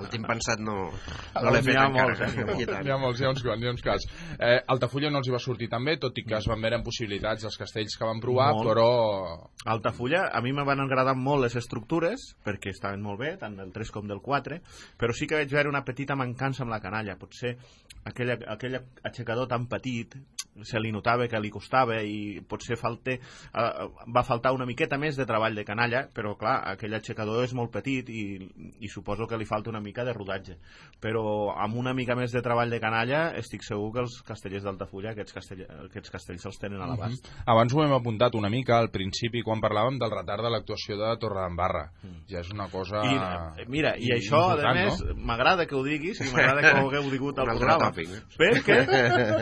el 0.00 0.08
tinc 0.12 0.26
pensat 0.28 0.60
no, 0.62 0.76
no 0.90 1.50
l'he 1.50 1.60
N'hi 1.62 1.68
fet 1.70 1.80
ha 1.80 1.86
encara. 1.90 2.08
molts, 2.08 2.20
eh? 2.22 2.62
I 2.62 2.68
tant. 2.70 2.86
Hi 2.86 2.94
ha 2.94 2.98
molts, 3.02 3.20
hi 3.22 3.28
ha 3.28 3.32
uns 3.34 3.42
quants, 3.46 3.62
hi 3.62 3.68
ha 3.70 3.74
uns 3.76 3.84
quants. 3.86 4.08
Eh, 4.38 4.58
Altafulla 4.74 5.10
no 5.12 5.22
els 5.22 5.28
hi 5.30 5.34
va 5.36 5.42
sortir 5.42 5.68
tan 5.72 5.84
bé, 5.84 5.96
tot 6.02 6.18
i 6.18 6.24
que 6.26 6.36
es 6.38 6.48
van 6.50 6.60
veure 6.64 6.80
en 6.80 6.86
possibilitats 6.86 7.44
els 7.48 7.58
castells 7.60 7.96
que 7.98 8.08
van 8.08 8.20
provar, 8.22 8.50
Molt. 8.56 8.68
però... 8.72 8.88
Altafulla, 9.72 10.24
a 10.34 10.40
mi 10.42 10.52
me 10.52 10.64
van 10.66 10.80
agradar 10.82 11.14
molt 11.18 11.44
les 11.44 11.54
estructures, 11.60 12.32
perquè 12.44 12.72
estaven 12.74 13.02
molt 13.02 13.20
bé, 13.20 13.36
tant 13.38 13.54
del 13.58 13.70
3 13.72 13.92
com 13.94 14.08
del 14.10 14.20
4, 14.24 14.58
però 14.98 15.14
sí 15.14 15.28
que 15.30 15.38
vaig 15.38 15.52
veure 15.52 15.70
una 15.70 15.84
petita 15.86 16.16
mancança 16.18 16.64
amb 16.64 16.74
la 16.74 16.80
canalla. 16.82 17.14
Potser 17.20 17.54
aquell, 18.08 18.34
aquell 18.50 18.80
aixecador 19.06 19.46
tan 19.50 19.68
petit 19.70 20.16
se 20.60 20.80
li 20.80 20.92
notava 20.92 21.26
que 21.28 21.40
li 21.40 21.50
costava 21.50 22.00
i 22.04 22.42
potser 22.48 22.76
falte, 22.76 23.18
eh, 23.18 23.86
va 24.12 24.24
faltar 24.26 24.52
una 24.52 24.66
miqueta 24.68 24.98
més 25.00 25.16
de 25.16 25.26
treball 25.28 25.56
de 25.56 25.64
canalla, 25.64 26.04
però 26.12 26.34
clar, 26.38 26.58
aquell 26.74 26.94
aixecador 26.98 27.44
és 27.44 27.54
molt 27.56 27.72
petit 27.72 28.08
i, 28.12 28.22
i 28.84 28.90
suposo 28.92 29.26
que 29.26 29.38
li 29.40 29.48
falta 29.48 29.72
una 29.72 29.80
mica 29.80 30.04
de 30.04 30.12
rodatge. 30.16 30.58
Però 31.00 31.54
amb 31.56 31.78
una 31.80 31.94
mica 31.96 32.16
més 32.18 32.34
de 32.34 32.42
treball 32.44 32.70
de 32.70 32.80
canalla 32.82 33.22
estic 33.40 33.64
segur 33.66 33.90
que 33.94 34.04
els 34.04 34.18
castellers 34.26 34.66
d'Altafulla 34.66 35.12
aquests, 35.12 35.36
castell, 35.36 35.64
aquests 35.88 36.12
castells 36.12 36.46
els 36.50 36.60
tenen 36.60 36.82
a 36.82 36.90
l'abast. 36.90 37.30
Abans 37.46 37.72
ho 37.74 37.82
hem 37.84 37.96
apuntat 37.96 38.36
una 38.38 38.50
mica 38.52 38.78
al 38.78 38.90
principi 38.92 39.42
quan 39.46 39.62
parlàvem 39.62 39.98
del 40.02 40.12
retard 40.12 40.44
de 40.44 40.52
l'actuació 40.52 40.98
de 41.00 41.14
Torredembarra. 41.22 41.86
Ja 42.30 42.42
és 42.42 42.52
una 42.52 42.68
cosa... 42.72 43.02
I, 43.08 43.16
eh, 43.62 43.66
mira, 43.72 43.94
i 43.96 44.12
això, 44.14 44.42
a 44.58 44.74
més, 44.76 45.00
no? 45.00 45.16
m'agrada 45.28 45.66
que 45.70 45.76
ho 45.78 45.82
diguis 45.86 46.20
i 46.20 46.28
m'agrada 46.30 46.62
que 46.64 46.74
ho 46.76 46.88
hagueu 46.88 47.10
digut 47.12 47.40
al 47.40 47.52
programa. 47.54 47.90
tòpic? 47.90 48.12
Perquè 48.38 48.78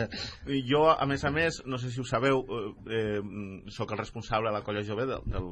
jo, 0.71 0.85
a 1.01 1.05
més 1.09 1.23
a 1.25 1.31
més, 1.33 1.55
no 1.65 1.79
sé 1.81 1.89
si 1.89 1.99
ho 1.99 2.05
sabeu, 2.05 2.43
eh, 2.45 2.93
eh, 2.93 3.21
sóc 3.73 3.89
el 3.95 3.97
responsable 3.97 4.51
de 4.51 4.55
la 4.59 4.61
colla 4.61 4.83
jove 4.85 5.07
del... 5.09 5.23
del... 5.33 5.47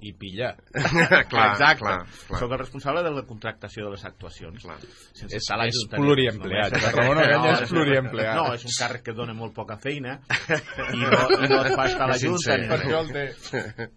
I 0.00 0.12
pilla. 0.16 0.54
clar, 0.72 1.50
Exacte. 1.52 1.82
clar, 1.82 1.98
clar. 2.00 2.38
Sóc 2.40 2.50
el 2.52 2.58
responsable 2.62 3.02
de 3.04 3.12
la 3.12 3.22
contractació 3.28 3.84
de 3.86 3.92
les 3.96 4.04
actuacions. 4.08 4.62
Clar. 4.64 4.78
Sense 5.12 5.36
És- 5.36 5.50
és 5.68 5.84
pluriempleat. 5.92 6.72
El 6.80 6.86
Ramon 6.96 7.20
Orella 7.22 7.52
és 7.58 7.66
és- 7.66 7.74
pluriempleat. 7.74 8.36
No, 8.40 8.46
és 8.56 8.64
un 8.64 8.72
càrrec 8.78 9.04
que 9.10 9.12
dona 9.16 9.34
molt 9.36 9.52
poca 9.54 9.76
feina 9.82 10.18
i 10.94 11.00
no, 11.04 11.20
i 11.36 11.48
no 11.52 11.60
et 11.64 11.74
fa 11.76 11.86
estar 11.90 12.08
a 12.08 12.12
la 12.14 12.18
Junta. 12.18 12.40
sincer. 12.40 12.60
ni 12.64 12.68
Per 12.72 12.80
res. 12.80 12.88
això 12.88 13.00
el 13.04 13.12
té. 13.12 13.90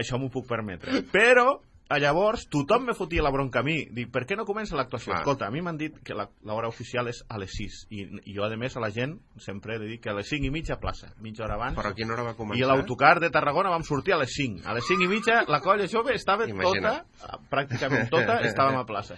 això 0.00 0.18
m'ho 0.20 0.28
puc 0.32 0.46
permetre. 0.48 1.02
Però, 1.12 1.46
a 1.88 1.98
llavors, 1.98 2.46
tothom 2.52 2.84
me 2.84 2.94
fotia 2.94 3.22
la 3.22 3.30
bronca 3.30 3.60
a 3.60 3.62
mi. 3.62 3.86
Dic, 3.90 4.10
per 4.12 4.26
què 4.28 4.36
no 4.36 4.44
comença 4.44 4.76
l'actuació? 4.76 5.12
Clar. 5.12 5.20
Escolta, 5.22 5.46
a 5.46 5.50
mi 5.50 5.62
m'han 5.62 5.78
dit 5.78 5.94
que 6.04 6.14
la- 6.14 6.28
l'hora 6.44 6.68
oficial 6.68 7.08
és 7.08 7.24
a 7.28 7.38
les 7.38 7.50
6. 7.56 7.86
I, 7.90 8.02
I 8.28 8.34
jo, 8.36 8.44
a 8.44 8.56
més, 8.56 8.76
a 8.76 8.80
la 8.80 8.90
gent 8.90 9.18
sempre 9.38 9.78
li 9.78 9.88
dic 9.94 10.02
que 10.02 10.10
a 10.10 10.14
les 10.14 10.28
5 10.28 10.44
i 10.46 10.50
mitja 10.50 10.74
a 10.74 10.80
plaça, 10.80 11.14
mitja 11.20 11.44
hora 11.44 11.54
abans. 11.54 11.76
Però 11.78 11.88
a 11.90 11.94
quina 11.94 12.12
hora 12.12 12.22
va 12.22 12.34
començar? 12.34 12.60
I 12.60 12.66
l'autocar 12.68 13.20
de 13.20 13.30
Tarragona 13.30 13.70
vam 13.70 13.82
sortir 13.82 14.12
a 14.14 14.18
les 14.18 14.34
5. 14.34 14.66
A 14.68 14.74
les 14.74 14.84
5 14.86 15.04
i 15.04 15.08
mitja 15.08 15.44
la 15.48 15.60
colla 15.60 15.86
jove 15.88 16.14
estava 16.14 16.44
Imagina't. 16.48 17.04
tota, 17.18 17.38
pràcticament 17.50 18.10
tota, 18.10 18.40
estàvem 18.44 18.76
a 18.78 18.84
plaça. 18.84 19.16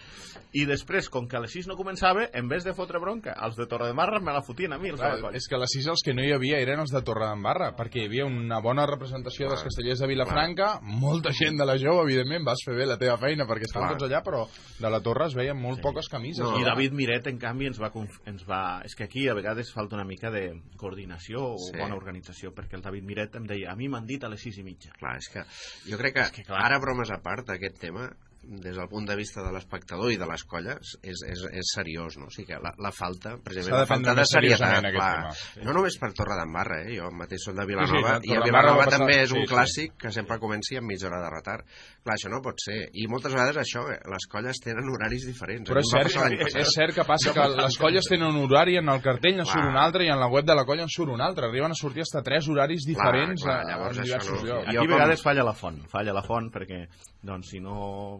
I 0.52 0.64
després, 0.66 1.08
com 1.08 1.28
que 1.28 1.36
a 1.36 1.40
les 1.40 1.52
6 1.52 1.68
no 1.68 1.76
començava, 1.78 2.24
en 2.34 2.48
vez 2.48 2.64
de 2.64 2.72
fotre 2.74 2.98
bronca, 2.98 3.36
els 3.46 3.54
de 3.56 3.66
Torredembarra 3.70 4.18
me 4.18 4.32
la 4.32 4.42
fotien 4.42 4.72
a 4.72 4.78
mi, 4.78 4.88
els 4.90 4.98
de 4.98 5.04
la 5.06 5.10
Clar, 5.12 5.20
colla. 5.22 5.36
és 5.38 5.46
que 5.46 5.54
a 5.54 5.58
les 5.58 5.70
6 5.76 5.86
els 5.92 6.02
que 6.04 6.12
no 6.14 6.22
hi 6.24 6.32
havia 6.34 6.58
eren 6.58 6.80
els 6.80 6.90
de 6.90 7.02
Torredembarra, 7.06 7.76
perquè 7.76 8.02
hi 8.02 8.06
havia 8.06 8.26
una 8.26 8.58
bona 8.60 8.84
representació 8.86 9.46
dels 9.48 9.62
castellers 9.62 10.00
de 10.00 10.08
Vilafranca, 10.08 10.80
molta 10.82 11.30
gent 11.30 11.56
de 11.56 11.64
la 11.66 11.76
jove, 11.78 12.02
evidentment, 12.02 12.44
vas 12.60 12.66
fer 12.68 12.76
bé 12.76 12.86
la 12.86 12.96
teva 13.00 13.16
feina 13.20 13.46
perquè 13.48 13.66
estaven 13.68 13.88
Clar. 13.88 13.98
tots 13.98 14.08
allà, 14.10 14.20
però 14.24 14.42
de 14.80 14.90
la 14.92 15.00
Torre 15.00 15.26
es 15.30 15.34
veien 15.34 15.56
molt 15.58 15.80
poques 15.82 16.08
camises. 16.12 16.44
No. 16.44 16.58
I 16.60 16.64
David 16.66 16.92
Miret, 16.96 17.26
en 17.30 17.38
canvi, 17.38 17.66
ens 17.70 17.80
va, 17.80 17.90
ens 18.26 18.44
va... 18.48 18.80
És 18.84 18.94
que 18.96 19.04
aquí 19.04 19.26
a 19.28 19.34
vegades 19.34 19.72
falta 19.72 19.96
una 19.96 20.04
mica 20.04 20.30
de 20.30 20.60
coordinació 20.76 21.54
o 21.54 21.58
Sí. 21.60 21.76
bona 21.78 21.94
organització, 21.96 22.52
perquè 22.54 22.76
el 22.78 22.82
David 22.82 23.04
Miret 23.04 23.36
em 23.36 23.46
deia, 23.46 23.70
a 23.72 23.76
mi 23.76 23.88
m'han 23.88 24.06
dit 24.06 24.22
a 24.24 24.28
les 24.28 24.40
6 24.42 24.58
i 24.58 24.64
mitja. 24.66 24.92
Clar, 24.98 25.16
és 25.20 25.28
que 25.32 25.44
jo 25.90 25.98
crec 26.00 26.14
que, 26.14 26.26
que, 26.40 26.44
clar. 26.48 26.62
ara 26.64 26.78
bromes 26.80 27.10
a 27.10 27.20
part, 27.22 27.48
aquest 27.50 27.78
tema, 27.80 28.08
des 28.42 28.74
del 28.74 28.88
punt 28.88 29.06
de 29.06 29.14
vista 29.16 29.42
de 29.44 29.52
l'espectador 29.52 30.10
i 30.10 30.16
de 30.16 30.26
les 30.26 30.42
colles, 30.48 30.94
és, 31.02 31.20
és, 31.28 31.42
és 31.52 31.72
seriós, 31.74 32.16
no? 32.18 32.26
O 32.26 32.30
sigui 32.34 32.48
que 32.54 32.58
la, 32.62 32.72
la 32.80 32.90
falta, 32.90 33.36
precisament, 33.44 33.74
de 33.76 33.80
la 33.82 33.86
falta 33.86 34.14
de 34.16 34.24
serietat, 34.26 34.86
clar. 34.94 35.10
tema. 35.28 35.64
No 35.66 35.74
només 35.76 35.98
per 36.00 36.12
Torre 36.16 36.38
d'Embarra, 36.38 36.80
eh? 36.86 36.96
Jo 36.96 37.10
mateix 37.12 37.44
soc 37.44 37.54
de 37.54 37.62
Sí, 37.62 37.68
Vilanova, 37.68 38.14
sí, 38.20 38.30
i 38.32 38.34
a 38.36 38.40
Vilanova 38.42 38.84
passar- 38.86 38.98
també 38.98 39.18
és 39.22 39.30
un 39.32 39.42
sí, 39.42 39.46
sí. 39.46 39.52
clàssic 39.54 39.96
que 40.00 40.10
sempre 40.10 40.38
comenci 40.40 40.76
amb 40.80 40.88
mitja 40.88 41.06
hora 41.10 41.20
de 41.22 41.30
retard. 41.30 41.66
Clar, 42.02 42.16
això 42.16 42.30
no 42.32 42.40
pot 42.42 42.56
ser. 42.64 42.88
I 42.94 43.06
moltes 43.12 43.32
vegades 43.36 43.56
això, 43.60 43.84
eh, 43.92 44.00
les 44.10 44.26
colles 44.32 44.60
tenen 44.64 44.88
horaris 44.88 45.26
diferents. 45.28 45.68
Però 45.70 45.76
A 45.76 45.84
és 45.84 45.90
cert, 45.92 46.14
passat. 46.14 46.56
és 46.64 46.72
cert 46.74 46.94
que 46.94 47.04
passa 47.04 47.32
que 47.36 47.48
les 47.60 47.78
colles 47.78 48.08
tenen 48.08 48.28
un 48.34 48.44
horari, 48.48 48.76
en 48.78 48.88
el 48.88 49.02
cartell 49.02 49.38
en 49.38 49.44
surt 49.46 49.60
Clar. 49.60 49.68
un 49.68 49.76
altre 49.76 50.04
i 50.06 50.08
en 50.08 50.18
la 50.18 50.28
web 50.28 50.44
de 50.44 50.54
la 50.54 50.64
colla 50.64 50.82
en 50.82 50.88
surt 50.88 51.10
un 51.12 51.20
altre. 51.20 51.46
Arriben 51.46 51.70
a 51.70 51.74
sortir 51.78 52.02
hasta 52.02 52.22
tres 52.22 52.48
horaris 52.48 52.84
diferents 52.88 53.42
clar, 53.44 53.60
a- 53.60 53.68
llavors 53.70 53.96
en 53.98 54.02
això 54.02 54.06
diversos 54.08 54.42
no- 54.42 54.48
llocs. 54.48 54.68
Aquí 54.68 54.76
a 54.76 54.88
vegades 54.96 55.22
falla 55.22 55.44
la 55.44 55.52
font, 55.54 55.84
falla 55.88 56.12
la 56.12 56.22
font 56.22 56.50
perquè 56.50 56.86
doncs, 57.22 57.48
si 57.50 57.60
no 57.60 58.18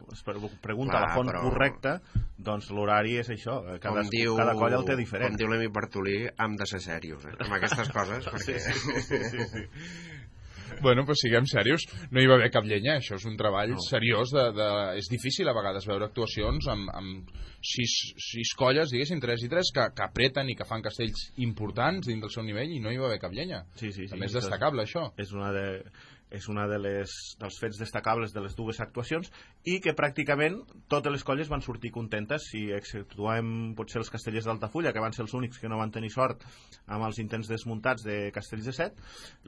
pregunta 0.63 0.97
Clar, 0.97 1.03
la 1.07 1.15
font 1.15 1.31
però- 1.31 1.43
correcta, 1.47 1.97
doncs 2.39 2.71
l'horari 2.75 3.19
és 3.21 3.31
això, 3.31 3.61
eh, 3.67 3.79
cada, 3.79 4.03
com 4.03 4.11
diu, 4.13 4.37
cada 4.37 4.55
colla 4.59 4.81
el 4.81 4.89
té 4.89 4.97
diferent. 4.97 5.35
Com 5.35 5.43
diu 5.43 5.53
l'Emi 5.53 5.69
Bartolí, 5.73 6.19
hem 6.31 6.57
de 6.57 6.67
ser 6.67 6.81
serios, 6.85 7.25
eh? 7.27 7.37
amb 7.39 7.59
aquestes 7.61 7.93
coses, 7.95 8.29
perquè... 8.33 8.59
Bueno, 10.81 11.05
pues 11.05 11.19
siguem 11.21 11.47
serios. 11.51 11.83
No 12.11 12.23
hi 12.23 12.29
va 12.31 12.37
haver 12.39 12.51
cap 12.55 12.65
llenya, 12.65 12.97
això 13.01 13.17
és 13.19 13.27
un 13.29 13.37
treball 13.37 13.75
no. 13.75 13.83
seriós. 13.85 14.31
De, 14.33 14.45
de... 14.57 14.69
És 15.01 15.11
difícil 15.13 15.49
a 15.51 15.55
vegades 15.57 15.87
veure 15.89 16.07
actuacions 16.07 16.69
amb, 16.73 16.93
amb 16.97 17.33
sis, 17.61 17.97
sis 18.31 18.55
colles, 18.59 18.93
diguéssim, 18.95 19.21
tres 19.21 19.45
i 19.45 19.51
tres, 19.53 19.73
que, 19.75 19.89
que 19.97 20.07
apreten 20.07 20.49
i 20.49 20.57
que 20.57 20.69
fan 20.69 20.85
castells 20.85 21.27
importants 21.43 22.09
dins 22.09 22.23
del 22.23 22.33
seu 22.33 22.47
nivell 22.47 22.73
i 22.73 22.81
no 22.81 22.93
hi 22.93 23.01
va 23.03 23.11
haver 23.11 23.21
cap 23.23 23.35
llenya. 23.37 23.65
Sí, 23.75 23.91
sí, 23.91 24.07
sí. 24.07 24.13
També 24.15 24.31
és 24.31 24.39
destacable, 24.39 24.87
això. 24.87 25.11
És 25.21 25.35
una 25.37 25.53
de... 25.57 25.67
és 26.31 26.49
una 26.49 26.67
de 26.71 26.79
les, 26.79 27.15
dels 27.41 27.59
fets 27.61 27.81
destacables 27.81 28.35
de 28.35 28.43
les 28.45 28.55
dues 28.57 28.81
actuacions 28.81 29.31
i 29.69 29.79
que 29.83 29.95
pràcticament 29.97 30.61
totes 30.89 31.13
les 31.13 31.25
colles 31.27 31.51
van 31.51 31.65
sortir 31.65 31.93
contentes 31.95 32.49
si 32.53 32.69
exceptuem 32.75 33.75
potser 33.79 34.01
els 34.03 34.11
castellers 34.13 34.47
d'Altafulla 34.49 34.95
que 34.95 35.03
van 35.03 35.13
ser 35.17 35.25
els 35.27 35.35
únics 35.35 35.59
que 35.59 35.69
no 35.69 35.81
van 35.81 35.91
tenir 35.95 36.13
sort 36.15 36.45
amb 36.87 37.05
els 37.07 37.19
intents 37.23 37.51
desmuntats 37.51 38.05
de 38.07 38.31
Castells 38.35 38.71
de 38.71 38.77
Set 38.77 39.01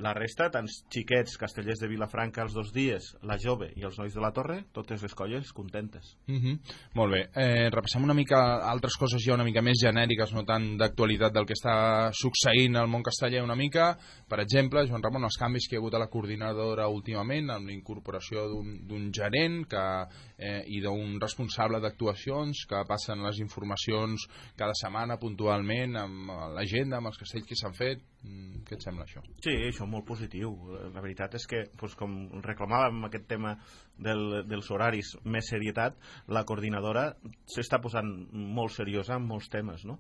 la 0.03 0.15
resta, 0.17 0.51
tant 0.51 0.69
xiquets 0.69 1.39
castellers 1.39 1.81
de 1.83 1.91
Vilafranca 1.91 2.43
els 2.43 2.57
dos 2.57 2.73
dies, 2.75 3.13
la 3.23 3.39
jove 3.39 3.73
i 3.77 3.87
els 3.87 3.99
nois 3.99 4.15
de 4.15 4.23
la 4.23 4.33
torre, 4.33 4.63
totes 4.73 5.03
les 5.03 5.15
colles 5.15 5.53
contentes 5.53 6.17
Mm 6.27 6.39
-hmm. 6.39 6.59
Molt 6.95 7.13
bé, 7.13 7.29
eh, 7.35 7.71
repassem 7.71 8.03
una 8.03 8.15
mica 8.15 8.39
altres 8.71 8.97
coses 8.97 9.23
ja 9.25 9.35
una 9.35 9.45
mica 9.45 9.63
més 9.63 9.79
genèriques, 9.83 10.33
no 10.33 10.45
tant 10.45 10.77
d'actualitat 10.79 11.33
del 11.33 11.47
que 11.47 11.53
està 11.53 12.11
succeint 12.13 12.77
al 12.77 12.89
món 12.89 13.03
casteller 13.03 13.43
una 13.43 13.57
mica. 13.57 13.99
Per 14.29 14.41
exemple, 14.41 14.87
Joan 14.89 15.03
Ramon, 15.03 15.25
els 15.25 15.39
canvis 15.39 15.69
que 15.69 15.77
hi 15.77 15.79
ha 15.79 15.81
hagut 15.81 15.95
a 15.95 15.99
la 15.99 16.09
coordinadora 16.09 16.72
últimament, 16.89 17.51
amb 17.51 17.69
la 17.69 17.75
incorporació 17.75 18.47
d'un 18.89 19.11
gerent 19.15 19.63
que, 19.71 19.85
eh, 20.39 20.63
i 20.67 20.81
d'un 20.85 21.19
responsable 21.21 21.81
d'actuacions 21.81 22.65
que 22.69 22.83
passen 22.89 23.23
les 23.23 23.39
informacions 23.45 24.27
cada 24.57 24.75
setmana 24.79 25.19
puntualment 25.19 25.97
amb 26.01 26.33
l'agenda, 26.57 26.99
amb 26.99 27.13
els 27.13 27.21
castells 27.21 27.47
que 27.47 27.59
s'han 27.59 27.77
fet. 27.77 28.03
Mm, 28.23 28.63
què 28.67 28.77
et 28.77 28.85
sembla 28.85 29.05
això? 29.05 29.23
Sí, 29.43 29.55
això 29.69 29.87
molt 29.87 30.07
positiu. 30.07 30.55
La 30.95 31.03
veritat 31.03 31.35
és 31.35 31.47
que, 31.47 31.65
doncs, 31.77 31.97
com 31.99 32.19
reclamàvem 32.43 33.05
aquest 33.09 33.27
tema 33.29 33.57
del, 33.99 34.43
dels 34.49 34.71
horaris, 34.71 35.17
més 35.25 35.49
serietat, 35.51 35.99
la 36.29 36.45
coordinadora 36.45 37.11
s'està 37.51 37.81
posant 37.83 38.13
molt 38.33 38.73
seriosa 38.77 39.19
en 39.19 39.27
molts 39.27 39.51
temes, 39.53 39.85
no? 39.85 39.99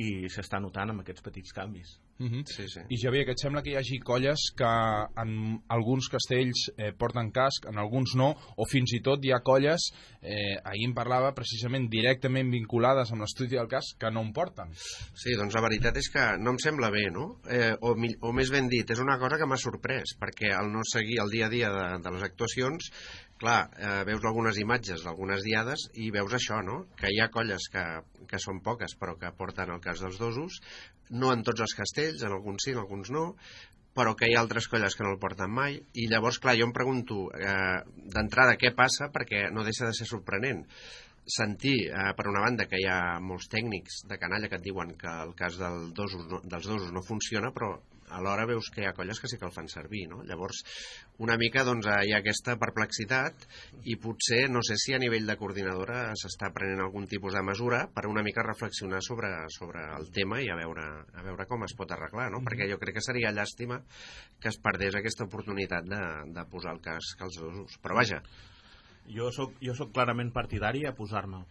i 0.00 0.26
s'està 0.32 0.58
notant 0.62 0.90
amb 0.90 1.04
aquests 1.04 1.22
petits 1.22 1.54
canvis. 1.54 1.98
Uh 2.18 2.26
-huh. 2.26 2.44
Sí, 2.46 2.68
sí. 2.68 2.80
I 2.88 2.96
Javier, 3.02 3.24
que 3.24 3.32
et 3.32 3.40
sembla 3.40 3.62
que 3.62 3.70
hi 3.70 3.76
hagi 3.76 3.98
colles 3.98 4.52
que 4.56 4.64
en 4.64 5.62
alguns 5.68 6.08
castells 6.08 6.70
eh, 6.76 6.92
porten 6.92 7.32
casc, 7.32 7.66
en 7.66 7.78
alguns 7.78 8.14
no, 8.14 8.36
o 8.56 8.64
fins 8.70 8.92
i 8.92 9.00
tot 9.00 9.24
hi 9.24 9.32
ha 9.32 9.40
colles, 9.40 9.90
eh, 10.22 10.56
ahir 10.64 10.86
em 10.86 10.94
parlava 10.94 11.34
precisament 11.34 11.88
directament 11.88 12.50
vinculades 12.50 13.10
amb 13.10 13.22
l'estudi 13.22 13.56
del 13.56 13.68
casc, 13.68 13.98
que 13.98 14.10
no 14.10 14.20
en 14.20 14.32
porten. 14.32 14.72
Sí, 14.74 15.34
doncs 15.36 15.54
la 15.54 15.60
veritat 15.60 15.96
és 15.96 16.08
que 16.08 16.38
no 16.38 16.50
em 16.50 16.58
sembla 16.58 16.90
bé, 16.90 17.10
no? 17.10 17.40
Eh, 17.50 17.74
o, 17.80 17.96
o 18.20 18.32
més 18.32 18.50
ben 18.50 18.68
dit, 18.68 18.88
és 18.90 19.00
una 19.00 19.18
cosa 19.18 19.36
que 19.36 19.46
m'ha 19.46 19.56
sorprès, 19.56 20.14
perquè 20.20 20.54
al 20.54 20.70
no 20.70 20.82
seguir 20.84 21.18
el 21.20 21.30
dia 21.30 21.46
a 21.46 21.50
dia 21.50 21.70
de, 21.70 21.98
de 21.98 22.10
les 22.10 22.22
actuacions, 22.22 22.90
clar, 23.38 23.70
eh, 23.76 24.04
veus 24.06 24.24
algunes 24.24 24.58
imatges 24.58 25.02
d'algunes 25.04 25.42
diades 25.42 25.88
i 25.94 26.10
veus 26.14 26.32
això, 26.32 26.62
no? 26.62 26.86
Que 26.96 27.10
hi 27.10 27.20
ha 27.20 27.30
colles 27.34 27.66
que, 27.72 27.84
que 28.30 28.38
són 28.38 28.62
poques 28.62 28.94
però 29.00 29.18
que 29.18 29.32
porten 29.36 29.72
el 29.74 29.82
cas 29.84 30.00
dels 30.00 30.18
dosos, 30.18 30.60
no 31.10 31.32
en 31.32 31.44
tots 31.46 31.64
els 31.66 31.76
castells, 31.76 32.22
en 32.22 32.32
alguns 32.32 32.66
sí, 32.66 32.72
en 32.72 32.82
alguns 32.82 33.10
no, 33.14 33.30
però 33.94 34.16
que 34.18 34.26
hi 34.26 34.34
ha 34.34 34.42
altres 34.42 34.66
colles 34.68 34.96
que 34.96 35.06
no 35.06 35.12
el 35.14 35.20
porten 35.22 35.52
mai. 35.54 35.78
I 35.94 36.08
llavors, 36.10 36.40
clar, 36.42 36.56
jo 36.58 36.66
em 36.66 36.74
pregunto 36.74 37.28
eh, 37.38 37.80
d'entrada 38.14 38.58
què 38.60 38.74
passa 38.74 39.10
perquè 39.14 39.48
no 39.54 39.66
deixa 39.66 39.86
de 39.88 39.96
ser 39.96 40.08
sorprenent 40.10 40.64
sentir, 41.24 41.88
eh, 41.88 42.12
per 42.16 42.26
una 42.28 42.42
banda, 42.44 42.66
que 42.68 42.80
hi 42.82 42.88
ha 42.90 43.18
molts 43.20 43.48
tècnics 43.52 44.02
de 44.10 44.18
canalla 44.20 44.50
que 44.50 44.58
et 44.60 44.66
diuen 44.66 44.92
que 45.00 45.08
el 45.08 45.32
cas 45.38 45.56
del 45.60 45.92
dosos 45.96 46.26
no, 46.30 46.40
dels 46.44 46.66
dosos 46.68 46.92
no 46.92 47.04
funciona, 47.06 47.52
però 47.54 47.78
alhora 48.10 48.46
veus 48.48 48.70
que 48.72 48.82
hi 48.82 48.86
ha 48.88 48.94
colles 48.96 49.20
que 49.20 49.28
sí 49.30 49.38
que 49.38 49.46
el 49.48 49.54
fan 49.54 49.68
servir, 49.72 50.04
no? 50.10 50.22
Llavors, 50.28 50.62
una 51.24 51.36
mica 51.40 51.64
doncs, 51.64 51.86
hi 51.86 52.12
ha 52.14 52.20
aquesta 52.20 52.56
perplexitat 52.60 53.46
i 53.90 53.96
potser, 54.00 54.44
no 54.52 54.62
sé 54.66 54.76
si 54.80 54.94
a 54.94 55.00
nivell 55.02 55.28
de 55.30 55.36
coordinadora 55.40 56.06
s'està 56.20 56.50
prenent 56.54 56.84
algun 56.84 57.08
tipus 57.10 57.36
de 57.36 57.42
mesura 57.46 57.84
per 57.94 58.06
una 58.10 58.24
mica 58.26 58.46
reflexionar 58.46 59.02
sobre, 59.02 59.32
sobre 59.56 59.84
el 59.98 60.10
tema 60.14 60.40
i 60.42 60.50
a 60.50 60.58
veure, 60.60 60.86
a 61.14 61.26
veure 61.26 61.48
com 61.50 61.64
es 61.66 61.76
pot 61.78 61.92
arreglar, 61.94 62.30
no? 62.34 62.42
Perquè 62.44 62.68
jo 62.70 62.80
crec 62.82 62.98
que 62.98 63.06
seria 63.06 63.32
llàstima 63.34 63.80
que 64.40 64.50
es 64.52 64.60
perdés 64.60 64.96
aquesta 64.98 65.28
oportunitat 65.28 65.86
de, 65.88 66.02
de 66.34 66.48
posar 66.50 66.76
el 66.76 66.82
casc 66.84 67.22
als 67.24 67.40
dosos. 67.40 67.78
Però 67.82 67.96
vaja, 67.98 68.20
Jo 69.12 69.30
sóc, 69.36 69.58
jo 69.60 69.74
sóc 69.76 69.90
clarament 69.92 70.30
partidari 70.32 70.86
a 70.88 70.94
posar-me'l. 70.96 71.44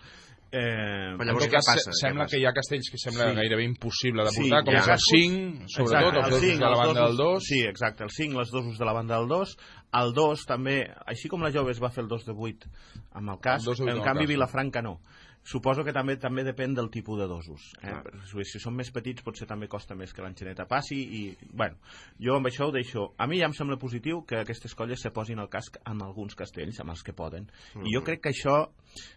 Eh, 0.55 1.15
Però 1.17 1.25
llavors 1.25 1.47
què 1.49 1.57
passa? 1.65 1.91
sembla 1.97 2.25
passa? 2.25 2.35
que 2.35 2.39
hi 2.39 2.45
ha 2.45 2.51
castells 2.53 2.89
que 2.91 2.97
sembla 3.01 3.31
Sí. 3.31 3.35
gairebé 3.39 3.63
impossible 3.65 4.23
de 4.23 4.29
Sí, 4.29 4.41
portar, 4.43 4.63
com 4.63 4.73
hi 4.73 4.75
ha 4.75 4.79
és 4.79 4.85
el 4.85 4.93
cascos. 4.93 5.09
5, 5.09 5.67
sobretot, 5.67 6.13
els 6.13 6.25
el 6.25 6.31
dosos 6.31 6.59
de 6.59 6.59
la 6.59 6.69
els 6.69 6.77
banda 6.77 6.93
del 6.93 7.17
dosos- 7.17 7.33
2. 7.33 7.43
Sí, 7.47 7.59
exacte, 7.65 8.03
el 8.03 8.09
5, 8.11 8.39
les 8.39 8.51
dosos 8.51 8.77
de 8.77 8.85
la 8.85 8.93
banda 8.93 9.17
del 9.17 9.27
2. 9.27 9.57
El 9.93 10.13
2 10.13 10.45
també, 10.45 10.77
així 11.07 11.27
com 11.27 11.41
la 11.41 11.51
jove 11.51 11.71
es 11.71 11.81
va 11.81 11.89
fer 11.89 12.03
el 12.03 12.07
2 12.07 12.25
de 12.25 12.33
8 12.37 12.67
amb 13.13 13.29
el 13.31 13.39
cas, 13.39 13.65
El 13.67 13.89
en 13.89 14.03
canvi 14.03 14.03
casc, 14.03 14.21
no? 14.21 14.27
Vilafranca 14.27 14.81
no. 14.83 14.99
Suposo 15.43 15.83
que 15.83 15.91
també 15.91 16.15
també 16.21 16.45
depèn 16.47 16.75
del 16.75 16.89
tipus 16.91 17.19
de 17.19 17.27
dosos. 17.27 17.73
Eh? 17.81 17.91
Perquè 17.91 18.43
Si 18.47 18.61
són 18.63 18.77
més 18.77 18.91
petits 18.95 19.23
potser 19.23 19.47
també 19.47 19.67
costa 19.67 19.95
més 19.95 20.13
que 20.13 20.23
l'enxaneta 20.23 20.65
passi 20.69 20.99
i, 21.03 21.23
bueno, 21.51 21.75
jo 22.19 22.37
amb 22.37 22.47
això 22.47 22.69
ho 22.69 22.71
deixo. 22.71 23.09
A 23.17 23.27
mi 23.27 23.41
ja 23.41 23.49
em 23.49 23.55
sembla 23.57 23.77
positiu 23.81 24.23
que 24.27 24.39
aquestes 24.39 24.75
colles 24.75 25.03
se 25.03 25.11
posin 25.11 25.43
el 25.43 25.49
casc 25.51 25.81
en 25.83 26.01
alguns 26.01 26.35
castells, 26.39 26.79
amb 26.79 26.95
els 26.95 27.03
que 27.03 27.15
poden. 27.17 27.49
I 27.83 27.95
jo 27.95 28.03
crec 28.07 28.23
que 28.23 28.31
això, 28.31 28.57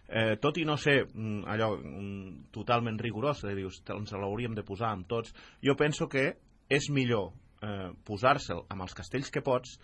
eh, 0.09 0.35
tot 0.43 0.59
i 0.59 0.65
no 0.67 0.75
ser 0.77 1.05
mm, 1.07 1.47
allò 1.47 1.73
mm, 1.77 2.51
totalment 2.51 2.99
rigorós, 2.99 3.45
de 3.47 3.55
dius, 3.55 3.81
ens 3.95 4.11
l'hauríem 4.11 4.55
de 4.55 4.67
posar 4.67 4.91
amb 4.91 5.07
tots, 5.07 5.33
jo 5.63 5.77
penso 5.79 6.09
que 6.11 6.33
és 6.67 6.89
millor 6.91 7.31
eh, 7.63 7.91
posar-se'l 8.05 8.65
amb 8.73 8.83
els 8.85 8.95
castells 8.97 9.31
que 9.31 9.43
pots 9.45 9.77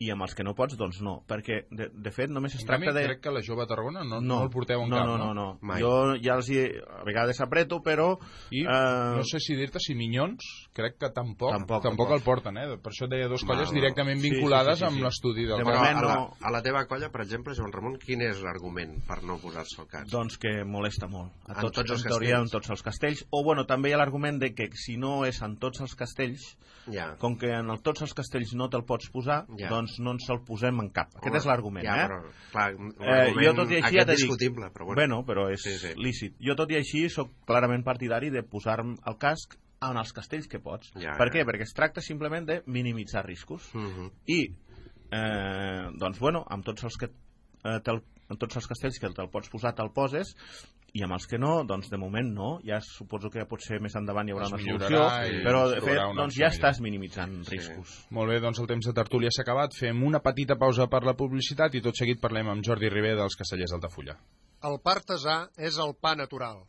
i 0.00 0.08
amb 0.10 0.24
els 0.24 0.32
que 0.34 0.44
no 0.46 0.54
pots, 0.56 0.78
doncs 0.80 1.02
no. 1.04 1.18
Perquè, 1.28 1.66
de, 1.76 1.90
de 1.92 2.10
fet, 2.10 2.30
només 2.32 2.54
es 2.56 2.62
tracta 2.64 2.92
de... 2.96 3.02
crec 3.04 3.18
que 3.20 3.32
la 3.34 3.42
jove 3.44 3.66
a 3.66 3.68
Tarragona 3.68 4.00
no, 4.08 4.22
no, 4.24 4.38
el 4.46 4.48
porteu 4.48 4.80
en 4.80 4.88
no, 4.88 4.96
cap, 4.96 5.06
no, 5.10 5.16
no, 5.20 5.34
no. 5.36 5.44
Mai. 5.60 5.82
Jo 5.82 6.14
ja 6.24 6.38
els 6.38 6.48
hi, 6.48 6.56
a 6.80 7.02
vegades 7.04 7.40
apreto, 7.44 7.82
però... 7.84 8.14
I 8.50 8.62
eh, 8.64 9.16
no 9.18 9.24
sé 9.28 9.42
si 9.44 9.56
dir-te 9.58 9.78
si 9.84 9.92
Minyons, 9.98 10.46
crec 10.72 10.96
que 10.96 11.10
tampoc, 11.12 11.52
Tampoc, 11.52 11.82
tampoc, 11.84 12.08
tampoc. 12.08 12.14
el 12.16 12.24
porten, 12.24 12.56
eh? 12.56 12.78
Per 12.80 12.94
això 12.94 13.04
et 13.04 13.12
deia 13.12 13.28
dos 13.28 13.44
colles 13.44 13.68
no. 13.68 13.76
directament 13.76 14.22
Sí, 14.22 14.30
sí, 14.30 14.32
vinculades 14.38 14.78
sí, 14.78 14.84
sí, 14.84 14.88
sí. 14.88 14.94
amb 14.94 15.04
l'estudi 15.04 15.44
del 15.50 15.60
De 15.60 15.64
cas. 15.64 15.70
Però 15.70 15.82
moment 15.84 16.00
a 16.00 16.06
la, 16.08 16.14
no- 16.16 16.48
a 16.48 16.54
la 16.56 16.62
teva 16.64 16.84
colla, 16.88 17.12
per 17.12 17.20
exemple, 17.26 17.54
Joan 17.60 17.76
Ramon, 17.76 17.98
quin 18.00 18.24
és 18.24 18.40
l'argument 18.46 18.96
per 19.06 19.20
no 19.28 19.36
posar-se 19.44 19.82
el 19.84 19.90
casc? 19.92 20.08
Doncs 20.16 20.40
que 20.40 20.54
molesta 20.64 21.10
molt. 21.12 21.36
A 21.44 21.58
En 21.58 21.60
tots, 21.66 21.76
tots 21.82 21.90
els 21.98 22.06
en 22.08 22.14
teoria, 22.14 22.38
castells. 22.38 22.48
en 22.48 22.56
tots 22.56 22.72
els 22.72 22.82
castells. 22.88 23.24
O, 23.36 23.44
bueno, 23.44 23.66
també 23.68 23.92
hi 23.92 23.98
ha 23.98 24.00
l'argument 24.00 24.40
de 24.40 24.54
que 24.56 24.70
si 24.80 24.96
no 24.96 25.26
és 25.28 25.42
en 25.44 25.58
tots 25.60 25.84
els 25.84 25.92
castells, 25.94 26.54
Ja. 26.90 27.10
com 27.20 27.34
que 27.38 27.50
en 27.52 27.68
el, 27.70 27.82
tots 27.84 28.00
els 28.02 28.14
castells 28.16 28.54
no 28.56 28.70
te'l 28.72 28.86
pots 28.88 29.10
posar, 29.12 29.42
Ja. 29.60 29.68
doncs 29.68 29.89
no 29.98 30.12
ens 30.14 30.28
el 30.30 30.38
posem 30.46 30.78
en 30.80 30.90
cap. 30.94 31.08
Aquest 31.16 31.26
Home, 31.32 31.38
és 31.42 31.46
l'argument, 31.50 31.84
ja, 31.84 31.96
eh? 31.96 32.06
Però, 32.06 32.20
clar, 32.52 32.68
Eh, 33.00 33.32
jo 33.44 33.54
tot 33.58 33.70
i 33.72 33.80
així 33.80 33.96
ja 33.96 34.04
aquest 34.04 34.08
t'he 34.12 34.16
dit... 34.16 34.24
discutible, 34.26 34.70
però 34.74 34.86
bueno. 34.86 35.00
bueno, 35.00 35.18
però 35.26 35.48
és 35.52 35.62
Sí, 35.64 35.74
sí. 35.78 35.94
lícit. 35.96 36.36
Jo 36.40 36.54
tot 36.56 36.70
i 36.70 36.76
així 36.78 37.08
sóc 37.10 37.32
clarament 37.46 37.82
partidari 37.84 38.30
de 38.30 38.42
posar 38.42 38.78
el 38.84 39.18
casc 39.18 39.56
en 39.82 39.96
els 39.96 40.12
castells 40.12 40.46
que 40.46 40.60
pots. 40.60 40.92
Ja, 40.94 41.16
per 41.16 41.30
ja. 41.30 41.38
què? 41.38 41.44
Perquè 41.48 41.64
es 41.66 41.72
tracta 41.74 42.00
simplement 42.04 42.46
de 42.46 42.62
minimitzar 42.66 43.24
riscos. 43.26 43.70
Mhm. 43.74 44.10
I, 44.28 44.40
eh, 45.10 45.90
doncs, 45.98 46.18
bueno, 46.20 46.44
amb 46.48 46.64
tots 46.64 46.84
els 46.84 46.96
que 47.00 47.06
eh, 47.10 47.80
te'l 47.84 48.02
en 48.30 48.38
tots 48.38 48.54
els 48.60 48.66
castells 48.70 48.98
que 49.02 49.08
te'l 49.10 49.28
pots 49.32 49.50
posar, 49.50 49.72
te'l 49.74 49.90
poses, 49.92 50.36
i 50.94 51.02
amb 51.02 51.12
els 51.12 51.26
que 51.26 51.38
no, 51.38 51.64
doncs 51.64 51.88
de 51.90 51.96
moment 51.98 52.32
no. 52.34 52.58
Ja 52.66 52.80
suposo 52.80 53.30
que 53.30 53.44
potser 53.46 53.80
més 53.80 53.94
endavant 53.96 54.28
hi 54.28 54.32
haurà 54.32 54.46
Es 54.48 54.52
una 54.52 54.58
solució, 54.62 55.00
però 55.44 55.62
de 55.70 55.80
fet 55.80 55.98
doncs, 56.16 56.34
ja 56.34 56.48
millor. 56.48 56.52
estàs 56.56 56.80
minimitzant 56.80 57.44
Sí. 57.44 57.56
riscos. 57.56 58.06
Molt 58.10 58.30
bé, 58.30 58.40
doncs 58.40 58.58
el 58.60 58.66
temps 58.66 58.86
de 58.86 58.92
tertúlia 58.92 59.30
s'ha 59.30 59.42
acabat. 59.42 59.74
Fem 59.78 60.02
una 60.02 60.20
petita 60.20 60.56
pausa 60.56 60.86
per 60.88 61.02
la 61.04 61.14
publicitat 61.14 61.74
i 61.74 61.80
tot 61.80 61.94
seguit 61.96 62.20
parlem 62.20 62.48
amb 62.48 62.62
Jordi 62.64 62.88
Ribé 62.88 63.14
dels 63.14 63.36
Castellers 63.36 63.70
d'Altafulla. 63.70 64.16
El 64.62 64.78
pa 64.84 64.94
artesà 64.98 65.48
és 65.56 65.78
el 65.78 65.94
pa 66.00 66.14
natural. 66.14 66.64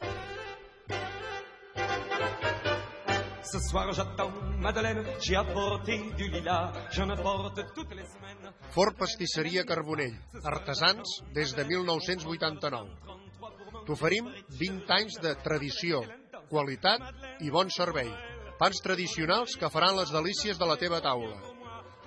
Ce 3.43 3.60
soir 3.69 3.91
j'attends 3.91 4.31
Madeleine, 4.62 5.03
j'ai 5.19 5.36
apporté 5.36 5.97
du 6.15 6.27
lilas, 6.29 6.71
j'en 6.91 7.10
apporte 7.10 7.60
toutes 7.75 7.93
les 7.95 8.05
semaines. 8.05 8.53
Fort 8.69 8.95
Pastisseria 8.97 9.65
Carbonell, 9.65 10.13
artesans 10.45 11.23
des 11.34 11.51
de 11.55 11.63
1989. 11.65 12.88
T'oferim 13.86 14.28
20 14.60 14.91
anys 14.94 15.17
de 15.24 15.32
tradició, 15.44 16.02
qualitat 16.50 17.02
i 17.41 17.50
bon 17.54 17.72
servei. 17.74 18.10
Pans 18.60 18.82
tradicionals 18.86 19.56
que 19.58 19.72
faran 19.74 19.98
les 19.98 20.12
delícies 20.13 20.60
de 20.60 20.67
la 20.70 20.78
teva 20.78 21.00
taula. 21.02 21.39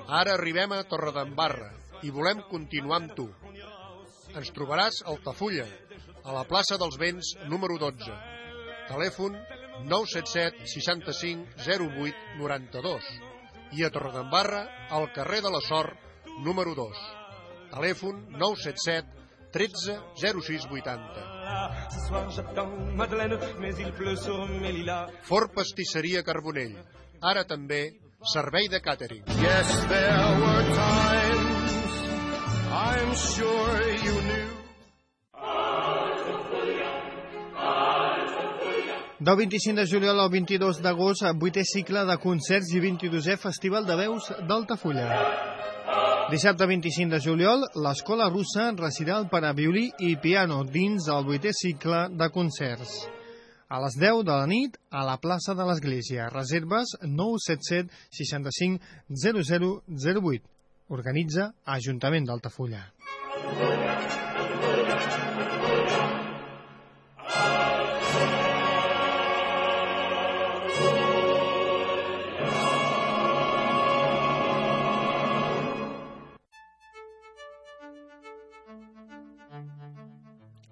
Ara 0.06 0.36
arribem 0.36 0.74
a 0.76 0.84
Torredembarra 0.86 1.72
i 2.06 2.12
volem 2.14 2.44
continuar 2.50 3.00
amb 3.00 3.14
tu. 3.18 3.26
Ens 4.34 4.52
trobaràs 4.54 5.02
a 5.02 5.10
Altafulla, 5.14 5.66
a 6.24 6.32
la 6.36 6.44
plaça 6.48 6.78
dels 6.80 6.98
Vents 7.00 7.34
número 7.50 7.78
12. 7.82 8.14
Telèfon 8.88 9.36
977 9.90 10.66
65 10.70 11.64
08 11.66 12.38
92 12.38 13.10
i 13.74 13.82
a 13.82 13.90
Torredembarra 13.90 14.64
al 14.94 15.10
carrer 15.16 15.42
de 15.42 15.50
la 15.50 15.62
Sort 15.64 15.98
número 16.46 16.74
2. 16.78 17.06
Telèfon 17.74 18.26
977 18.38 19.50
13 19.54 19.98
06 20.22 20.68
80. 20.70 21.33
Ce 21.90 22.00
soir 22.08 22.30
j'attends 22.30 22.70
Madeleine, 22.96 23.38
mais 23.60 23.74
il 23.78 23.92
pleut 23.92 24.16
sur 24.16 24.46
mes 24.48 24.72
lilas. 24.72 25.08
Fort 25.22 25.50
Pastisseria 25.54 26.22
Carbonell. 26.22 26.76
Ara 27.20 27.44
també 27.44 27.92
servei 28.32 28.68
de 28.68 28.80
càtering. 28.80 29.22
Yes, 29.40 29.68
there 29.88 30.26
were 30.40 30.64
times 30.74 31.92
I'm 32.70 33.14
sure 33.14 33.80
you 34.04 34.20
knew. 34.22 34.54
Del 39.24 39.36
25 39.36 39.74
de 39.80 39.86
juliol 39.86 40.18
al 40.20 40.28
22 40.28 40.82
d'agost, 40.84 41.24
vuitè 41.40 41.62
cicle 41.64 42.02
de 42.04 42.16
concerts 42.20 42.74
i 42.74 42.80
22è 42.82 43.38
Festival 43.40 43.86
de 43.88 43.96
Veus 43.96 44.26
d'Altafulla. 44.44 45.06
Dissabte 46.30 46.64
25 46.66 47.10
de 47.12 47.18
juliol, 47.20 47.66
l'Escola 47.84 48.30
Russa 48.32 48.70
recital 48.78 49.26
per 49.28 49.42
a 49.44 49.52
violí 49.52 49.90
i 50.08 50.14
piano 50.16 50.62
dins 50.64 51.04
el 51.12 51.26
vuitè 51.26 51.52
cicle 51.52 52.06
de 52.16 52.30
concerts. 52.32 52.94
A 53.68 53.82
les 53.84 53.98
10 54.00 54.24
de 54.24 54.32
la 54.32 54.48
nit, 54.48 54.78
a 54.88 55.04
la 55.04 55.18
plaça 55.20 55.52
de 55.58 55.68
l'Església. 55.68 56.30
Reserves 56.32 56.96
977 57.04 57.92
65 58.08 58.80
0008. 59.12 60.48
Organitza 60.96 61.52
Ajuntament 61.76 62.24
d'Altafulla. 62.30 62.86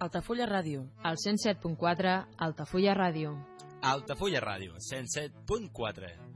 Altafulla 0.03 0.47
Ràdio, 0.51 0.81
al 1.07 1.15
107.4 1.15 2.15
Altafulla 2.47 2.95
Ràdio. 2.99 3.37
Altafulla 3.83 4.41
Ràdio, 4.43 4.75
107.4. 4.91 6.32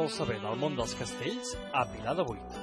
Vols 0.00 0.14
saber 0.16 0.38
del 0.40 0.54
món 0.56 0.76
dels 0.78 0.94
castells 0.96 1.50
a 1.76 1.82
Pilar 1.92 2.14
de 2.16 2.24
Buit. 2.24 2.54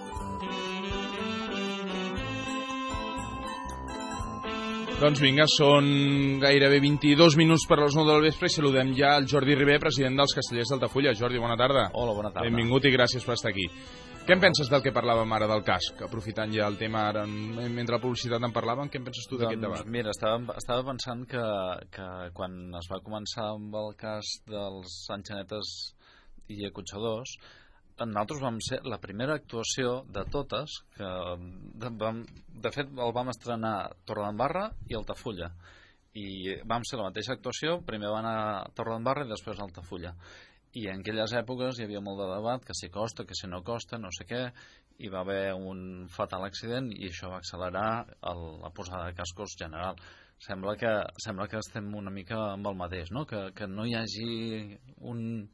Doncs 4.98 5.22
vinga, 5.22 5.46
són 5.54 5.86
gairebé 6.42 6.80
22 6.82 7.38
minuts 7.38 7.68
per 7.70 7.78
les 7.84 7.94
9 7.94 8.10
del 8.10 8.26
vespre 8.26 8.50
i 8.50 8.56
saludem 8.56 8.96
ja 8.98 9.12
el 9.20 9.28
Jordi 9.30 9.54
Ribé, 9.54 9.76
president 9.84 10.18
dels 10.18 10.34
Castellers 10.34 10.72
d'Altafulla. 10.74 11.14
Jordi, 11.20 11.38
bona 11.44 11.60
tarda. 11.62 11.92
Hola, 11.94 12.16
bona 12.18 12.32
tarda. 12.34 12.50
Benvingut 12.50 12.90
i 12.90 12.94
gràcies 12.96 13.28
per 13.28 13.36
estar 13.38 13.52
aquí. 13.54 13.68
Què 14.26 14.34
en 14.34 14.42
penses 14.42 14.68
del 14.74 14.82
que 14.84 14.96
parlàvem 14.96 15.38
ara 15.38 15.46
del 15.48 15.62
casc? 15.68 16.02
Aprofitant 16.08 16.52
ja 16.58 16.66
el 16.68 16.80
tema 16.82 17.06
ara, 17.12 17.28
mentre 17.30 18.00
la 18.00 18.02
publicitat 18.02 18.42
en 18.44 18.56
parlàvem, 18.56 18.90
què 18.90 18.98
en 18.98 19.06
penses 19.06 19.30
tu 19.30 19.38
d'aquest 19.38 19.62
doncs, 19.62 19.84
debat? 19.86 19.94
Mira, 19.94 20.10
estava, 20.18 20.58
estava 20.58 20.90
pensant 20.90 21.22
que, 21.30 21.46
que 21.94 22.08
quan 22.36 22.58
es 22.82 22.90
va 22.90 23.00
començar 23.06 23.52
amb 23.54 23.78
el 23.78 23.94
cas 24.02 24.34
dels 24.50 24.98
enxanetes 25.14 25.76
i 26.54 26.66
acotxadors, 26.68 27.38
nosaltres 28.06 28.42
vam 28.42 28.60
ser 28.62 28.78
la 28.86 29.00
primera 29.02 29.34
actuació 29.40 30.04
de 30.14 30.24
totes 30.30 30.76
que 30.96 31.08
vam, 31.98 32.22
de 32.54 32.72
fet 32.74 32.92
el 32.94 33.14
vam 33.14 33.32
estrenar 33.34 33.74
a 33.80 33.94
Torredembarra 34.06 34.68
i 34.90 34.98
Altafulla. 34.98 35.50
I 36.14 36.60
vam 36.66 36.86
ser 36.86 37.00
la 37.00 37.08
mateixa 37.10 37.34
actuació 37.34 37.80
primer 37.86 38.12
va 38.14 38.20
anar 38.22 38.36
a 38.44 38.70
Torredembarra 38.78 39.26
i 39.26 39.32
després 39.32 39.58
a 39.60 39.66
Altafulla. 39.66 40.14
I 40.78 40.86
en 40.92 41.02
aquelles 41.02 41.34
èpoques 41.40 41.80
hi 41.80 41.88
havia 41.88 42.04
molt 42.04 42.22
de 42.22 42.28
debat 42.36 42.66
que 42.66 42.76
si 42.78 42.92
costa, 42.94 43.26
que 43.26 43.38
si 43.38 43.50
no 43.50 43.64
costa, 43.66 43.98
no 43.98 44.12
sé 44.14 44.28
què 44.30 44.44
hi 45.00 45.10
va 45.14 45.22
haver 45.22 45.54
un 45.54 46.08
fatal 46.10 46.46
accident 46.46 46.92
i 46.94 47.10
això 47.10 47.32
va 47.32 47.42
accelerar 47.42 47.90
el, 48.32 48.44
la 48.62 48.70
posada 48.74 49.08
de 49.08 49.18
cascos 49.18 49.56
general. 49.58 49.98
Sembla 50.38 50.76
que, 50.78 50.92
sembla 51.24 51.48
que 51.50 51.58
estem 51.58 51.90
una 51.98 52.14
mica 52.14 52.38
amb 52.52 52.70
el 52.70 52.78
mateix 52.78 53.10
no? 53.10 53.26
Que, 53.26 53.48
que 53.58 53.66
no 53.66 53.88
hi 53.88 53.96
hagi 53.98 54.78
un, 55.02 55.50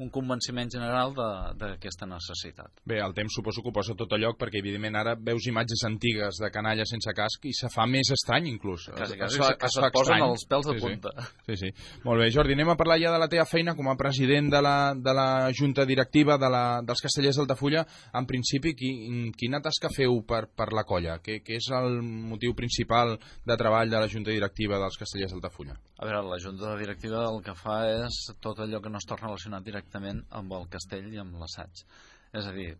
un 0.00 0.10
convenciment 0.10 0.70
general 0.72 1.12
d'aquesta 1.58 2.06
necessitat. 2.08 2.80
Bé, 2.88 2.98
el 3.04 3.14
temps 3.14 3.34
suposo 3.36 3.62
que 3.62 3.70
ho 3.70 3.74
posa 3.74 3.94
tot 3.98 4.12
a 4.14 4.18
lloc 4.20 4.38
perquè 4.40 4.62
evidentment 4.62 4.96
ara 4.98 5.14
veus 5.14 5.46
imatges 5.50 5.84
antigues 5.86 6.40
de 6.40 6.50
canalla 6.54 6.86
sense 6.88 7.12
casc 7.16 7.44
i 7.48 7.52
se 7.56 7.68
fa 7.72 7.84
més 7.90 8.12
estrany 8.14 8.48
inclús. 8.50 8.88
Quasi, 8.90 9.18
quasi 9.20 9.38
es, 9.38 9.42
fa, 9.42 9.50
es, 9.52 9.76
es 9.76 9.92
posen 9.94 10.16
estrany. 10.16 10.24
els 10.28 10.46
pèls 10.48 10.68
de 10.70 10.76
sí, 10.78 10.82
punta. 10.86 11.12
Sí. 11.18 11.56
sí, 11.56 11.58
sí. 11.66 12.00
Molt 12.06 12.22
bé, 12.22 12.30
Jordi, 12.34 12.56
anem 12.56 12.72
a 12.72 12.78
parlar 12.80 12.98
ja 13.02 13.12
de 13.12 13.20
la 13.20 13.28
teva 13.32 13.46
feina 13.48 13.76
com 13.78 13.90
a 13.92 13.96
president 14.00 14.50
de 14.52 14.62
la, 14.64 14.76
de 14.96 15.16
la 15.18 15.28
Junta 15.58 15.86
Directiva 15.88 16.38
de 16.40 16.50
la, 16.50 16.64
dels 16.86 17.04
Castellers 17.04 17.38
d'Altafulla. 17.40 17.84
En 18.18 18.28
principi, 18.28 18.74
qui, 18.78 18.92
quina 19.38 19.62
tasca 19.64 19.92
feu 19.92 20.22
per, 20.28 20.46
per 20.56 20.70
la 20.72 20.86
colla? 20.88 21.18
Què, 21.22 21.40
què 21.44 21.60
és 21.60 21.68
el 21.76 22.00
motiu 22.02 22.56
principal 22.58 23.18
de 23.44 23.58
treball 23.60 23.92
de 23.92 24.00
la 24.00 24.10
Junta 24.10 24.32
Directiva 24.32 24.80
dels 24.80 24.98
Castellers 24.98 25.36
d'Altafulla? 25.36 25.76
A 26.00 26.08
veure, 26.08 26.24
la 26.32 26.40
Junta 26.42 26.74
Directiva 26.80 27.26
el 27.28 27.42
que 27.44 27.54
fa 27.58 27.82
és 27.90 28.24
tot 28.42 28.58
allò 28.64 28.80
que 28.82 28.90
no 28.90 28.98
està 29.02 29.18
relacionat 29.20 29.62
directament 29.62 29.81
amb 29.94 30.58
el 30.58 30.68
castell 30.72 31.12
i 31.12 31.20
amb 31.22 31.38
l'assaig. 31.40 31.84
És 32.32 32.46
a 32.48 32.52
dir, 32.56 32.70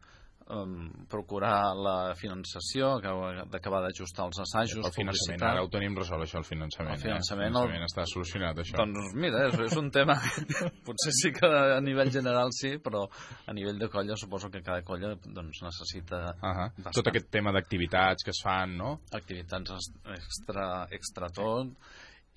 um, 0.50 0.90
procurar 1.11 1.72
la 1.76 2.14
finançació, 2.18 2.96
d'acabar 3.50 3.82
d'ajustar 3.84 4.26
els 4.28 4.40
assajos, 4.44 4.86
el 4.86 4.94
finançament, 4.94 5.44
ara 5.46 5.62
ho 5.64 5.70
tenim 5.72 5.96
resolt, 5.98 6.24
això, 6.26 6.40
el 6.42 6.46
finançament. 6.48 6.94
El 6.96 7.03
finançament, 7.03 7.48
eh? 7.48 7.62
el 7.62 7.70
finançament 7.70 7.86
el... 7.86 7.90
està 7.90 8.07
solucionat, 8.11 8.62
això. 8.64 8.76
Doncs 8.80 9.16
mira, 9.24 9.46
és, 9.48 9.59
és 9.68 9.78
un 9.80 9.90
tema 9.94 10.16
potser 10.86 11.14
sí 11.18 11.32
que 11.36 11.48
a 11.48 11.80
nivell 11.84 12.12
general 12.14 12.53
sí, 12.57 12.74
però 12.82 13.05
a 13.46 13.57
nivell 13.57 13.80
de 13.80 13.90
colla 13.92 14.18
suposo 14.20 14.50
que 14.53 14.62
cada 14.64 14.84
colla 14.86 15.14
doncs, 15.24 15.62
necessita... 15.64 16.22
Uh 16.38 16.55
-huh. 16.61 16.92
Tot 16.92 17.12
aquest 17.12 17.30
tema 17.30 17.53
d'activitats 17.53 18.24
que 18.24 18.30
es 18.34 18.42
fan, 18.42 18.76
no? 18.76 19.00
Activitats 19.12 19.92
extra, 20.16 20.86
extra 20.90 21.28
tot, 21.28 21.76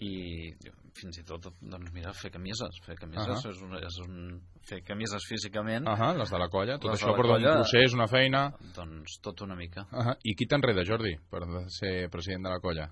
i 0.04 0.52
fins 0.96 1.20
i 1.20 1.24
tot 1.28 1.48
doncs 1.62 1.94
mira, 1.96 2.12
fer 2.16 2.32
camises 2.32 2.80
fer 2.84 2.96
camises 3.00 3.28
uh 3.28 3.36
-huh. 3.36 3.52
és, 3.52 3.62
un, 3.62 3.76
és 3.78 3.98
un, 4.04 4.42
fer 4.68 4.82
camises 4.84 5.24
físicament 5.28 5.88
uh 5.88 5.96
-huh, 5.96 6.18
les 6.18 6.30
de 6.30 6.38
la 6.38 6.50
colla, 6.50 6.78
tot 6.78 6.92
això 6.92 7.16
per 7.16 7.26
un 7.26 7.42
procés, 7.42 7.94
una 7.94 8.08
feina 8.08 8.52
doncs 8.76 9.20
tot 9.22 9.42
una 9.42 9.56
mica 9.56 9.88
uh 9.92 10.06
-huh. 10.06 10.18
i 10.24 10.36
qui 10.36 10.48
t'enreda 10.48 10.84
Jordi 10.84 11.18
per 11.30 11.42
ser 11.68 12.10
president 12.10 12.44
de 12.44 12.50
la 12.50 12.60
colla? 12.60 12.92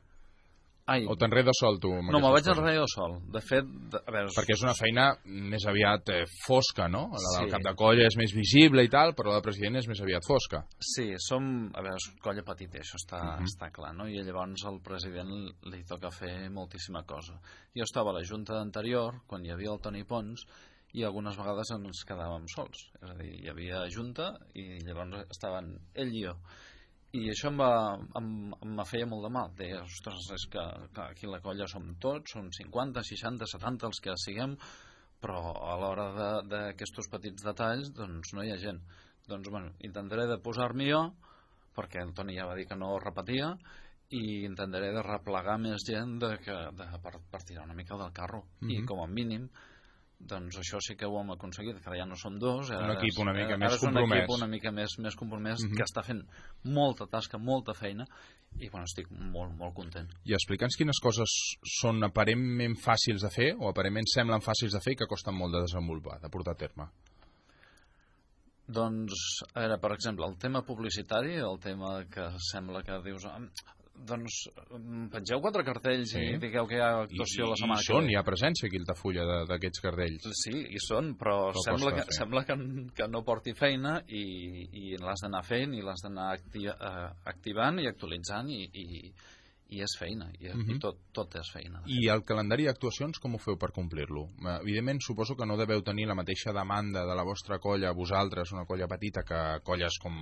Ai, 0.86 1.06
o 1.08 1.16
t'enredes 1.16 1.56
sol 1.62 1.78
tu? 1.80 1.94
No, 2.12 2.20
me 2.20 2.30
vaig 2.34 2.48
enredar 2.52 2.88
sol. 2.92 3.14
De 3.32 3.40
fet, 3.40 3.68
de, 3.92 4.00
a 4.02 4.12
veure... 4.12 4.32
Perquè 4.36 4.56
és 4.58 4.64
una 4.66 4.74
feina 4.76 5.06
més 5.24 5.64
aviat 5.70 6.10
eh, 6.12 6.24
fosca, 6.44 6.90
no? 6.92 7.06
La 7.14 7.22
del 7.38 7.48
sí. 7.48 7.52
cap 7.54 7.64
de 7.64 7.74
colla 7.80 8.10
és 8.10 8.18
més 8.20 8.34
visible 8.36 8.84
i 8.84 8.92
tal, 8.92 9.14
però 9.16 9.32
la 9.32 9.38
de 9.40 9.46
president 9.46 9.80
és 9.80 9.88
més 9.88 10.02
aviat 10.04 10.28
fosca. 10.28 10.60
Sí, 10.84 11.06
som, 11.24 11.48
a 11.72 11.86
veure, 11.86 12.02
és 12.02 12.10
colla 12.26 12.44
petita, 12.50 12.82
això 12.82 13.00
està, 13.00 13.22
uh 13.22 13.30
-huh. 13.38 13.48
està 13.48 13.72
clar, 13.72 13.94
no? 13.96 14.10
I 14.12 14.20
llavors 14.20 14.66
al 14.68 14.82
president 14.84 15.32
li 15.72 15.82
toca 15.88 16.12
fer 16.12 16.50
moltíssima 16.50 17.06
cosa. 17.08 17.40
Jo 17.74 17.88
estava 17.88 18.12
a 18.12 18.20
la 18.20 18.26
junta 18.28 18.60
anterior, 18.60 19.22
quan 19.26 19.46
hi 19.46 19.52
havia 19.52 19.72
el 19.72 19.80
Toni 19.80 20.04
Pons, 20.04 20.46
i 20.94 21.04
algunes 21.04 21.38
vegades 21.38 21.72
ens 21.72 22.04
quedàvem 22.06 22.46
sols. 22.48 22.92
És 23.02 23.10
a 23.10 23.16
dir, 23.16 23.32
hi 23.40 23.50
havia 23.50 23.88
junta 23.90 24.38
i 24.54 24.84
llavors 24.84 25.32
estaven 25.32 25.80
ell 25.96 26.14
i 26.14 26.26
jo 26.28 26.36
i 27.14 27.28
això 27.30 27.52
em, 27.52 27.60
va, 27.62 27.74
em, 28.20 28.30
em 28.66 28.80
feia 28.90 29.08
molt 29.10 29.28
de 29.28 29.32
mal. 29.34 29.52
Deia, 29.58 29.84
ostres, 29.86 30.32
és 30.34 30.48
que, 30.54 30.64
que 30.96 31.04
aquí 31.06 31.30
la 31.30 31.42
colla 31.44 31.68
som 31.70 31.92
tots, 32.02 32.34
som 32.34 32.50
50, 32.58 33.04
60, 33.10 33.50
70 33.54 33.90
els 33.90 34.02
que 34.02 34.16
siguem, 34.18 34.56
però 35.24 35.54
a 35.54 35.78
l'hora 35.80 36.08
d'aquests 36.50 37.12
petits 37.14 37.46
detalls 37.46 37.94
doncs 37.96 38.34
no 38.34 38.44
hi 38.44 38.52
ha 38.52 38.60
gent. 38.60 38.82
Doncs 39.30 39.50
bueno, 39.54 39.72
intentaré 39.88 40.26
de 40.28 40.42
posar-m'hi 40.44 40.90
jo 40.90 41.04
perquè 41.74 42.04
el 42.04 42.14
Toni 42.18 42.36
ja 42.38 42.46
va 42.50 42.58
dir 42.58 42.68
que 42.70 42.78
no 42.78 42.92
repetia 43.02 43.54
i 44.14 44.44
intentaré 44.46 44.92
de 44.94 45.02
replegar 45.06 45.56
més 45.62 45.86
gent 45.88 46.20
de 46.22 46.36
que, 46.44 46.58
de, 46.78 46.90
per, 47.02 47.14
per 47.32 47.42
tirar 47.48 47.64
una 47.66 47.78
mica 47.78 47.98
del 47.98 48.14
carro. 48.14 48.44
Mm 48.60 48.68
-hmm. 48.68 48.84
i 48.84 48.86
com 48.86 49.02
a 49.02 49.08
mínim 49.08 49.50
doncs 50.30 50.58
això 50.62 50.80
sí 50.84 50.96
que 51.00 51.08
ho 51.10 51.20
hem 51.20 51.34
aconseguit, 51.36 51.80
que 51.82 51.90
ara 51.90 52.00
ja 52.00 52.06
no 52.08 52.18
som 52.20 52.38
dos. 52.40 52.72
Ara 52.72 52.88
un 52.88 52.96
equip 52.98 53.20
una 53.22 53.34
mica 53.36 53.56
ara 53.56 53.62
més 53.62 53.76
és 53.76 53.84
compromès. 53.84 54.10
un 54.10 54.18
equip 54.18 54.36
una 54.38 54.48
mica 54.48 54.72
més, 54.72 54.98
més 55.00 55.16
compromès, 55.20 55.60
mm 55.60 55.70
-hmm. 55.70 55.78
que 55.78 55.84
està 55.84 56.04
fent 56.04 56.24
molta 56.64 57.08
tasca, 57.08 57.38
molta 57.38 57.74
feina, 57.74 58.08
i 58.60 58.70
bueno, 58.70 58.86
estic 58.86 59.10
molt, 59.12 59.56
molt 59.58 59.74
content. 59.74 60.10
I 60.26 60.34
explica'ns 60.34 60.78
quines 60.78 61.00
coses 61.02 61.30
són 61.82 62.04
aparentment 62.04 62.76
fàcils 62.76 63.22
de 63.22 63.30
fer, 63.30 63.56
o 63.58 63.70
aparentment 63.70 64.06
semblen 64.08 64.42
fàcils 64.42 64.74
de 64.74 64.82
fer 64.82 64.94
i 64.94 64.96
que 64.96 65.08
costen 65.08 65.36
molt 65.36 65.54
de 65.54 65.62
desenvolupar, 65.62 66.20
de 66.22 66.30
portar 66.30 66.54
a 66.54 66.58
terme. 66.58 66.90
Doncs, 68.68 69.44
a 69.54 69.60
veure, 69.60 69.78
per 69.78 69.92
exemple, 69.92 70.26
el 70.26 70.38
tema 70.38 70.62
publicitari, 70.62 71.36
el 71.36 71.60
tema 71.60 72.06
que 72.06 72.30
sembla 72.52 72.84
que 72.84 73.02
dius 73.04 73.26
doncs 73.94 74.40
pengeu 75.14 75.42
quatre 75.44 75.64
cartells 75.66 76.14
sí. 76.16 76.24
i 76.34 76.40
digueu 76.42 76.68
que 76.70 76.78
hi 76.78 76.82
ha 76.84 76.90
actuació 77.04 77.46
I, 77.46 77.50
la 77.52 77.58
setmana 77.60 77.84
i 77.84 77.88
són, 77.88 78.10
hi 78.10 78.18
ha 78.18 78.24
presència 78.28 78.68
aquí 78.68 78.80
a 78.80 78.84
Altafulla 78.84 79.26
d'aquests 79.50 79.84
cartells. 79.84 80.26
Sí, 80.40 80.56
hi 80.74 80.82
són, 80.84 81.14
però, 81.20 81.38
però 81.52 81.64
sembla, 81.68 81.94
que, 81.98 82.08
sembla 82.18 82.44
que, 82.48 82.58
que 82.98 83.08
no 83.12 83.24
porti 83.28 83.54
feina 83.58 84.00
i, 84.10 84.26
i 84.82 84.98
l'has 84.98 85.24
d'anar 85.24 85.44
fent 85.48 85.78
i 85.78 85.86
l'has 85.86 86.04
d'anar 86.04 86.32
acti 86.34 86.66
uh, 86.72 87.08
activant 87.32 87.80
i 87.84 87.88
actualitzant 87.92 88.52
i, 88.52 88.66
i, 88.66 89.04
i 89.74 89.82
és 89.86 89.96
feina, 90.00 90.30
i, 90.40 90.48
uh 90.50 90.56
-huh. 90.56 90.76
i 90.76 90.80
tot, 90.80 91.00
tot 91.12 91.36
és 91.36 91.50
feina. 91.52 91.82
I 91.86 92.08
el 92.14 92.24
calendari 92.24 92.66
d'actuacions 92.66 93.20
com 93.20 93.36
ho 93.36 93.38
feu 93.38 93.58
per 93.58 93.72
complir-lo? 93.72 94.28
Evidentment, 94.62 95.02
suposo 95.02 95.36
que 95.36 95.46
no 95.46 95.58
deveu 95.58 95.82
tenir 95.82 96.06
la 96.08 96.16
mateixa 96.16 96.54
demanda 96.54 97.06
de 97.06 97.16
la 97.16 97.24
vostra 97.24 97.60
colla, 97.60 97.92
vosaltres, 97.92 98.52
una 98.52 98.66
colla 98.66 98.88
petita, 98.88 99.24
que 99.24 99.60
colles 99.64 99.98
com 100.00 100.14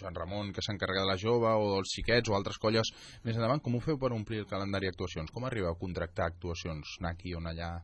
Joan 0.00 0.14
Ramon, 0.14 0.52
que 0.52 0.62
s'encarrega 0.62 1.02
de 1.02 1.06
la 1.12 1.18
jove, 1.18 1.48
o 1.48 1.74
dels 1.74 1.92
xiquets, 1.94 2.28
o 2.28 2.34
altres 2.34 2.58
colles 2.58 2.92
més 3.24 3.36
endavant. 3.36 3.62
Com 3.62 3.74
ho 3.74 3.80
feu 3.80 3.98
per 3.98 4.12
omplir 4.12 4.40
el 4.40 4.46
calendari 4.46 4.86
d'actuacions? 4.86 5.30
Com 5.30 5.44
arribeu 5.44 5.70
a 5.70 5.78
contractar 5.78 6.26
actuacions, 6.26 6.98
anar 7.00 7.12
aquí 7.12 7.34
o 7.34 7.38
allà? 7.40 7.80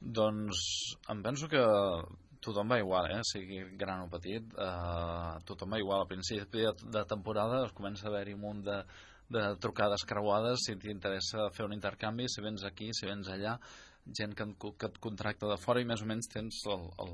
Doncs 0.00 0.58
em 1.08 1.22
penso 1.22 1.48
que 1.48 1.62
tothom 2.42 2.68
va 2.68 2.78
igual, 2.78 3.06
eh? 3.14 3.20
sigui 3.22 3.62
gran 3.78 4.02
o 4.02 4.08
petit, 4.10 4.42
eh, 4.58 5.38
tothom 5.46 5.70
va 5.70 5.78
igual. 5.78 6.02
Al 6.02 6.10
principi 6.10 6.66
de 6.96 7.04
temporada 7.04 7.64
es 7.66 7.72
comença 7.72 8.08
a 8.08 8.10
haver-hi 8.10 8.34
un 8.34 8.40
munt 8.40 8.64
de, 8.66 8.82
de 9.32 9.44
trucades 9.62 10.04
creuades, 10.08 10.66
si 10.66 10.76
t'interessa 10.80 11.48
fer 11.56 11.66
un 11.66 11.74
intercanvi, 11.76 12.28
si 12.28 12.44
vens 12.44 12.64
aquí, 12.68 12.90
si 12.96 13.08
vens 13.08 13.30
allà, 13.32 13.56
gent 14.18 14.34
que, 14.36 14.46
que 14.58 14.90
et 14.90 14.98
contracta 15.02 15.48
de 15.50 15.58
fora 15.62 15.82
i 15.82 15.88
més 15.88 16.02
o 16.02 16.08
menys 16.10 16.28
tens 16.32 16.58
el, 16.72 16.88
el, 17.04 17.12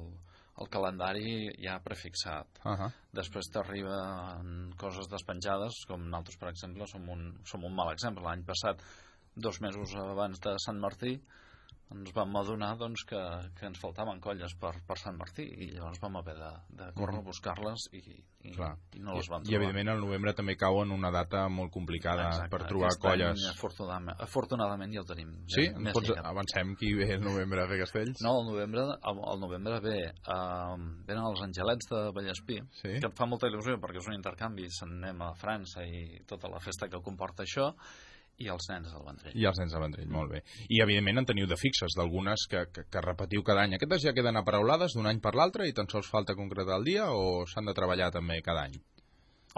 el 0.62 0.70
calendari 0.72 1.34
ja 1.62 1.78
prefixat. 1.84 2.62
Uh 2.64 2.72
-huh. 2.72 2.90
Després 3.20 3.50
t'arriben 3.52 4.72
coses 4.76 5.08
despenjades, 5.08 5.84
com 5.86 6.08
nosaltres, 6.08 6.38
per 6.38 6.48
exemple, 6.48 6.86
som 6.86 7.08
un, 7.08 7.38
som 7.44 7.64
un 7.64 7.74
mal 7.74 7.92
exemple. 7.92 8.24
L'any 8.24 8.44
passat, 8.44 8.82
dos 9.34 9.60
mesos 9.60 9.94
abans 9.94 10.40
de 10.40 10.56
Sant 10.58 10.78
Martí, 10.78 11.20
ens 11.90 12.12
vam 12.14 12.36
adonar 12.36 12.76
doncs, 12.76 13.04
que, 13.08 13.20
que 13.58 13.66
ens 13.66 13.78
faltaven 13.80 14.20
colles 14.20 14.52
per, 14.60 14.74
per 14.86 14.96
Sant 15.00 15.16
Martí 15.16 15.42
i 15.42 15.70
llavors 15.72 16.00
vam 16.02 16.16
haver 16.20 16.34
de, 16.36 16.50
de 16.82 16.92
córrer 16.92 17.16
a 17.16 17.18
Mhm. 17.22 17.24
buscar-les 17.26 17.86
i, 17.92 18.02
i, 18.44 18.52
Clar. 18.54 18.76
i 18.94 19.00
no 19.00 19.14
les 19.16 19.28
vam 19.28 19.40
I, 19.42 19.44
trobar. 19.48 19.56
evidentment, 19.62 19.88
el 19.96 20.00
novembre 20.04 20.34
també 20.34 20.56
cau 20.56 20.82
en 20.82 20.90
una 20.92 21.10
data 21.10 21.48
molt 21.48 21.72
complicada 21.72 22.26
Exacte. 22.28 22.50
per 22.50 22.66
trobar 22.68 22.86
Aquest 22.92 23.02
colles. 23.02 23.40
Any, 23.44 23.50
afortunadament, 23.54 24.20
afortunadament 24.20 24.92
ja 24.92 25.00
el 25.00 25.06
tenim 25.06 25.32
Sí? 25.48 25.68
més 25.76 25.92
pots, 25.94 26.08
lligat. 26.08 26.26
avancem 26.26 26.74
qui 26.76 26.92
ve 26.94 27.08
el 27.14 27.20
novembre 27.24 27.62
a 27.64 27.68
fer 27.68 27.78
castells? 27.80 28.20
No, 28.22 28.40
el 28.40 28.46
novembre, 28.52 28.82
el, 28.82 29.22
el 29.32 29.40
novembre 29.40 29.80
ve, 29.80 29.96
uh, 30.28 30.76
venen 31.08 31.24
els 31.24 31.40
Angelets 31.42 31.88
de 31.90 32.10
Vallespí, 32.12 32.60
Sí. 32.82 32.98
que 33.00 33.06
em 33.06 33.12
fa 33.16 33.26
molta 33.26 33.48
il·lusió 33.48 33.78
perquè 33.80 33.96
és 33.98 34.06
un 34.08 34.14
intercanvi, 34.14 34.68
anem 34.82 35.22
a 35.22 35.32
França 35.34 35.82
i 35.86 36.20
tota 36.26 36.48
la 36.48 36.60
festa 36.60 36.88
que 36.88 37.00
comporta 37.02 37.42
això, 37.42 37.74
i 38.38 38.50
els 38.52 38.68
nens 38.70 38.92
del 38.94 39.04
Vendrell. 39.06 39.34
I 39.34 39.46
els 39.50 39.58
nens 39.60 39.74
de 39.74 39.80
Vendrell, 39.82 40.10
molt 40.14 40.32
bé. 40.34 40.42
I, 40.68 40.80
evidentment, 40.84 41.22
en 41.22 41.28
teniu 41.30 41.48
de 41.50 41.58
fixes, 41.58 41.96
d'algunes 41.98 42.46
que, 42.50 42.64
que, 42.74 42.84
que 42.92 43.02
repetiu 43.04 43.42
cada 43.46 43.64
any. 43.66 43.74
Aquestes 43.78 44.04
ja 44.06 44.14
queden 44.16 44.38
aparaulades 44.40 44.94
d'un 44.94 45.10
any 45.10 45.22
per 45.24 45.34
l'altre 45.38 45.66
i 45.68 45.74
tan 45.74 45.90
sols 45.90 46.10
falta 46.12 46.38
concretar 46.38 46.78
el 46.78 46.86
dia 46.86 47.10
o 47.10 47.44
s'han 47.50 47.70
de 47.70 47.74
treballar 47.78 48.12
també 48.14 48.40
cada 48.46 48.68
any? 48.68 48.78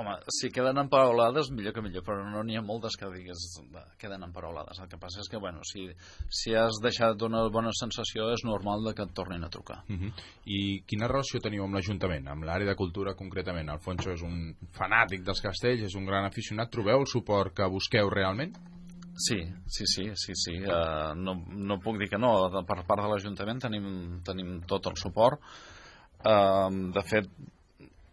Home, 0.01 0.15
si 0.33 0.49
queden 0.49 0.79
emparaulades, 0.81 1.51
millor 1.53 1.75
que 1.77 1.83
millor, 1.85 2.05
però 2.07 2.23
no 2.25 2.41
n'hi 2.47 2.57
ha 2.57 2.63
moltes 2.65 2.95
que 2.97 3.09
digues 3.13 3.43
de, 3.61 3.83
queden 4.01 4.23
emparaulades. 4.25 4.79
El 4.81 4.89
que 4.89 4.97
passa 5.01 5.21
és 5.21 5.29
que, 5.29 5.37
bueno, 5.37 5.61
si, 5.69 5.85
si 6.33 6.55
has 6.57 6.79
deixat 6.81 7.21
una 7.27 7.43
bona 7.53 7.75
sensació, 7.77 8.31
és 8.33 8.45
normal 8.49 8.89
que 8.97 9.05
et 9.05 9.13
tornin 9.13 9.45
a 9.45 9.51
trucar. 9.53 9.83
Uh 9.91 9.99
-huh. 9.99 10.13
I 10.47 10.83
quina 10.89 11.09
relació 11.09 11.41
teniu 11.41 11.65
amb 11.65 11.75
l'Ajuntament, 11.75 12.29
amb 12.29 12.45
l'àrea 12.45 12.67
de 12.67 12.77
cultura 12.77 13.15
concretament? 13.15 13.69
Alfonso 13.69 14.11
és 14.11 14.23
un 14.23 14.57
fanàtic 14.73 15.23
dels 15.23 15.41
castells, 15.41 15.83
és 15.83 15.95
un 15.95 16.07
gran 16.07 16.25
aficionat. 16.25 16.71
Trobeu 16.71 17.01
el 17.01 17.07
suport 17.07 17.55
que 17.55 17.69
busqueu 17.69 18.09
realment? 18.09 18.57
Sí, 19.17 19.39
sí, 19.67 19.85
sí, 19.87 20.11
sí, 20.15 20.33
sí. 20.35 20.57
Uh, 20.65 21.15
no, 21.15 21.35
no 21.47 21.79
puc 21.79 21.99
dir 21.99 22.09
que 22.09 22.19
no. 22.19 22.49
Per 22.65 22.85
part 22.87 23.03
de 23.03 23.09
l'Ajuntament 23.09 23.61
tenim, 23.61 24.23
tenim 24.25 24.61
tot 24.67 24.87
el 24.87 24.97
suport. 24.97 25.41
Uh, 26.25 26.93
de 26.93 27.03
fet, 27.03 27.29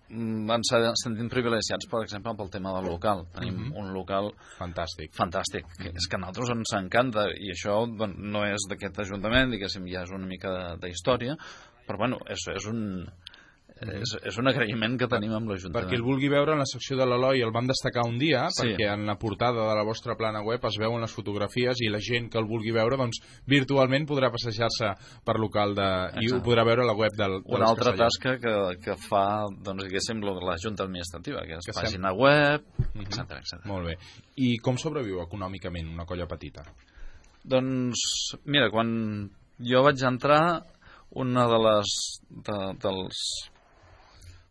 ens 0.10 0.72
sentim 1.04 1.30
privilegiats, 1.30 1.88
per 1.92 2.04
exemple, 2.04 2.34
pel 2.38 2.50
tema 2.50 2.74
del 2.78 2.90
local. 2.92 3.26
Tenim 3.36 3.56
Mhm. 3.68 3.78
un 3.78 3.94
local 3.94 4.32
fantàstic. 4.58 5.12
Fantàstic. 5.14 5.66
Que 5.78 5.90
és 5.90 6.08
que 6.08 6.16
a 6.16 6.20
nosaltres 6.20 6.50
ens 6.50 6.74
encanta 6.74 7.28
i 7.36 7.52
això 7.52 7.86
doncs, 7.98 8.18
no 8.18 8.46
és 8.46 8.68
d'aquest 8.70 9.00
Ajuntament, 9.00 9.52
diguéssim, 9.52 9.88
ja 9.88 10.04
és 10.04 10.12
una 10.12 10.26
mica 10.26 10.50
de, 10.50 10.78
de 10.78 10.90
història, 10.90 11.38
però 11.88 11.98
bueno, 11.98 12.18
és, 12.30 12.40
és 12.56 12.66
un 12.66 13.08
és, 13.82 14.14
és 14.26 14.38
un 14.38 14.48
agraïment 14.48 14.98
que 14.98 15.08
tenim 15.08 15.34
amb 15.38 15.50
l'Ajuntament. 15.50 15.76
Perquè 15.86 15.96
el 15.98 16.04
vulgui 16.06 16.30
veure 16.30 16.54
en 16.54 16.60
la 16.60 16.66
secció 16.66 16.98
de 16.98 17.06
l'Eloi 17.06 17.42
el 17.46 17.52
vam 17.52 17.68
destacar 17.68 18.06
un 18.08 18.18
dia, 18.18 18.48
Sí. 18.50 18.64
perquè 18.74 18.88
en 18.94 19.06
la 19.06 19.16
portada 19.18 19.68
de 19.70 19.76
la 19.76 19.84
vostra 19.84 20.16
plana 20.18 20.42
web 20.42 20.64
es 20.66 20.78
veuen 20.80 21.02
les 21.02 21.12
fotografies 21.14 21.82
i 21.82 21.90
la 21.90 22.00
gent 22.00 22.30
que 22.32 22.38
el 22.40 22.46
vulgui 22.46 22.72
veure 22.72 22.98
doncs, 22.98 23.20
virtualment 23.46 24.08
podrà 24.08 24.32
passejar-se 24.32 24.94
per 25.24 25.38
local 25.40 25.76
de... 25.76 25.88
i 26.22 26.30
ho 26.32 26.38
Exacte. 26.38 26.44
podrà 26.50 26.66
veure 26.66 26.82
a 26.84 26.88
la 26.88 26.96
web 26.96 27.12
del, 27.18 27.42
de 27.44 27.56
una 27.56 27.68
altra 27.70 27.94
tasca 27.96 28.38
que, 28.40 28.56
que 28.84 28.96
fa, 29.08 29.46
doncs, 29.50 29.84
diguéssim, 29.86 30.22
la 30.24 30.58
Junta 30.62 30.84
Administrativa, 30.84 31.42
que 31.46 31.58
és 31.58 31.66
Que 31.66 31.72
que 31.72 31.78
sem- 31.78 31.84
pàgina 32.02 32.14
web, 32.14 32.64
Mhm. 32.94 33.02
etc 33.06 33.32
etc. 33.38 33.66
Molt 33.66 33.88
bé. 33.88 33.98
I 34.38 34.58
com 34.58 34.78
sobreviu 34.78 35.22
econòmicament 35.22 35.88
una 35.94 36.06
colla 36.06 36.26
petita? 36.28 36.64
Doncs, 37.46 38.36
mira, 38.46 38.70
quan 38.70 39.30
jo 39.60 39.84
vaig 39.84 40.02
entrar, 40.04 40.64
una 41.16 41.46
de 41.48 41.58
les, 41.64 41.94
de, 42.30 42.58
dels, 42.84 43.20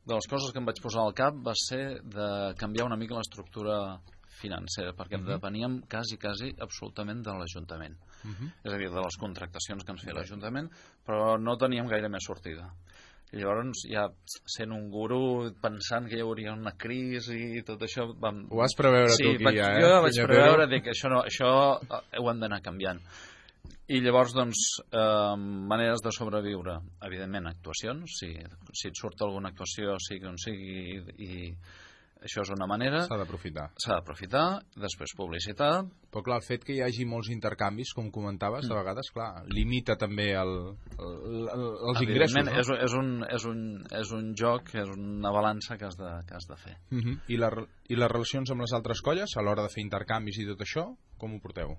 de 0.06 0.14
les 0.14 0.26
coses 0.30 0.52
que 0.52 0.60
em 0.62 0.66
vaig 0.68 0.78
posar 0.82 1.02
al 1.02 1.14
cap 1.18 1.34
va 1.46 1.52
ser 1.58 2.00
de 2.02 2.28
canviar 2.60 2.86
una 2.86 2.96
mica 2.96 3.16
l'estructura 3.18 3.98
financera, 4.36 4.92
perquè 4.92 5.16
Mhm. 5.18 5.26
depeníem 5.26 5.80
quasi, 5.88 6.18
quasi, 6.20 6.50
absolutament 6.60 7.22
de 7.24 7.32
l'Ajuntament. 7.32 7.96
Mhm. 8.24 8.50
És 8.64 8.72
a 8.72 8.76
dir, 8.76 8.90
de 8.90 9.00
les 9.00 9.16
contractacions 9.18 9.82
que 9.84 9.92
ens 9.92 10.02
feia 10.04 10.14
l'Ajuntament, 10.14 10.70
però 11.06 11.38
no 11.40 11.56
teníem 11.56 11.88
gaire 11.88 12.08
més 12.08 12.24
sortida. 12.24 12.70
I 13.32 13.38
llavors, 13.38 13.80
ja 13.90 14.06
sent 14.46 14.70
un 14.70 14.88
guru, 14.88 15.50
pensant 15.60 16.06
que 16.06 16.16
hi 16.16 16.20
hauria 16.20 16.52
una 16.52 16.72
crisi 16.78 17.56
i 17.58 17.62
tot 17.62 17.80
això... 17.82 18.06
Vam... 18.20 18.46
Ho 18.50 18.56
vas 18.60 18.74
preveure 18.78 19.08
sí, 19.10 19.24
tu 19.24 19.30
aquí 19.34 19.44
vaig, 19.44 19.56
ja, 19.56 19.72
eh, 19.72 19.80
Jo 19.80 20.02
vaig 20.02 20.20
preveure, 20.28 20.66
dic, 20.68 20.84
això, 20.92 21.10
no, 21.10 21.22
això 21.22 21.80
eh, 21.82 22.20
ho 22.20 22.30
hem 22.30 22.38
d'anar 22.38 22.60
canviant. 22.62 23.00
I 23.88 24.00
llavors, 24.02 24.32
doncs, 24.34 24.80
eh, 24.90 25.36
maneres 25.38 26.02
de 26.02 26.10
sobreviure. 26.10 26.80
Evidentment, 27.06 27.46
actuacions. 27.46 28.18
Si, 28.18 28.32
si 28.74 28.88
et 28.88 28.98
surt 28.98 29.22
alguna 29.22 29.52
actuació, 29.52 29.94
sigui 30.02 30.26
on 30.26 30.38
sigui, 30.42 30.96
i, 30.96 31.28
i 31.28 31.56
això 32.26 32.42
és 32.42 32.50
una 32.50 32.66
manera. 32.66 33.04
S'ha 33.06 33.18
d'aprofitar. 33.20 33.68
S'ha 33.78 33.92
d'aprofitar. 34.00 34.44
Després, 34.82 35.12
publicitat. 35.14 35.86
Però 36.10 36.24
clar, 36.26 36.40
el 36.40 36.46
fet 36.48 36.64
que 36.66 36.74
hi 36.74 36.82
hagi 36.82 37.06
molts 37.06 37.30
intercanvis, 37.30 37.92
com 37.94 38.10
comentaves, 38.10 38.66
de 38.66 38.74
Mm. 38.74 38.78
vegades, 38.80 39.10
clar, 39.14 39.44
limita 39.46 39.96
també 39.96 40.32
el, 40.34 40.54
el, 40.98 41.48
el, 41.54 41.66
els 41.90 42.02
ingressos, 42.02 42.42
no? 42.42 42.58
és, 42.58 42.70
és, 42.88 42.94
un, 42.98 43.24
és, 43.30 43.44
un, 43.44 43.64
és 44.00 44.12
un 44.18 44.34
joc, 44.34 44.74
és 44.74 44.88
una 44.96 45.30
balança 45.30 45.76
que 45.78 45.86
has 45.86 45.96
de, 46.00 46.10
que 46.26 46.34
has 46.34 46.48
de 46.48 46.56
fer. 46.56 46.76
Uh 46.90 46.98
-huh. 46.98 47.20
I, 47.28 47.36
la, 47.36 47.52
I 47.88 47.94
les 47.94 48.10
relacions 48.10 48.50
amb 48.50 48.62
les 48.62 48.72
altres 48.72 49.00
colles, 49.00 49.36
a 49.36 49.42
l'hora 49.42 49.62
de 49.62 49.68
fer 49.68 49.84
intercanvis 49.84 50.38
i 50.38 50.46
tot 50.46 50.58
això, 50.60 50.96
com 51.18 51.34
ho 51.34 51.40
porteu? 51.40 51.76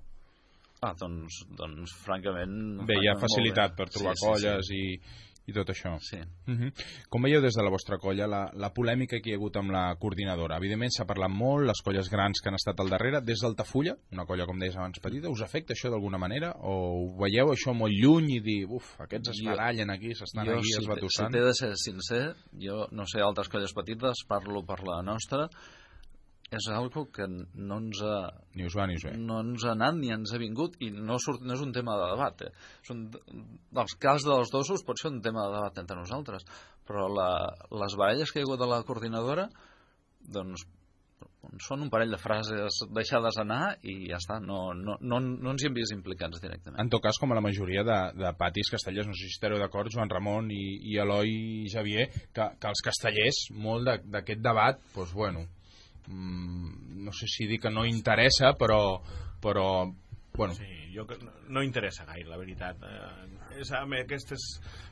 Ah, 0.81 0.93
doncs, 0.97 1.41
doncs 1.57 1.93
francament... 2.03 2.83
Bé, 2.85 2.99
hi 3.01 3.09
ha 3.09 3.15
facilitat 3.17 3.73
per 3.77 3.89
trobar 3.89 4.13
sí, 4.13 4.21
sí, 4.21 4.27
colles 4.27 4.67
sí. 4.69 4.81
i, 4.81 5.23
i 5.49 5.55
tot 5.55 5.71
això. 5.73 5.95
Sí. 6.03 6.19
Uh 6.19 6.53
-huh. 6.53 6.69
Com 7.09 7.23
veieu 7.23 7.41
des 7.41 7.55
de 7.55 7.63
la 7.63 7.71
vostra 7.71 7.97
colla 7.97 8.27
la, 8.27 8.41
la 8.53 8.69
polèmica 8.73 9.19
que 9.19 9.29
hi 9.29 9.33
ha 9.33 9.37
hagut 9.37 9.57
amb 9.57 9.71
la 9.71 9.95
coordinadora? 9.95 10.57
Evidentment 10.57 10.91
s'ha 10.91 11.05
parlat 11.05 11.31
molt, 11.31 11.65
les 11.65 11.81
colles 11.81 12.09
grans 12.09 12.41
que 12.41 12.49
han 12.49 12.55
estat 12.55 12.79
al 12.79 12.89
darrere, 12.89 13.21
des 13.21 13.39
d'Altafulla, 13.41 13.95
una 14.11 14.25
colla, 14.25 14.45
com 14.45 14.59
deies 14.59 14.75
abans, 14.75 14.99
petita, 14.99 15.29
us 15.29 15.41
afecta 15.41 15.73
això 15.73 15.89
d'alguna 15.89 16.17
manera? 16.17 16.51
O 16.59 16.73
ho 16.73 17.17
veieu 17.23 17.47
això 17.49 17.73
molt 17.73 17.93
lluny 17.93 18.35
i 18.35 18.39
dir, 18.39 18.65
uf, 18.69 18.99
aquests 18.99 19.29
es 19.29 19.41
barallen 19.45 19.89
aquí, 19.89 20.13
s'estan 20.13 20.47
aquí 20.47 20.63
si, 20.63 20.79
esbatussant? 20.81 21.31
Si 21.31 21.37
t'he 21.39 21.45
de 21.45 21.53
ser 21.53 21.75
sincer, 21.75 22.35
jo 22.53 22.87
no 22.91 23.05
sé 23.07 23.21
altres 23.21 23.49
colles 23.49 23.73
petites, 23.73 24.25
parlo 24.27 24.63
per 24.63 24.83
la 24.83 25.01
nostra, 25.01 25.49
és 26.51 26.67
algo 26.71 27.01
que 27.11 27.25
no 27.27 27.77
ens 27.81 27.99
ha, 28.07 28.29
Ni 28.55 28.63
us 28.69 28.75
va 28.77 28.85
ni 28.87 28.95
us 28.95 29.03
ve. 29.03 29.11
no 29.19 29.41
ens 29.43 29.65
ha 29.67 29.73
anat 29.75 29.97
ni 29.99 30.13
ens 30.15 30.31
ha 30.31 30.39
vingut 30.39 30.77
i 30.79 30.91
no, 30.95 31.17
surt, 31.19 31.41
no 31.43 31.57
és 31.57 31.63
un 31.65 31.73
tema 31.75 31.97
de 31.99 32.05
debat. 32.13 32.45
Eh? 32.47 32.51
És 32.85 32.93
un, 32.93 33.01
dels 33.75 33.97
cas 33.99 34.23
dels 34.23 34.53
dosos 34.53 34.85
pot 34.87 34.95
ser 35.01 35.11
un 35.11 35.19
tema 35.21 35.43
de 35.49 35.57
debat 35.57 35.81
entre 35.83 35.97
nosaltres, 35.99 36.45
però 36.87 37.09
la, 37.11 37.29
les 37.83 37.97
baralles 37.99 38.31
que 38.31 38.39
hi 38.39 38.45
ha 38.45 38.47
hagut 38.47 38.63
a 38.63 38.69
la 38.71 38.83
coordinadora 38.87 39.49
doncs 40.21 40.63
són 41.63 41.83
un 41.85 41.89
parell 41.91 42.11
de 42.11 42.17
frases 42.19 42.79
deixades 42.95 43.37
anar 43.39 43.77
i 43.87 44.09
ja 44.09 44.17
està, 44.19 44.37
no, 44.43 44.73
no, 44.75 44.97
no, 44.99 45.19
no 45.23 45.51
ens 45.53 45.63
hi 45.63 45.67
hem 45.69 45.75
vist 45.77 45.93
implicats 45.95 46.41
directament. 46.43 46.79
En 46.83 46.89
tot 46.91 47.01
cas, 47.03 47.19
com 47.21 47.31
a 47.31 47.37
la 47.37 47.43
majoria 47.43 47.83
de, 47.87 47.97
de 48.19 48.31
patis 48.39 48.71
castellers, 48.73 49.07
no 49.07 49.15
sé 49.15 49.27
si 49.29 49.35
estareu 49.35 49.59
d'acord, 49.61 49.91
Joan 49.93 50.11
Ramon 50.11 50.49
i, 50.51 50.63
i 50.91 50.97
Eloi 50.99 51.31
i 51.63 51.69
Xavier, 51.71 52.09
que, 52.35 52.49
que 52.59 52.71
els 52.71 52.83
castellers, 52.83 53.39
molt 53.55 53.87
de- 53.87 54.01
d'aquest 54.17 54.43
debat, 54.43 54.81
doncs 54.95 55.13
bueno, 55.15 55.45
no 56.07 57.11
sé 57.13 57.27
si 57.27 57.47
dir 57.47 57.59
que 57.59 57.69
no 57.71 57.85
interessa, 57.85 58.53
però, 58.57 59.01
però 59.41 59.93
bueno, 60.37 60.53
Sí, 60.53 60.65
jo 60.93 61.07
que 61.07 61.17
no, 61.17 61.31
no 61.49 61.63
interessa 61.63 62.05
gaire, 62.05 62.29
la 62.29 62.37
veritat. 62.37 62.77
Eh, 62.85 63.61
és, 63.61 63.71
amb 63.73 63.95
aquestes, 63.97 64.43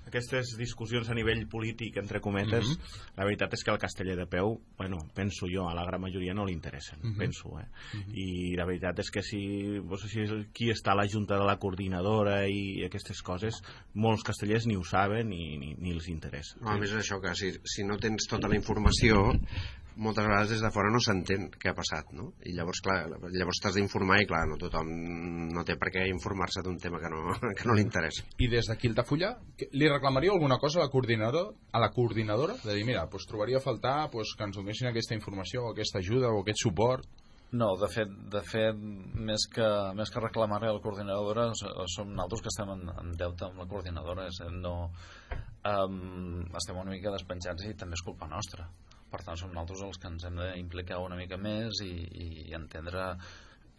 aquestes 0.07 0.55
discussions 0.57 1.09
a 1.09 1.13
nivell 1.13 1.43
polític, 1.47 1.97
entre 2.01 2.20
cometes, 2.20 2.66
Mhm. 2.66 3.13
la 3.16 3.26
veritat 3.26 3.53
és 3.53 3.63
que 3.63 3.70
el 3.72 3.78
casteller 3.78 4.16
de 4.18 4.26
peu, 4.26 4.57
bueno, 4.76 4.97
penso 5.13 5.45
jo, 5.45 5.68
a 5.70 5.76
la 5.76 5.86
gran 5.86 6.01
majoria 6.01 6.34
no 6.34 6.45
li 6.45 6.53
interessen, 6.53 6.97
Mhm. 7.03 7.18
penso, 7.18 7.59
eh? 7.59 7.68
Mhm. 7.93 8.16
I 8.16 8.55
la 8.57 8.66
veritat 8.66 8.97
és 8.99 9.11
que 9.11 9.22
si, 9.22 9.38
no 9.86 9.97
sé 9.97 10.07
si 10.07 10.22
és 10.22 10.32
qui 10.51 10.72
està 10.72 10.93
a 10.93 10.95
la 10.95 11.07
junta 11.07 11.38
de 11.38 11.45
la 11.45 11.57
coordinadora 11.57 12.47
i 12.49 12.84
aquestes 12.84 13.22
coses, 13.22 13.61
molts 13.93 14.24
castellers 14.24 14.66
ni 14.66 14.76
ho 14.76 14.84
saben 14.84 15.30
ni, 15.30 15.57
ni, 15.59 15.76
ni 15.76 15.91
els 15.91 16.07
interessa. 16.09 16.57
No, 16.59 16.70
a 16.72 16.78
més 16.80 16.91
és 16.91 16.97
això, 17.07 17.22
que 17.22 17.36
si, 17.36 17.51
si 17.63 17.84
no 17.84 17.97
tens 17.97 18.26
tota 18.28 18.47
la 18.47 18.55
informació, 18.55 19.32
moltes 19.96 20.26
vegades 20.28 20.50
des 20.52 20.62
de 20.64 20.70
fora 20.76 20.89
no 20.91 21.00
s'entén 21.00 21.48
què 21.56 21.70
ha 21.72 21.76
passat, 21.78 22.10
no? 22.14 22.32
I 22.43 22.54
llavors, 22.58 22.82
clar, 22.84 22.98
llavors 23.32 23.62
t'has 23.64 23.76
d'informar 23.78 24.22
i, 24.22 24.28
clar, 24.30 24.43
no 24.50 24.58
tothom 24.62 24.89
no 25.56 25.64
té 25.68 25.78
per 25.80 25.91
què 25.93 26.06
informar-se 26.12 26.64
d'un 26.66 26.78
tema 26.82 27.00
que 27.00 27.10
no, 27.14 27.22
que 27.58 27.68
no 27.68 27.76
li 27.78 27.86
interessa. 27.86 28.26
I 28.39 28.50
des 28.52 28.68
d'aquí 28.68 28.91
Altafulla, 28.91 29.34
que- 29.58 29.70
li 29.74 29.88
reclamaríeu 29.91 30.34
alguna 30.36 30.58
cosa 30.60 30.80
a 30.82 30.88
la 30.88 30.91
coordinadora, 30.93 31.54
a 31.72 31.80
la 31.80 31.91
coordinadora? 31.96 32.56
De 32.64 32.74
dir, 32.76 32.86
mira, 32.86 33.06
doncs 33.12 33.28
trobaria 33.30 33.58
a 33.58 33.64
faltar 33.64 34.10
doncs, 34.12 34.36
que 34.38 34.43
ens 34.50 34.58
donessin 34.58 34.89
aquesta 34.91 35.16
informació, 35.16 35.64
o 35.68 35.72
aquesta 35.74 36.00
ajuda, 36.04 36.32
o 36.34 36.41
aquest 36.41 36.62
suport. 36.64 37.08
No, 37.56 37.70
de 37.80 37.88
fet, 37.88 38.10
de 38.34 38.41
fet 38.43 38.76
més, 38.76 39.46
que, 39.54 39.68
més 39.96 40.10
que 40.12 40.20
reclamar-li 40.20 40.68
a 40.68 40.74
la 40.76 40.82
coordinadora, 40.84 41.46
som 41.93 42.10
nosaltres 42.12 42.41
que 42.41 42.52
estem 42.52 42.72
en, 42.74 42.82
en 42.89 43.14
deute 43.16 43.46
amb 43.48 43.62
la 43.62 43.68
coordinadora. 43.70 44.26
És, 44.28 44.41
no, 44.52 44.89
um, 45.64 46.41
estem 46.58 46.82
una 46.82 46.91
mica 46.91 47.14
despenjats 47.14 47.64
i 47.70 47.76
també 47.80 47.96
és 47.96 48.04
culpa 48.04 48.28
nostra. 48.28 48.68
Per 49.16 49.24
tant, 49.24 49.39
som 49.39 49.53
nosaltres 49.53 49.86
els 49.88 49.99
que 50.01 50.11
ens 50.11 50.28
hem 50.28 50.39
d'implicar 50.41 50.99
una 50.99 51.16
mica 51.16 51.39
més 51.39 51.80
i, 51.86 51.93
i 52.49 52.55
entendre 52.57 53.13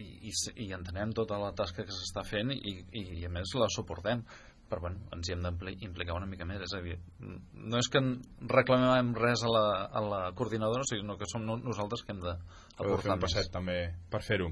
i, 0.01 0.09
i, 0.30 0.34
i 0.64 0.72
entenem 0.76 1.12
tota 1.16 1.39
la 1.41 1.53
tasca 1.57 1.84
que 1.84 1.93
s'està 1.93 2.24
fent 2.24 2.53
i, 2.57 2.76
i, 2.97 3.03
i 3.20 3.24
a 3.28 3.32
més 3.32 3.53
la 3.61 3.68
suportem 3.72 4.24
però 4.66 4.80
bueno, 4.82 4.99
ens 5.14 5.28
hi 5.28 5.34
hem 5.34 5.45
d'implicar 5.61 6.16
una 6.16 6.26
mica 6.26 6.47
més 6.49 6.64
és 6.64 6.72
a 6.74 6.80
dir, 6.82 6.97
no 7.22 7.78
és 7.78 7.89
que 7.93 8.01
reclamem 8.51 9.12
res 9.14 9.45
a 9.47 9.51
la, 9.53 9.66
a 9.87 10.03
la 10.03 10.20
coordinadora 10.39 10.87
sinó 10.89 11.14
que 11.20 11.28
som 11.30 11.45
no- 11.47 11.61
nosaltres 11.62 12.03
que 12.03 12.14
hem 12.14 12.22
de 12.24 12.32
Heu 12.32 12.41
de 12.41 12.80
fer 12.80 12.89
aportar 12.89 13.14
un 13.14 13.20
més 13.20 13.26
passet 13.28 13.53
també 13.55 13.76
per 14.11 14.22
fer-ho. 14.26 14.51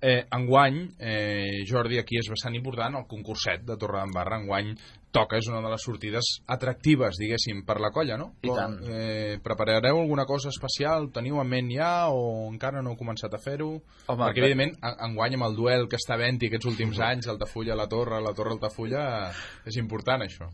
Eh, 0.00 0.22
enguany, 0.38 0.80
eh, 0.98 1.60
Jordi, 1.68 2.00
aquí 2.00 2.18
és 2.18 2.30
bastant 2.32 2.56
important 2.56 2.96
el 2.98 3.06
concurset 3.10 3.62
de 3.68 3.76
Torredembarra. 3.78 4.40
Enguany 4.40 4.72
toca, 5.12 5.36
és 5.40 5.48
una 5.50 5.60
de 5.60 5.70
les 5.72 5.82
sortides 5.82 6.28
atractives, 6.46 7.16
diguéssim, 7.18 7.64
per 7.66 7.80
la 7.82 7.90
colla, 7.90 8.16
no? 8.16 8.28
I 8.46 8.48
tant. 8.54 8.76
Eh, 8.86 9.38
preparareu 9.42 9.98
alguna 10.00 10.24
cosa 10.24 10.48
especial? 10.52 11.08
Teniu 11.12 11.40
en 11.42 11.48
ment 11.50 11.70
ja 11.74 12.08
o 12.14 12.48
encara 12.50 12.82
no 12.82 12.92
heu 12.92 12.98
començat 13.00 13.34
a 13.34 13.38
fer-ho? 13.42 13.80
Perquè, 14.06 14.34
que- 14.34 14.40
evidentment, 14.44 14.76
en- 14.82 15.00
enguany 15.10 15.34
amb 15.34 15.48
el 15.48 15.56
duel 15.56 15.88
que 15.88 15.96
està 15.98 16.14
havent 16.14 16.38
aquests 16.46 16.66
últims 16.66 17.00
anys, 17.00 17.26
Altafulla 17.28 17.74
la 17.74 17.88
Torre, 17.88 18.20
la 18.22 18.32
Torre 18.34 18.52
Altafulla, 18.54 19.32
és 19.66 19.76
important 19.76 20.22
això. 20.22 20.50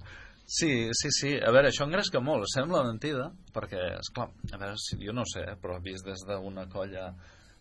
Sí, 0.48 0.88
sí, 0.94 1.08
sí. 1.10 1.34
A 1.42 1.50
veure, 1.50 1.68
això 1.72 1.84
engresca 1.84 2.20
molt, 2.20 2.46
sembla 2.48 2.84
mentida, 2.86 3.32
perquè, 3.52 3.98
és 3.98 4.10
clar, 4.14 4.28
a 4.52 4.56
veure, 4.56 4.76
si, 4.78 4.96
jo 5.04 5.12
no 5.12 5.24
sé, 5.26 5.40
eh, 5.42 5.56
però 5.60 5.80
vist 5.82 6.06
des 6.06 6.22
d'una 6.24 6.68
colla 6.68 7.12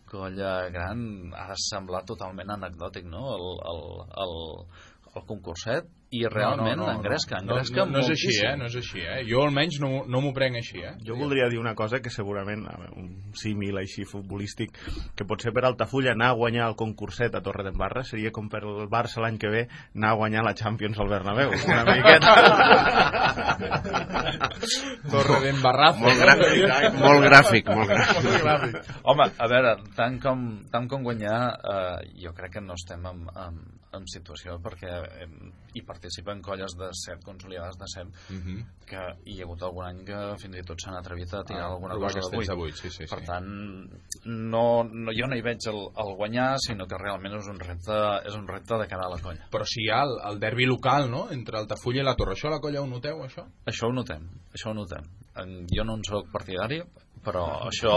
colla 0.06 0.68
gran 0.70 1.32
ha 1.34 1.48
de 1.48 1.56
semblar 1.58 2.04
totalment 2.06 2.48
anecdòtic, 2.54 3.04
no?, 3.10 3.24
el, 3.34 3.46
el, 3.72 3.80
el, 4.22 4.36
el 5.16 5.24
concurset, 5.26 5.88
i 6.14 6.22
realment 6.30 6.80
engresca, 6.86 7.40
engresca 7.42 7.80
no, 7.82 7.86
no, 7.90 7.98
no 7.98 8.04
és 8.04 8.10
així, 8.14 8.34
eh? 8.46 8.52
No 8.58 8.68
és 8.68 8.76
així, 8.78 9.00
eh? 9.02 9.24
Jo 9.26 9.42
almenys 9.42 9.80
no, 9.82 9.90
no 10.06 10.20
m'ho 10.22 10.30
prenc 10.36 10.60
així, 10.60 10.78
eh? 10.86 10.94
Jo 11.06 11.16
voldria 11.18 11.48
dir 11.50 11.58
una 11.58 11.74
cosa 11.74 11.98
que 12.02 12.10
segurament, 12.14 12.62
un 12.94 13.34
símil 13.34 13.78
així 13.80 14.06
futbolístic, 14.06 14.70
que 15.18 15.26
potser 15.26 15.52
per 15.56 15.64
Altafulla 15.66 16.12
anar 16.14 16.30
a 16.30 16.38
guanyar 16.38 16.68
el 16.70 16.76
concurset 16.78 17.34
a 17.34 17.42
Torre 17.42 17.66
d'Embarra 17.66 18.04
seria 18.06 18.30
com 18.30 18.46
per 18.52 18.62
el 18.62 18.86
Barça 18.92 19.20
l'any 19.24 19.38
que 19.42 19.50
ve 19.50 19.66
anar 19.96 20.10
a 20.14 20.20
guanyar 20.22 20.46
la 20.46 20.54
Champions 20.54 20.98
al 21.02 21.10
Bernabéu. 21.10 21.50
Una 21.66 21.84
miqueta. 21.90 22.32
Torre 25.10 25.40
d'Embarrazo. 25.44 26.02
Molt 26.04 26.20
gràfic, 26.22 26.98
molt 27.00 27.24
gràfic, 27.26 27.70
molt 27.72 27.92
gràfic. 27.92 28.92
Home, 29.04 29.28
a 29.38 29.48
veure, 29.52 29.76
tant 29.96 30.20
com, 30.22 30.46
tant 30.72 30.88
com 30.90 31.04
guanyar, 31.06 31.40
eh, 31.56 32.12
jo 32.24 32.32
crec 32.36 32.56
que 32.58 32.64
no 32.64 32.74
estem 32.78 33.04
en, 33.06 33.24
en, 33.46 33.60
en 33.96 34.06
situació 34.10 34.58
perquè 34.62 34.90
eh, 35.24 35.28
hi 35.76 35.82
participen 35.86 36.40
colles 36.44 36.74
de 36.78 36.88
set, 36.96 37.22
consolidades 37.24 37.76
de 37.80 37.88
set, 37.92 38.08
Mhm. 38.30 38.62
que 38.86 39.00
hi 39.26 39.40
ha 39.40 39.44
hagut 39.44 39.62
algun 39.66 39.84
any 39.86 40.04
que 40.06 40.18
fins 40.40 40.56
i 40.56 40.62
tot 40.66 40.78
s'han 40.80 40.94
atrevit 40.96 41.32
a 41.34 41.42
tirar 41.44 41.64
Ah, 41.66 41.72
alguna 41.74 41.94
cosa 41.98 42.20
de 42.20 42.54
vuit, 42.56 42.74
sí, 42.78 42.88
sí, 42.90 43.04
Per 43.10 43.18
sí. 43.20 43.26
tant, 43.26 43.46
no, 44.24 44.84
no, 44.84 45.12
jo 45.12 45.26
no 45.26 45.36
hi 45.36 45.42
veig 45.42 45.66
el, 45.66 45.80
el 46.04 46.14
guanyar, 46.16 46.56
sinó 46.62 46.86
que 46.86 46.96
realment 46.98 47.34
és 47.38 47.46
un 47.50 47.58
repte, 47.60 47.96
és 48.26 48.34
un 48.34 48.46
repte 48.48 48.78
de 48.78 48.86
cara 48.88 49.06
a 49.06 49.10
la 49.10 49.18
colla. 49.22 49.48
Però 49.50 49.64
si 49.66 49.82
hi 49.84 49.90
ha 49.90 50.02
el, 50.06 50.14
el 50.30 50.38
derbi 50.40 50.66
local, 50.66 51.10
no?, 51.10 51.26
entre 51.30 51.58
Altafulla 51.58 52.00
i 52.00 52.04
la 52.06 52.14
Torre. 52.16 52.32
Això 52.36 52.48
a 52.48 52.54
la 52.56 52.60
colla 52.60 52.80
ho 52.80 52.86
noteu, 52.86 53.20
això? 53.26 53.44
Això 53.66 53.75
ho 53.84 53.92
notem, 53.92 54.22
això 54.56 54.72
ho 54.72 54.76
notem. 54.78 55.04
Jo 55.72 55.84
no 55.84 55.98
en 55.98 56.04
sóc 56.08 56.30
partidari, 56.32 56.80
però 57.26 57.44
això 57.66 57.92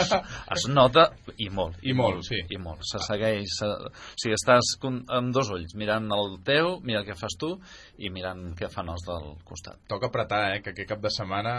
es, 0.00 0.14
es 0.56 0.66
nota 0.72 1.06
i 1.36 1.50
molt. 1.52 1.76
I 1.84 1.92
molt, 1.96 2.24
sí. 2.26 2.40
I 2.50 2.58
molt. 2.60 2.80
Se 2.88 2.98
segueix... 3.04 3.52
Se, 3.60 3.68
o 3.68 3.92
sigui, 4.20 4.34
estàs 4.38 4.72
amb 5.12 5.34
dos 5.36 5.50
ulls, 5.52 5.74
mirant 5.78 6.08
el 6.16 6.38
teu, 6.46 6.78
mira 6.86 7.04
què 7.06 7.14
fas 7.18 7.36
tu, 7.40 7.52
i 8.00 8.10
mirant 8.12 8.54
què 8.58 8.70
fan 8.72 8.88
els 8.92 9.04
del 9.06 9.30
costat. 9.46 9.78
Toca 9.90 10.08
apretar, 10.10 10.42
eh?, 10.54 10.60
que 10.64 10.72
aquest 10.74 10.88
cap 10.94 11.02
de 11.04 11.12
setmana 11.12 11.54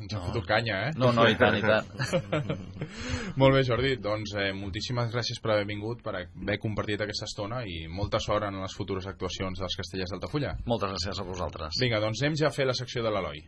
ens 0.00 0.14
ha 0.14 0.20
No. 0.20 0.24
fotut 0.30 0.46
canya, 0.48 0.80
eh? 0.88 0.92
No, 0.98 1.12
no, 1.14 1.26
i 1.30 1.36
tant, 1.38 1.56
i 1.58 1.62
tant. 1.62 1.86
Molt 3.40 3.54
bé, 3.54 3.62
Jordi, 3.68 3.94
doncs 4.02 4.32
eh, 4.40 4.50
moltíssimes 4.56 5.12
gràcies 5.12 5.38
per 5.42 5.52
haver 5.54 5.66
vingut, 5.68 6.02
per 6.02 6.16
haver 6.18 6.58
compartit 6.62 7.04
aquesta 7.04 7.28
estona 7.28 7.62
i 7.68 7.84
molta 7.92 8.18
sort 8.22 8.48
en 8.48 8.58
les 8.62 8.74
futures 8.76 9.06
actuacions 9.10 9.60
dels 9.62 9.76
Castellers 9.78 10.14
d'Altafulla. 10.14 10.56
Moltes 10.66 10.94
gràcies 10.96 11.20
a 11.22 11.28
vosaltres. 11.28 11.78
Vinga, 11.82 12.00
doncs 12.02 12.22
anem 12.24 12.38
ja 12.40 12.50
a 12.50 12.54
fer 12.56 12.66
la 12.66 12.74
secció 12.76 13.04
de 13.04 13.12
l'Eloi. 13.14 13.44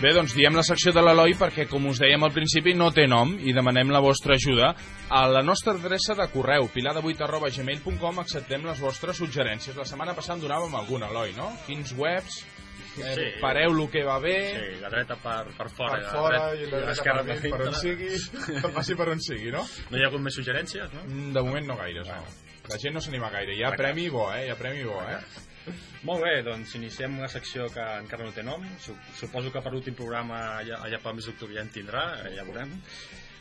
Bé, 0.00 0.14
doncs 0.16 0.32
diem 0.32 0.54
la 0.56 0.62
secció 0.64 0.94
de 0.96 1.02
l'Eloi 1.04 1.34
perquè, 1.36 1.66
com 1.68 1.84
us 1.90 1.98
dèiem 2.00 2.22
al 2.24 2.32
principi, 2.32 2.72
no 2.72 2.86
té 2.96 3.04
nom 3.10 3.34
i 3.36 3.52
demanem 3.52 3.90
la 3.92 4.00
vostra 4.00 4.32
ajuda. 4.38 4.70
A 5.12 5.26
la 5.28 5.42
nostra 5.44 5.74
adreça 5.76 6.14
de 6.16 6.24
correu, 6.32 6.70
pilar8.gmail.com, 6.72 8.22
acceptem 8.22 8.64
les 8.64 8.80
vostres 8.80 9.20
suggerències. 9.20 9.76
La 9.76 9.84
setmana 9.84 10.14
passada 10.16 10.38
en 10.38 10.46
donàvem 10.46 10.78
alguna, 10.78 11.10
Eloi, 11.12 11.34
no? 11.36 11.50
Quins 11.66 11.92
webs? 11.98 12.40
Eh, 12.40 13.12
Sí. 13.14 13.26
Pareu 13.42 13.70
el 13.76 13.84
que 13.92 14.00
va 14.02 14.16
bé. 14.18 14.38
Sí, 14.56 14.80
la 14.80 14.88
dreta 14.90 15.14
per, 15.20 15.52
per 15.56 15.68
fora, 15.70 16.00
per 16.00 16.08
fora 16.10 16.40
la 16.48 16.54
i 16.56 16.64
dreta, 16.64 16.72
la 16.72 16.80
dreta 16.80 16.88
l'esquerra 16.88 17.22
per, 17.28 17.36
per 17.44 17.60
on 17.68 17.76
sigui, 17.78 18.08
que 18.64 18.72
passi 18.74 18.96
per 18.98 19.08
on 19.12 19.20
sigui, 19.22 19.52
no? 19.54 19.62
No 19.92 20.00
hi 20.00 20.02
ha 20.02 20.08
hagut 20.10 20.24
més 20.24 20.34
suggerències, 20.40 20.90
no? 20.96 21.04
Mm, 21.06 21.30
De 21.36 21.44
moment 21.44 21.68
no 21.70 21.76
gaires, 21.78 22.08
no. 22.08 22.24
La 22.72 22.80
gent 22.80 22.96
no 22.96 23.04
s'anima 23.04 23.30
gaire. 23.30 23.52
Hi 23.54 23.62
ha 23.68 23.70
premi 23.76 24.08
bo, 24.10 24.26
eh? 24.32 24.46
Hi 24.48 24.50
ha 24.50 24.58
premi 24.58 24.82
bo, 24.88 24.98
eh? 25.06 25.20
Molt 26.08 26.22
bé, 26.24 26.42
doncs 26.42 26.74
iniciem 26.78 27.18
una 27.18 27.28
secció 27.28 27.66
que 27.72 27.84
encara 28.00 28.24
no 28.24 28.32
té 28.32 28.42
nom. 28.42 28.62
Su- 28.80 28.96
Suposo 29.18 29.52
que 29.52 29.60
per 29.60 29.72
l'últim 29.74 29.94
programa 29.94 30.58
allà, 30.60 30.80
allà 30.86 30.98
pel 31.02 31.14
mes 31.18 31.26
d'octubre 31.28 31.54
ja 31.54 31.60
en 31.66 31.68
tindrà, 31.74 32.04
eh, 32.24 32.36
ja 32.36 32.44
veurem. 32.44 32.78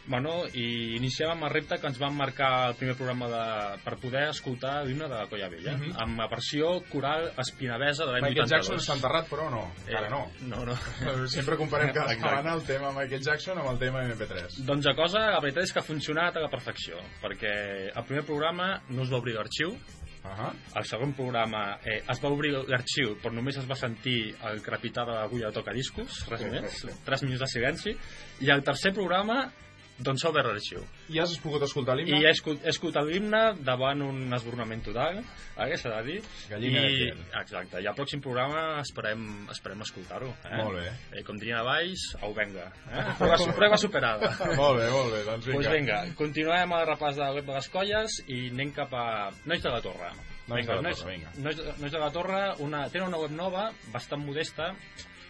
Bueno, 0.10 0.48
i 0.58 0.96
iniciem 0.98 1.30
amb 1.30 1.44
el 1.46 1.52
repte 1.52 1.78
que 1.78 1.86
ens 1.86 2.00
van 2.02 2.16
marcar 2.18 2.70
el 2.70 2.76
primer 2.80 2.96
programa 2.98 3.28
de, 3.30 3.42
per 3.84 3.94
poder 4.02 4.24
escoltar 4.32 4.80
l'himne 4.88 5.06
de 5.06 5.14
la 5.14 5.28
Colla 5.30 5.50
Vella, 5.52 5.76
Mhm. 5.78 5.92
amb 6.02 6.18
la 6.18 6.28
versió 6.28 6.82
coral 6.90 7.28
espinavesa 7.38 8.06
de 8.08 8.14
l'any 8.14 8.24
82. 8.24 8.34
Michael 8.34 8.50
Jackson 8.50 8.76
està 8.78 8.96
enterrat, 8.96 9.30
però 9.30 9.50
no. 9.52 9.72
Eh, 9.88 10.10
no. 10.10 10.32
No, 10.42 10.66
no. 10.66 11.28
Sempre 11.28 11.58
comparem 11.58 11.94
cada 11.94 12.10
setmana 12.16 12.56
el 12.56 12.64
tema 12.66 12.92
Michael 12.92 13.22
Jackson 13.22 13.60
amb 13.60 13.70
el 13.70 13.78
tema 13.78 14.02
MP3. 14.04 14.58
Doncs 14.66 14.86
la 14.86 14.96
cosa, 14.96 15.20
la 15.30 15.40
veritat 15.42 15.64
és 15.64 15.74
que 15.74 15.80
ha 15.80 15.84
funcionat 15.84 16.36
a 16.38 16.42
la 16.42 16.50
perfecció, 16.50 16.98
perquè 17.22 17.92
el 17.96 18.04
primer 18.06 18.26
programa 18.26 18.82
no 18.90 19.04
es 19.04 19.12
va 19.14 19.18
obrir 19.18 19.36
l'arxiu, 19.36 19.78
Uh 20.20 20.30
-huh. 20.30 20.52
el 20.76 20.86
segon 20.86 21.14
programa 21.14 21.80
eh, 21.84 22.04
es 22.08 22.20
va 22.22 22.30
obrir 22.30 22.52
l'arxiu, 22.52 23.16
però 23.22 23.32
només 23.34 23.58
es 23.58 23.66
va 23.70 23.76
sentir 23.76 24.36
el 24.52 24.62
crepitar 24.62 25.06
de 25.06 25.14
l'agulla 25.14 25.48
de 25.48 25.54
tocadiscos, 25.54 26.28
res 26.28 26.44
més, 26.52 26.86
3 27.06 27.24
minuts 27.24 27.40
de 27.40 27.48
silenci, 27.48 27.98
i 28.42 28.50
el 28.50 28.64
tercer 28.64 28.94
programa 28.94 29.52
doncs 30.00 30.22
s'ha 30.24 30.30
obert 30.32 30.48
l'arxiu. 30.48 30.84
I 31.10 31.20
has 31.20 31.34
pogut 31.44 31.64
escoltar 31.66 31.96
l'himne? 31.98 32.20
I 32.20 32.26
he 32.26 32.32
escol- 32.32 32.60
he 32.64 32.70
escoltat 32.72 33.04
l'himne 33.08 33.42
davant 33.66 34.02
un 34.02 34.34
esbornament 34.34 34.84
total, 34.86 35.20
eh, 35.58 35.76
s'ha 35.78 35.90
de 35.98 36.04
dir. 36.08 36.22
Gallina 36.50 36.82
de 36.82 36.92
I, 36.92 36.98
piel. 37.04 37.20
exacte, 37.42 37.82
i 37.82 37.88
al 37.88 37.96
pròxim 37.96 38.22
programa 38.22 38.80
esperem, 38.82 39.48
esperem 39.52 39.82
escoltar-ho. 39.82 40.30
Eh? 40.46 40.56
Molt 40.58 40.78
bé. 40.80 40.88
Eh, 41.20 41.24
com 41.28 41.38
dirien 41.38 41.60
a 41.60 41.64
Valls, 41.64 42.08
au 42.22 42.34
venga. 42.34 42.72
Eh? 42.92 43.06
Prova, 43.20 43.38
prova 43.56 43.78
superada. 43.78 44.32
Molt 44.56 44.80
bé, 44.80 44.90
molt 44.90 45.14
bé, 45.14 45.24
doncs 45.28 45.46
vinga. 45.46 45.60
Pues 45.60 45.72
vinga, 45.76 46.02
continuem 46.16 46.72
el 46.80 46.86
repàs 46.88 47.16
de 47.20 47.30
web 47.36 47.46
de 47.46 47.54
les 47.60 47.70
colles 47.70 48.20
i 48.28 48.50
anem 48.50 48.72
cap 48.74 48.94
a 48.94 49.06
Nois 49.46 49.62
de 49.64 49.70
la 49.70 49.82
Torre. 49.82 50.12
Nois 50.50 50.66
de 50.66 50.74
la 50.74 50.82
Torre, 50.82 51.12
vinga. 51.12 51.30
Nois, 51.38 51.56
de- 51.58 51.74
Nois 51.78 51.92
de 51.92 52.00
la 52.02 52.10
Torre 52.12 52.40
una, 52.66 52.88
tenen 52.90 53.08
una 53.12 53.18
web 53.22 53.32
nova, 53.32 53.68
bastant 53.94 54.24
modesta, 54.26 54.72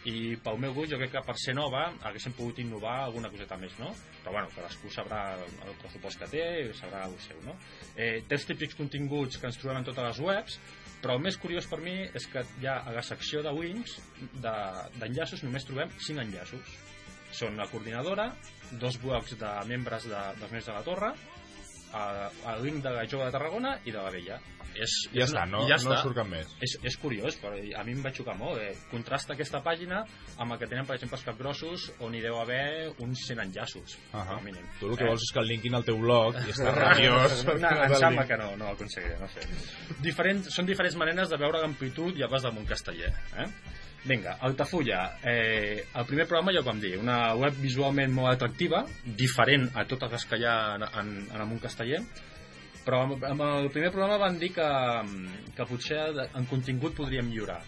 i 0.07 0.37
pel 0.39 0.57
meu 0.61 0.71
gust 0.73 0.91
jo 0.93 0.97
crec 0.97 1.11
que 1.11 1.21
per 1.27 1.35
ser 1.37 1.53
nova 1.57 1.89
haguéssim 2.07 2.31
pogut 2.37 2.59
innovar 2.63 3.01
alguna 3.03 3.29
coseta 3.29 3.57
més, 3.59 3.73
no? 3.79 3.89
Però 4.23 4.31
bueno, 4.31 4.47
cadascú 4.55 4.87
sabrà 4.93 5.35
el 5.35 5.73
pressupost 5.81 6.19
que 6.21 6.29
té 6.31 6.43
i 6.61 6.73
sabrà 6.77 7.05
el 7.09 7.17
seu, 7.19 7.41
no? 7.43 7.57
Eh, 7.97 8.21
té 8.27 8.35
els 8.37 8.45
típics 8.47 8.75
continguts 8.79 9.37
que 9.37 9.47
ens 9.49 9.57
trobem 9.59 9.81
en 9.81 9.89
totes 9.89 10.05
les 10.07 10.19
webs, 10.23 10.59
però 11.01 11.15
el 11.17 11.23
més 11.23 11.37
curiós 11.37 11.67
per 11.67 11.81
mi 11.83 11.97
és 12.15 12.27
que 12.31 12.45
ja 12.61 12.77
a 12.87 12.91
la 12.95 13.01
secció 13.03 13.43
de 13.43 13.51
Wings 13.55 13.97
de- 14.43 14.99
d'enllaços 14.99 15.43
només 15.43 15.65
trobem 15.67 15.91
5 15.99 16.21
enllaços. 16.23 16.77
Són 17.31 17.55
la 17.57 17.67
coordinadora, 17.67 18.31
dos 18.71 18.97
blocs 19.03 19.35
de 19.37 19.51
membres 19.67 20.07
de, 20.07 20.23
dels 20.39 20.51
Nois 20.51 20.65
de 20.65 20.73
la 20.73 20.81
Torre, 20.83 21.11
el 21.93 22.63
link 22.63 22.83
de 22.83 22.91
la 22.93 23.05
Jove 23.09 23.25
de 23.25 23.31
Tarragona 23.31 23.79
i 23.85 23.91
de 23.91 23.97
la 24.01 24.09
Vella. 24.13 24.39
És, 24.75 24.93
Ja 25.13 25.23
és 25.23 25.31
està, 25.33 25.45
no- 25.49 25.63
ja 25.67 25.77
no 25.83 25.95
surt 26.01 26.15
cap 26.15 26.27
més. 26.27 26.47
És, 26.61 26.77
és 26.83 26.97
curiós, 26.97 27.35
però 27.41 27.55
a 27.57 27.83
mi 27.83 27.91
em 27.93 28.03
va 28.03 28.11
xocar 28.13 28.35
molt. 28.37 28.61
Eh? 28.61 28.75
Contrasta 28.91 29.33
aquesta 29.33 29.61
pàgina 29.65 30.03
amb 30.37 30.53
el 30.53 30.59
que 30.59 30.67
tenen, 30.67 30.85
per 30.85 30.95
exemple, 30.95 31.17
els 31.17 31.25
capgrossos, 31.25 31.89
on 31.99 32.15
hi 32.15 32.21
deu 32.21 32.37
haver 32.39 32.93
uns 32.99 33.25
100 33.27 33.39
enllaços, 33.47 33.97
Uh 34.13 34.25
com 34.29 34.37
a 34.37 34.41
mínim. 34.45 34.65
Tu 34.79 34.87
el 34.89 34.97
que 34.97 35.05
vols 35.09 35.23
és 35.25 35.33
que 35.33 35.39
el 35.39 35.47
linkin 35.47 35.75
al 35.75 35.83
teu 35.83 35.97
blog 35.97 36.35
i 36.45 36.51
estàs 36.53 36.75
rabiós. 36.75 37.43
No, 37.45 37.53
no 37.59 37.69
em 37.83 37.89
del 37.91 37.99
sembla 37.99 38.25
que 38.27 38.37
no, 38.37 38.55
no 38.57 38.65
ho 38.69 38.73
aconseguiré, 38.77 39.17
no 39.19 39.27
sé. 39.27 39.41
Diferents, 40.01 40.49
són 40.53 40.65
diferents 40.69 40.95
maneres 40.95 41.29
de 41.29 41.37
veure 41.37 41.61
l'amplitud 41.61 42.17
i 42.17 42.23
abast 42.23 42.45
del 42.45 42.53
món 42.55 42.65
casteller. 42.69 43.11
Eh? 43.37 43.47
Vinga, 44.05 44.37
Altafulla. 44.47 45.17
Eh, 45.27 45.83
el 45.93 46.05
primer 46.07 46.25
programa 46.27 46.53
ja 46.55 46.61
ho 46.61 46.63
vam 46.63 46.79
dir, 46.79 46.93
una 47.01 47.33
web 47.35 47.57
visualment 47.59 48.13
molt 48.15 48.31
atractiva, 48.31 48.85
diferent 49.03 49.69
a 49.75 49.83
totes 49.89 50.11
les 50.15 50.25
que 50.25 50.39
hi 50.39 50.45
ha 50.47 50.75
en, 50.77 50.83
en, 50.87 51.09
en 51.33 51.41
el 51.41 51.47
món 51.49 51.59
casteller, 51.59 51.99
Però 52.85 53.03
amb 53.05 53.43
el 53.45 53.69
primer 53.73 53.91
programa 53.91 54.21
van 54.21 54.39
dir 54.39 54.53
que, 54.55 54.69
que 55.55 55.67
potser 55.67 56.05
en 56.29 56.47
contingut 56.49 56.95
podríem 56.97 57.27
millorar. 57.29 57.59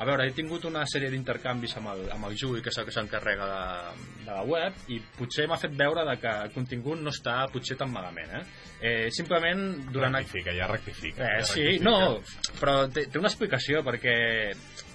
A 0.00 0.04
veure, 0.08 0.24
he 0.24 0.32
tingut 0.32 0.62
una 0.64 0.86
sèrie 0.88 1.10
d'intercanvis 1.12 1.74
amb 1.76 1.90
el, 1.92 2.06
amb 2.14 2.24
el 2.30 2.36
Jui, 2.40 2.62
que 2.64 2.70
és 2.72 2.78
el 2.80 2.86
que 2.88 2.94
s'encarrega 2.94 3.48
de, 3.50 4.04
de 4.22 4.30
la 4.30 4.44
web, 4.48 4.78
i 4.88 4.96
potser 5.18 5.44
m'ha 5.50 5.58
fet 5.60 5.74
veure 5.76 6.06
de 6.08 6.14
que 6.22 6.32
el 6.46 6.54
contingut 6.54 7.02
no 7.04 7.12
està 7.12 7.34
potser 7.52 7.76
tan 7.76 7.92
malament, 7.92 8.32
eh? 8.38 8.40
eh 8.80 9.10
simplement 9.12 9.60
durant... 9.92 10.16
Rectifica, 10.16 10.54
ja 10.56 10.70
rectifica. 10.70 11.26
Eh, 11.26 11.42
ja 11.42 11.50
sí, 11.50 11.66
rectifica. 11.66 11.90
no, 11.90 12.54
però 12.62 12.78
té, 12.88 13.10
té 13.12 13.20
una 13.20 13.28
explicació, 13.28 13.84
perquè 13.84 14.14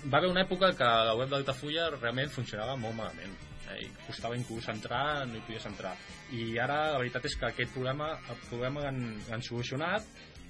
va 0.10 0.24
haver 0.24 0.32
una 0.32 0.48
època 0.48 0.74
que 0.80 0.90
la 1.12 1.14
web 1.20 1.30
d'Altafulla 1.30 1.92
realment 2.00 2.34
funcionava 2.34 2.74
molt 2.74 2.98
malament. 2.98 3.38
Eh, 3.74 3.82
i 3.86 3.90
costava 4.06 4.38
inclús 4.38 4.68
entrar, 4.70 5.26
no 5.26 5.40
hi 5.40 5.44
podies 5.48 5.66
entrar. 5.66 5.96
I 6.38 6.54
ara 6.62 6.80
la 6.94 7.02
veritat 7.02 7.26
és 7.26 7.36
que 7.40 7.50
aquest 7.50 7.74
problema, 7.74 8.12
el 8.30 8.42
problema 8.50 8.86
l'han 8.86 9.46
solucionat 9.46 10.06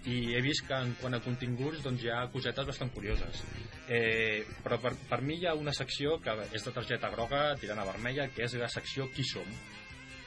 i 0.06 0.36
he 0.36 0.42
vist 0.46 0.66
que 0.68 0.78
en 0.78 0.94
quant 1.00 1.18
a 1.18 1.22
continguts 1.26 1.82
doncs 1.86 2.04
hi 2.04 2.12
ha 2.14 2.26
cosetes 2.34 2.68
bastant 2.68 2.92
curioses 2.94 3.42
eh, 3.90 4.46
però 4.64 4.78
per, 4.82 4.94
per 5.10 5.22
mi 5.26 5.40
hi 5.40 5.48
ha 5.50 5.56
una 5.58 5.74
secció 5.74 6.20
que 6.22 6.36
és 6.52 6.66
de 6.66 6.74
targeta 6.76 7.10
groga 7.14 7.42
tirant 7.62 7.82
a 7.82 7.88
vermella 7.90 8.28
que 8.34 8.46
és 8.46 8.54
la 8.62 8.70
secció 8.72 9.10
Qui 9.16 9.26
som 9.26 9.50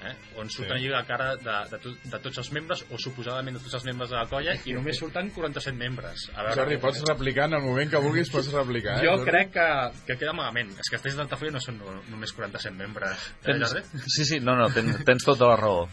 eh? 0.05 0.15
on 0.39 0.51
surten 0.51 0.79
Sí. 0.79 0.85
sí. 0.85 0.89
la 0.93 1.05
cara 1.07 1.37
de, 1.37 1.57
de, 1.71 1.79
to, 1.83 1.93
de 2.05 2.19
tots 2.23 2.39
els 2.39 2.51
membres 2.55 2.85
o 2.91 2.99
suposadament 3.03 3.57
de 3.57 3.63
tots 3.63 3.75
els 3.81 3.85
membres 3.89 4.11
de 4.11 4.17
la 4.17 4.27
colla 4.31 4.55
i 4.65 4.75
només 4.77 4.99
surten 5.01 5.31
47 5.35 5.77
membres 5.77 6.29
a 6.35 6.49
Jordi, 6.55 6.79
pots 6.83 7.03
replicar 7.09 7.49
en 7.51 7.59
el 7.59 7.65
moment 7.67 7.91
que 7.91 8.01
vulguis, 8.03 8.31
pots 8.31 8.53
replicar. 8.55 8.99
Eh? 8.99 9.09
jo 9.09 9.17
crec 9.25 9.53
que, 9.57 9.67
que 10.07 10.19
queda 10.21 10.33
malament. 10.37 10.71
Els 10.79 10.93
castells 10.93 11.19
d'Altafulla 11.19 11.57
no 11.57 11.63
són 11.65 11.79
no, 11.83 11.97
només 12.13 12.33
47 12.37 12.77
membres. 12.79 13.27
Eh, 13.43 13.45
Tens, 13.49 13.65
Jordi? 13.73 14.03
sí, 14.07 14.25
sí, 14.25 14.41
no, 14.41 14.55
no, 14.59 14.69
tens, 14.75 15.03
tens 15.09 15.25
tota 15.27 15.51
la 15.51 15.57
raó. 15.61 15.89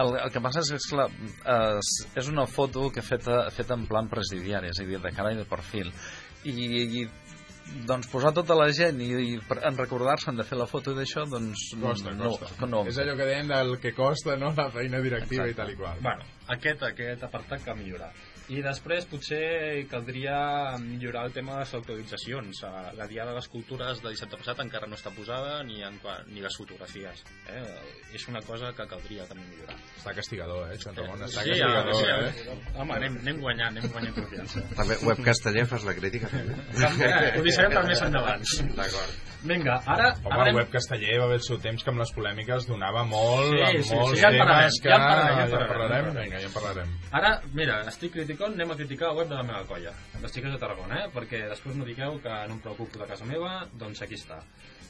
El, 0.00 0.14
el 0.24 0.32
que 0.32 0.40
passa 0.44 0.64
és 0.64 0.72
que 0.72 0.80
esclar, 0.80 1.08
és, 1.10 1.92
és 2.16 2.28
una 2.32 2.46
foto 2.50 2.88
que 2.94 3.02
feta, 3.04 3.42
feta 3.54 3.76
en 3.76 3.86
plan 3.90 4.08
presidiari, 4.10 4.70
és 4.72 4.80
a 4.80 4.88
dir, 4.88 5.00
de 5.02 5.12
cara 5.16 5.32
i 5.34 5.38
de 5.40 5.46
perfil. 5.48 5.92
I, 6.48 6.52
i 6.54 7.02
doncs 7.86 8.08
posar 8.10 8.32
tota 8.34 8.54
la 8.58 8.68
gent 8.74 9.00
i, 9.04 9.10
i 9.34 9.38
en 9.68 9.76
recordar-se'n 9.78 10.36
de 10.36 10.44
fer 10.46 10.58
la 10.58 10.66
foto 10.70 10.94
d'això, 10.96 11.26
doncs 11.30 11.70
Costa, 11.80 12.12
no, 12.16 12.32
costa. 12.34 12.66
no, 12.66 12.84
És 12.90 12.98
allò 12.98 13.16
que 13.16 13.28
deien 13.28 13.48
del 13.48 13.76
que 13.82 13.92
costa, 13.94 14.36
no?, 14.36 14.52
la 14.56 14.70
feina 14.74 15.00
directiva 15.00 15.46
Exacte. 15.46 15.54
i 15.54 15.60
tal 15.62 15.72
i 15.74 15.78
qual. 15.78 16.02
Bueno, 16.02 16.26
aquest, 16.56 16.82
aquest 16.90 17.22
apartat 17.28 17.64
que 17.64 17.74
millorar. 17.78 18.10
I 18.50 18.58
després 18.64 19.04
potser 19.06 19.84
caldria 19.90 20.34
millorar 20.82 21.22
el 21.28 21.34
tema 21.36 21.54
de 21.54 21.60
les 21.62 21.74
autoritzacions. 21.78 22.62
Eh, 22.66 22.80
La 22.98 23.06
Diada 23.06 23.30
de 23.30 23.36
les 23.38 23.46
Cultures 23.52 24.00
de 24.02 24.10
dissabte 24.10 24.40
passat 24.40 24.58
encara 24.64 24.88
no 24.90 24.98
està 24.98 25.12
posada 25.14 25.60
ni, 25.68 25.78
en, 25.86 26.00
ni 26.34 26.42
les 26.42 26.56
fotografies. 26.58 27.22
Eh? 27.46 27.62
És 28.18 28.26
una 28.32 28.42
cosa 28.42 28.72
que 28.74 28.88
caldria 28.90 29.26
també 29.30 29.46
millorar. 29.46 29.76
Està 30.00 30.16
castigador, 30.18 30.66
eh, 30.72 30.78
Joan 30.82 30.98
Ramon? 30.98 31.22
Està 31.28 31.44
sí, 31.46 31.54
castigador, 31.54 31.94
sí, 31.94 32.50
eh? 32.50 32.58
Home, 32.74 32.96
anem, 32.98 33.20
anem 33.22 33.38
guanyant, 33.44 33.78
anem 33.78 33.92
guanyant 33.94 34.18
confiança. 34.18 34.64
També 34.80 34.98
web 35.06 35.22
casteller 35.30 35.66
fas 35.70 35.86
la 35.86 35.94
crítica, 36.00 36.32
també. 36.34 36.58
Eh, 37.06 37.38
ho 37.38 37.46
deixarem 37.46 37.76
per 37.78 37.84
més 37.86 38.02
endavant. 38.08 38.42
D'acord. 38.80 39.18
Vinga, 39.40 39.78
ara... 39.88 40.10
Home, 40.20 40.34
ara 40.36 40.50
el 40.50 40.58
web 40.58 40.68
casteller 40.74 41.14
va 41.22 41.30
haver 41.30 41.38
el 41.38 41.44
seu 41.46 41.56
temps 41.62 41.80
que 41.86 41.88
amb 41.94 42.02
les 42.02 42.10
polèmiques 42.12 42.66
donava 42.68 43.06
molt, 43.08 43.54
Sí, 43.54 43.86
sí, 43.88 43.94
molts 43.96 44.18
sí, 44.18 44.20
ja 44.20 44.28
en 44.28 44.36
parlarem, 44.42 44.66
temes 44.66 44.80
que... 44.82 44.90
ja 44.90 44.98
en 44.98 45.06
parlarem, 45.06 45.38
ja 45.38 45.44
en 45.46 45.54
ja 45.54 45.60
en 45.62 45.70
parlarem. 45.70 45.70
parlarem. 45.70 46.18
Vinga, 46.26 46.42
ja 46.42 46.50
en 46.50 46.54
parlarem. 46.58 46.92
Ara, 47.20 47.30
mira, 47.56 47.78
estic 47.88 48.12
criticant, 48.18 48.38
anem 48.46 48.70
a 48.72 48.76
criticar 48.76 49.10
la 49.10 49.18
web 49.18 49.28
de 49.28 49.36
la 49.36 49.44
meva 49.44 49.64
colla, 49.68 49.92
les 50.22 50.32
xiques 50.32 50.52
de 50.54 50.58
Tarragona, 50.60 51.02
eh? 51.04 51.08
perquè 51.12 51.42
després 51.50 51.76
no 51.76 51.84
digueu 51.88 52.16
que 52.24 52.36
no 52.48 52.56
em 52.56 52.62
preocupo 52.64 53.02
de 53.02 53.08
casa 53.10 53.26
meva, 53.28 53.66
doncs 53.82 54.00
aquí 54.04 54.16
està. 54.16 54.38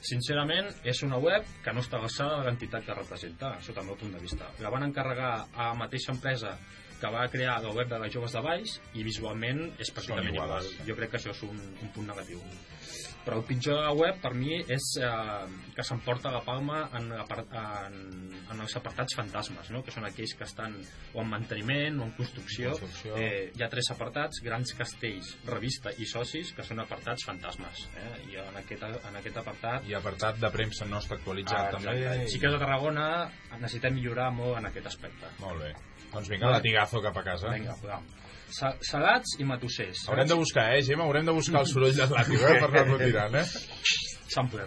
Sincerament, 0.06 0.70
és 0.86 1.02
una 1.02 1.18
web 1.20 1.48
que 1.64 1.74
no 1.74 1.82
està 1.82 1.98
a 1.98 2.04
l'alçada 2.04 2.38
de 2.38 2.46
l'entitat 2.46 2.86
que 2.86 2.96
representa, 2.96 3.56
sota 3.66 3.82
el 3.82 3.90
meu 3.90 3.98
punt 4.00 4.14
de 4.14 4.22
vista. 4.22 4.52
La 4.62 4.70
van 4.72 4.86
encarregar 4.86 5.32
a 5.50 5.72
la 5.72 5.80
mateixa 5.82 6.14
empresa 6.14 6.54
que 7.00 7.12
va 7.12 7.26
crear 7.32 7.58
la 7.64 7.72
web 7.74 7.88
de 7.90 7.98
les 8.04 8.12
joves 8.14 8.36
de 8.36 8.44
Valls 8.44 8.76
i 8.94 9.04
visualment 9.06 9.66
és 9.78 9.92
pràcticament 9.94 10.34
igual. 10.36 10.70
Jo 10.86 10.98
crec 10.98 11.14
que 11.14 11.20
això 11.22 11.34
és 11.34 11.42
un, 11.48 11.58
un 11.58 11.94
punt 11.94 12.10
negatiu. 12.12 12.42
Però 13.20 13.36
el 13.36 13.44
pitjor 13.44 13.76
de 13.76 13.82
la 13.84 13.92
web, 13.92 14.16
per 14.22 14.30
mi, 14.32 14.54
és 14.72 14.84
eh, 14.96 15.10
que 15.76 15.84
s'emporta 15.84 16.30
la 16.32 16.40
palma 16.40 16.78
en, 16.96 17.10
en, 17.12 17.98
en 18.48 18.62
els 18.64 18.76
apartats 18.78 19.12
fantasmes, 19.18 19.68
no? 19.74 19.82
que 19.84 19.92
són 19.92 20.06
aquells 20.08 20.32
que 20.38 20.46
estan 20.48 20.78
o 21.12 21.20
en 21.20 21.28
manteniment 21.28 22.00
o 22.00 22.06
en 22.08 22.14
construcció. 22.16 22.72
Construcció. 22.72 23.18
Eh, 23.20 23.50
hi 23.52 23.62
ha 23.62 23.68
tres 23.72 23.90
apartats, 23.92 24.40
grans 24.46 24.72
castells, 24.78 25.34
revista 25.50 25.92
i 26.00 26.08
socis, 26.08 26.54
que 26.56 26.64
són 26.64 26.80
apartats 26.80 27.28
fantasmes. 27.28 27.84
Eh? 28.00 28.08
I 28.32 28.40
en 28.46 28.56
aquest, 28.62 28.88
en 28.88 29.20
aquest 29.20 29.36
apartat... 29.44 29.84
I 29.92 29.98
apartat 30.00 30.40
de 30.40 30.52
premsa 30.56 30.88
no 30.88 31.04
està 31.04 31.18
actualitzat, 31.20 31.60
Ah, 31.60 31.76
també. 31.76 32.24
Xiques 32.24 32.56
de 32.56 32.64
Tarragona 32.64 33.06
necessitem 33.58 34.00
millorar 34.00 34.32
molt 34.32 34.62
en 34.62 34.72
aquest 34.72 34.88
aspecte. 34.94 35.28
Molt 35.44 35.60
bé. 35.60 35.74
Doncs 36.12 36.28
vinga, 36.28 36.50
latigazo 36.50 37.00
cap 37.02 37.16
a 37.16 37.22
casa. 37.22 37.52
Vinga, 37.54 37.76
va. 37.84 38.00
Sa 38.50 38.72
Salats 38.82 39.36
i 39.38 39.44
matossers. 39.46 40.08
Haurem 40.10 40.26
de 40.26 40.34
buscar, 40.34 40.72
eh, 40.74 40.82
Gemma? 40.82 41.04
Haurem 41.06 41.26
de 41.26 41.32
buscar 41.36 41.60
el 41.60 41.68
soroll 41.70 41.94
del 41.94 42.10
làtigo, 42.10 42.48
eh, 42.48 42.58
per 42.58 42.70
anar-lo 42.70 42.98
tirant, 42.98 43.34
eh? 43.38 43.44
Sampler. 44.30 44.66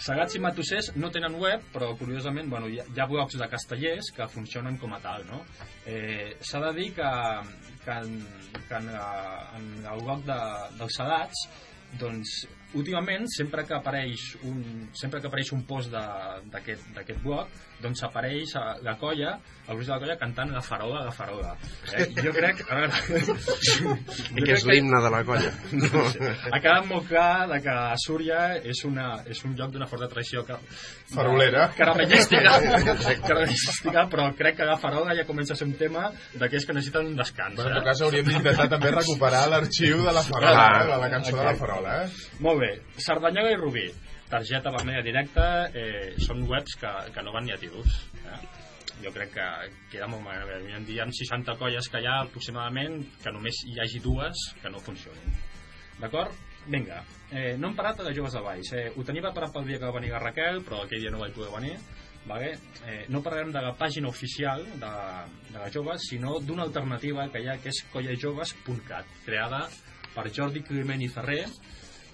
Sagats 0.00 0.36
i 0.36 0.40
Matossers 0.40 0.90
no 0.96 1.10
tenen 1.12 1.34
web, 1.40 1.60
però 1.74 1.90
curiosament 1.98 2.48
bueno, 2.48 2.70
hi, 2.72 2.78
ha, 2.80 2.86
hi 2.88 3.00
ha 3.02 3.06
blogs 3.10 3.36
de 3.36 3.48
castellers 3.52 4.08
que 4.16 4.26
funcionen 4.32 4.78
com 4.80 4.94
a 4.96 5.00
tal. 5.04 5.26
No? 5.28 5.42
Eh, 5.84 6.36
S'ha 6.40 6.60
de 6.64 6.72
dir 6.78 6.86
que, 6.96 7.10
que, 7.84 7.90
en, 8.00 8.16
que 8.68 8.78
en, 8.80 8.86
la- 8.94 9.50
en 9.58 9.68
el 9.92 10.00
blog 10.06 10.24
de, 10.24 10.38
dels 10.78 10.96
Sagats 10.96 11.44
doncs 12.00 12.32
últimament 12.76 13.28
sempre 13.30 13.62
que 13.64 13.76
apareix 13.76 14.24
un, 14.48 14.88
sempre 14.96 15.20
que 15.20 15.28
apareix 15.28 15.52
un 15.54 15.62
post 15.68 15.92
de- 15.92 16.40
d'aquest 16.52 16.88
d'aquest 16.96 17.20
blog 17.24 17.52
doncs 17.82 18.02
apareix 18.06 18.54
a 18.56 18.64
la 18.84 18.96
colla 19.00 19.36
el 19.66 19.74
gruix 19.74 19.88
de 19.88 19.92
la 19.92 19.98
colla 19.98 20.16
cantant 20.20 20.52
la 20.54 20.62
farola, 20.62 21.02
la 21.04 21.12
farola 21.12 21.56
eh? 21.96 22.06
jo 22.22 22.32
crec 22.32 22.62
a 22.70 22.76
veure, 22.78 23.00
I 24.36 24.44
que 24.46 24.52
és 24.54 24.64
l'himne 24.68 25.00
de 25.02 25.10
la 25.10 25.22
colla. 25.26 25.50
No. 25.76 26.02
ha 26.52 26.60
quedat 26.62 26.86
molt 26.88 27.08
clar 27.10 27.48
de 27.50 27.58
que 27.64 27.74
Súria 28.04 28.40
és, 28.62 28.82
una, 28.86 29.08
és 29.26 29.42
un 29.44 29.56
lloc 29.58 29.72
d'una 29.74 29.88
forta 29.90 30.08
tradició 30.12 30.44
que, 30.46 30.56
Farolera. 31.12 31.66
caramellística, 31.76 32.54
caramellística, 33.26 34.06
però 34.12 34.28
crec 34.38 34.56
que 34.60 34.68
la 34.68 34.78
farola 34.80 35.14
ja 35.18 35.26
comença 35.28 35.54
a 35.54 35.58
ser 35.58 35.66
un 35.68 35.74
tema 35.78 36.08
d'aquells 36.38 36.66
que 36.66 36.76
necessiten 36.76 37.10
un 37.12 37.16
descans. 37.18 37.56
Bueno, 37.58 37.70
en 37.70 37.76
eh? 37.76 37.80
tot 37.80 37.88
cas, 37.90 38.02
hauríem 38.06 38.30
d'intentar 38.30 38.68
també 38.72 38.90
recuperar 38.94 39.44
l'arxiu 39.52 40.02
de 40.06 40.14
la 40.14 40.22
farola, 40.26 40.54
Ah, 40.56 40.82
eh? 40.82 40.88
de 40.92 40.98
la 41.02 41.10
cançó 41.12 41.36
de 41.36 41.44
la 41.44 41.54
farola, 41.58 41.96
eh? 42.04 42.10
Molt 42.44 42.62
bé, 42.62 42.70
Cerdanyola 43.02 43.52
i 43.52 43.58
Rubí, 43.60 43.86
targeta 44.30 44.72
vermella 44.74 45.02
directa, 45.06 45.46
eh, 45.72 46.14
són 46.22 46.44
webs 46.50 46.78
que, 46.80 46.92
que 47.14 47.24
no 47.24 47.34
van 47.34 47.46
ni 47.46 47.54
a 47.54 47.58
tiros. 47.60 48.00
Eh? 48.22 48.40
Jo 49.02 49.12
crec 49.12 49.34
que 49.34 49.46
queda 49.92 50.08
molt 50.08 50.24
malament. 50.24 50.70
A 50.72 50.80
dia 50.88 51.04
amb 51.04 51.14
60 51.14 51.56
colles 51.60 51.88
que 51.92 52.00
hi 52.00 52.08
ha 52.08 52.22
aproximadament, 52.24 53.02
que 53.22 53.32
només 53.34 53.60
hi 53.68 53.78
hagi 53.82 54.00
dues 54.04 54.48
que 54.62 54.72
no 54.72 54.82
funcionin. 54.82 55.36
D'acord? 56.00 56.32
Vinga, 56.66 57.04
eh, 57.30 57.54
no 57.60 57.68
hem 57.70 57.76
parat 57.78 58.00
de 58.02 58.12
joves 58.16 58.34
de 58.34 58.42
Valls. 58.42 58.72
Eh, 58.74 58.88
ho 58.96 59.04
tenia 59.06 59.22
preparat 59.22 59.52
pel 59.54 59.68
dia 59.68 59.78
que 59.78 59.86
va 59.86 59.94
venir 60.00 60.10
la 60.10 60.22
Raquel, 60.22 60.64
però 60.66 60.82
aquell 60.82 61.04
dia 61.04 61.12
no 61.14 61.22
vaig 61.22 61.36
poder 61.36 61.52
venir. 61.54 61.76
Vale? 62.26 62.48
Eh, 62.90 63.04
no 63.08 63.22
parlarem 63.22 63.52
de 63.54 63.62
la 63.62 63.76
pàgina 63.78 64.10
oficial 64.10 64.64
de, 64.66 64.92
de 65.52 65.60
la 65.60 65.68
joves, 65.70 66.08
sinó 66.10 66.40
d'una 66.42 66.64
alternativa 66.66 67.28
que 67.30 67.44
hi 67.44 67.46
ha, 67.52 67.54
que 67.62 67.70
és 67.70 67.84
collajoves.cat, 67.92 69.12
creada 69.24 69.62
per 70.16 70.26
Jordi 70.34 70.64
Climent 70.66 71.04
i 71.04 71.10
Ferrer, 71.12 71.44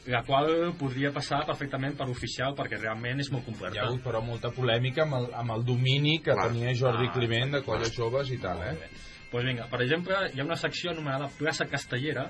la 0.06 0.22
qual 0.26 0.72
podria 0.78 1.12
passar 1.14 1.44
perfectament 1.46 1.94
per 1.96 2.08
oficial 2.10 2.56
perquè 2.58 2.80
realment 2.80 3.20
és 3.22 3.30
molt 3.30 3.44
Hi 3.44 3.50
completa. 3.52 3.80
ha 3.80 3.86
hagut, 3.86 4.02
però, 4.02 4.20
molta 4.24 4.50
polèmica 4.50 5.02
amb 5.04 5.14
el, 5.20 5.28
amb 5.34 5.50
el 5.54 5.64
domini 5.64 6.18
que 6.18 6.32
Clar. 6.34 6.48
tenia 6.50 6.74
Jordi 6.74 7.06
Ah, 7.08 7.12
Climent 7.12 7.52
de 7.52 7.62
Colla 7.62 7.88
Joves 7.90 8.30
i 8.30 8.38
tal, 8.38 8.62
eh? 8.66 8.72
bé. 8.80 8.88
Pues 9.30 9.44
vinga, 9.46 9.68
per 9.70 9.80
exemple, 9.82 10.16
hi 10.34 10.40
ha 10.40 10.44
una 10.44 10.56
secció 10.56 10.90
anomenada 10.90 11.30
Plaça 11.38 11.68
Castellera 11.70 12.28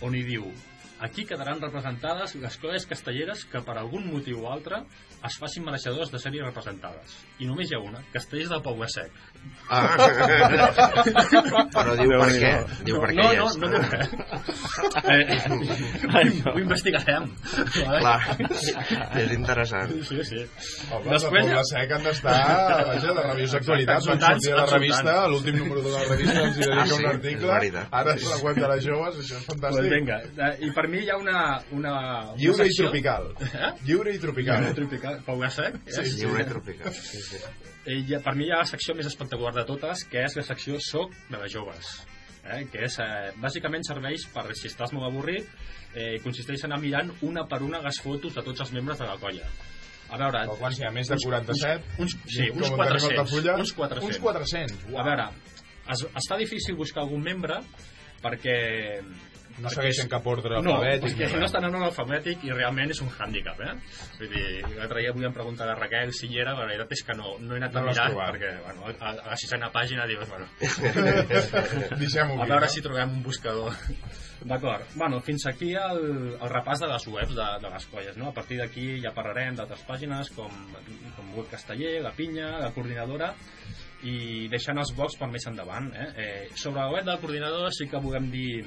on 0.00 0.14
hi 0.14 0.22
diu 0.24 0.48
Aquí 1.02 1.24
quedaran 1.26 1.58
representades 1.60 2.36
les 2.38 2.56
colles 2.62 2.84
castelleres 2.86 3.44
que 3.50 3.58
per 3.66 3.74
algun 3.76 4.04
motiu 4.06 4.44
o 4.44 4.52
altre 4.52 4.84
es 5.26 5.36
facin 5.36 5.64
mereixedors 5.66 6.12
de 6.12 6.18
ser-hi 6.22 6.38
representades. 6.44 7.16
I 7.42 7.46
només 7.48 7.72
hi 7.72 7.74
ha 7.74 7.80
una, 7.82 8.04
Castells 8.12 8.48
de 8.52 8.60
Pau 8.62 8.78
Sec. 8.86 9.10
Ah. 9.72 9.96
Però 11.72 11.94
diu 11.96 12.10
per 12.20 12.28
què? 12.34 12.50
Diu 12.84 12.98
per 13.00 13.08
què 13.14 13.26
no, 13.38 13.46
no, 13.56 13.68
no, 13.72 13.78
res. 13.88 14.10
Eh, 15.08 15.38
ho 16.50 16.58
investigarem. 16.60 17.28
Clar, 17.72 18.18
és 19.22 19.32
interessant. 19.36 19.94
Sí, 20.08 20.18
sí. 20.28 20.42
Home, 20.90 21.08
Després- 21.14 21.32
Després... 21.32 21.48
la 21.56 21.64
SEC 21.70 21.94
han 21.96 22.04
d'estar, 22.04 22.36
vaja, 22.90 23.14
la 23.16 23.24
revisió 23.30 23.58
d'actualitat, 23.58 24.04
van 24.10 24.20
sortir 24.20 24.52
a 24.52 24.60
la 24.60 24.66
revista, 24.74 25.16
l'últim 25.32 25.58
número 25.62 25.80
de 25.86 25.94
la 25.96 26.04
revista 26.10 26.38
els 26.44 26.56
hi 26.56 26.66
dedica 26.66 26.82
Ah, 26.82 26.86
sí, 26.92 26.98
un 26.98 27.08
article, 27.14 27.50
ara 28.02 28.16
és 28.18 28.28
la 28.28 28.38
web 28.44 28.60
de 28.60 28.68
les 28.74 28.84
joves, 28.90 29.20
això 29.24 29.36
és 29.40 29.46
Pues 29.46 29.50
fantàstic. 29.54 29.90
vinga, 29.96 30.20
eh, 30.50 30.54
i 30.68 30.72
per 30.76 30.88
mi 30.92 31.04
hi 31.06 31.10
ha 31.10 31.16
una... 31.22 31.42
una 31.72 31.94
Lliure 32.36 32.66
i 32.68 32.76
tropical. 32.76 33.30
Eh? 33.48 33.72
Lliure 33.88 34.12
i 34.12 34.18
tropical. 34.18 34.66
Lliure 34.66 34.72
i 34.72 34.80
tropical. 34.82 35.20
Pau 35.26 35.44
Sec? 35.48 35.80
Sí, 35.86 36.04
sí. 36.04 36.18
Lliure 36.20 36.42
i 36.44 36.50
tropical. 36.52 36.92
Sí, 36.92 37.22
sí. 37.30 37.40
Eh, 37.84 38.18
per 38.22 38.34
mi 38.38 38.46
hi 38.46 38.52
ha 38.54 38.62
la 38.62 38.68
secció 38.68 38.94
més 38.94 39.08
espectacular 39.10 39.52
de 39.56 39.64
totes, 39.66 40.04
que 40.10 40.22
és 40.22 40.36
la 40.38 40.44
secció 40.46 40.78
Soc 40.80 41.14
de 41.30 41.40
les 41.40 41.52
joves. 41.52 41.92
Eh, 42.42 42.64
que 42.70 42.86
és, 42.86 42.98
eh, 43.02 43.32
bàsicament 43.42 43.84
serveix 43.86 44.26
per, 44.34 44.48
si 44.58 44.68
estàs 44.70 44.92
molt 44.94 45.08
avorrit, 45.08 45.46
eh, 45.94 46.18
consisteix 46.22 46.64
en 46.64 46.72
anar 46.72 46.80
mirant 46.82 47.12
una 47.22 47.46
per 47.46 47.62
una 47.62 47.82
les 47.82 48.00
fotos 48.02 48.34
de 48.34 48.42
tots 48.42 48.64
els 48.64 48.72
membres 48.72 48.98
de 48.98 49.06
la 49.06 49.18
colla. 49.18 49.46
A 50.10 50.18
veure... 50.20 50.44
Però 50.44 50.58
quants 50.60 50.78
hi 50.78 50.86
ha? 50.86 50.92
Més 50.94 51.08
de 51.08 51.18
47? 51.22 51.98
Uns, 52.02 52.16
sí, 52.26 52.50
uns 52.50 52.66
tenim 52.66 52.74
a 52.74 52.84
400. 52.84 53.10
Altafulla? 53.10 53.56
Uns 53.62 53.74
400. 53.78 54.08
Uns 54.08 54.22
400, 54.26 54.86
uau. 54.90 55.00
A 55.00 55.06
veure, 55.08 55.28
es, 55.94 56.04
es 56.22 56.28
fa 56.28 56.38
difícil 56.38 56.76
buscar 56.78 57.02
algun 57.06 57.22
membre 57.24 57.60
perquè 58.22 58.56
No 59.60 59.70
segueixen 59.72 60.08
cap 60.12 60.26
ordre 60.30 60.60
no, 60.64 60.76
alfabètic 60.76 61.18
res. 61.20 61.34
no 61.36 61.48
estan 61.48 61.66
en 61.68 61.76
ordre 61.76 61.88
alfabètic 61.90 62.44
i 62.46 62.52
realment 62.54 62.94
és 62.94 63.02
un 63.04 63.10
hàndicap, 63.12 63.60
eh? 63.60 63.74
Vull 64.18 64.32
dir, 64.32 64.46
l'altre 64.78 65.02
dia 65.02 65.12
volíem 65.14 65.36
preguntar 65.36 65.68
a 65.68 65.76
Raquel 65.78 66.14
si 66.16 66.30
hi 66.30 66.40
era, 66.42 66.54
la 66.58 66.66
veritat 66.68 66.96
és 66.96 67.04
que 67.08 67.16
no, 67.18 67.36
no 67.42 67.56
he 67.56 67.60
anat 67.60 67.76
No 67.76 67.82
a 67.82 67.86
mirar, 67.90 68.08
perquè 68.16 68.52
bueno, 68.64 68.88
a, 68.88 69.12
a 69.12 69.30
la 69.34 69.38
sisena 69.40 69.70
pàgina 69.74 70.08
dius, 70.10 70.28
bueno... 70.30 70.48
Deixem-ho 72.02 72.38
a 72.40 72.48
veure 72.48 72.66
no? 72.66 72.72
si 72.72 72.84
trobem 72.84 73.16
un 73.18 73.22
buscador. 73.26 73.76
D'acord. 74.42 74.88
Bueno, 74.98 75.20
fins 75.22 75.46
aquí 75.46 75.72
el, 75.78 76.02
el 76.34 76.50
repàs 76.50 76.82
de 76.82 76.88
les 76.90 77.06
webs 77.12 77.36
de, 77.36 77.48
de 77.62 77.70
les 77.76 77.86
colles, 77.92 78.18
no? 78.18 78.32
A 78.32 78.36
partir 78.36 78.58
d'aquí 78.62 78.88
ja 79.04 79.14
parlarem 79.14 79.58
d'altres 79.58 79.84
pàgines 79.88 80.32
com, 80.36 80.50
com 81.16 81.32
Web 81.36 81.52
Casteller, 81.52 82.00
La 82.02 82.14
Pinya, 82.16 82.56
La 82.62 82.72
Coordinadora 82.74 83.32
i 84.02 84.48
deixant 84.50 84.80
els 84.82 84.92
blogs 84.96 85.16
per 85.18 85.28
més 85.30 85.46
endavant. 85.46 85.90
Eh? 85.94 86.08
Eh, 86.24 86.46
sobre 86.58 86.80
la 86.80 86.90
web 86.90 87.06
de 87.06 87.12
la 87.12 87.20
coordinadora 87.22 87.70
sí 87.74 87.86
que 87.90 88.00
volem 88.02 88.30
dir 88.32 88.64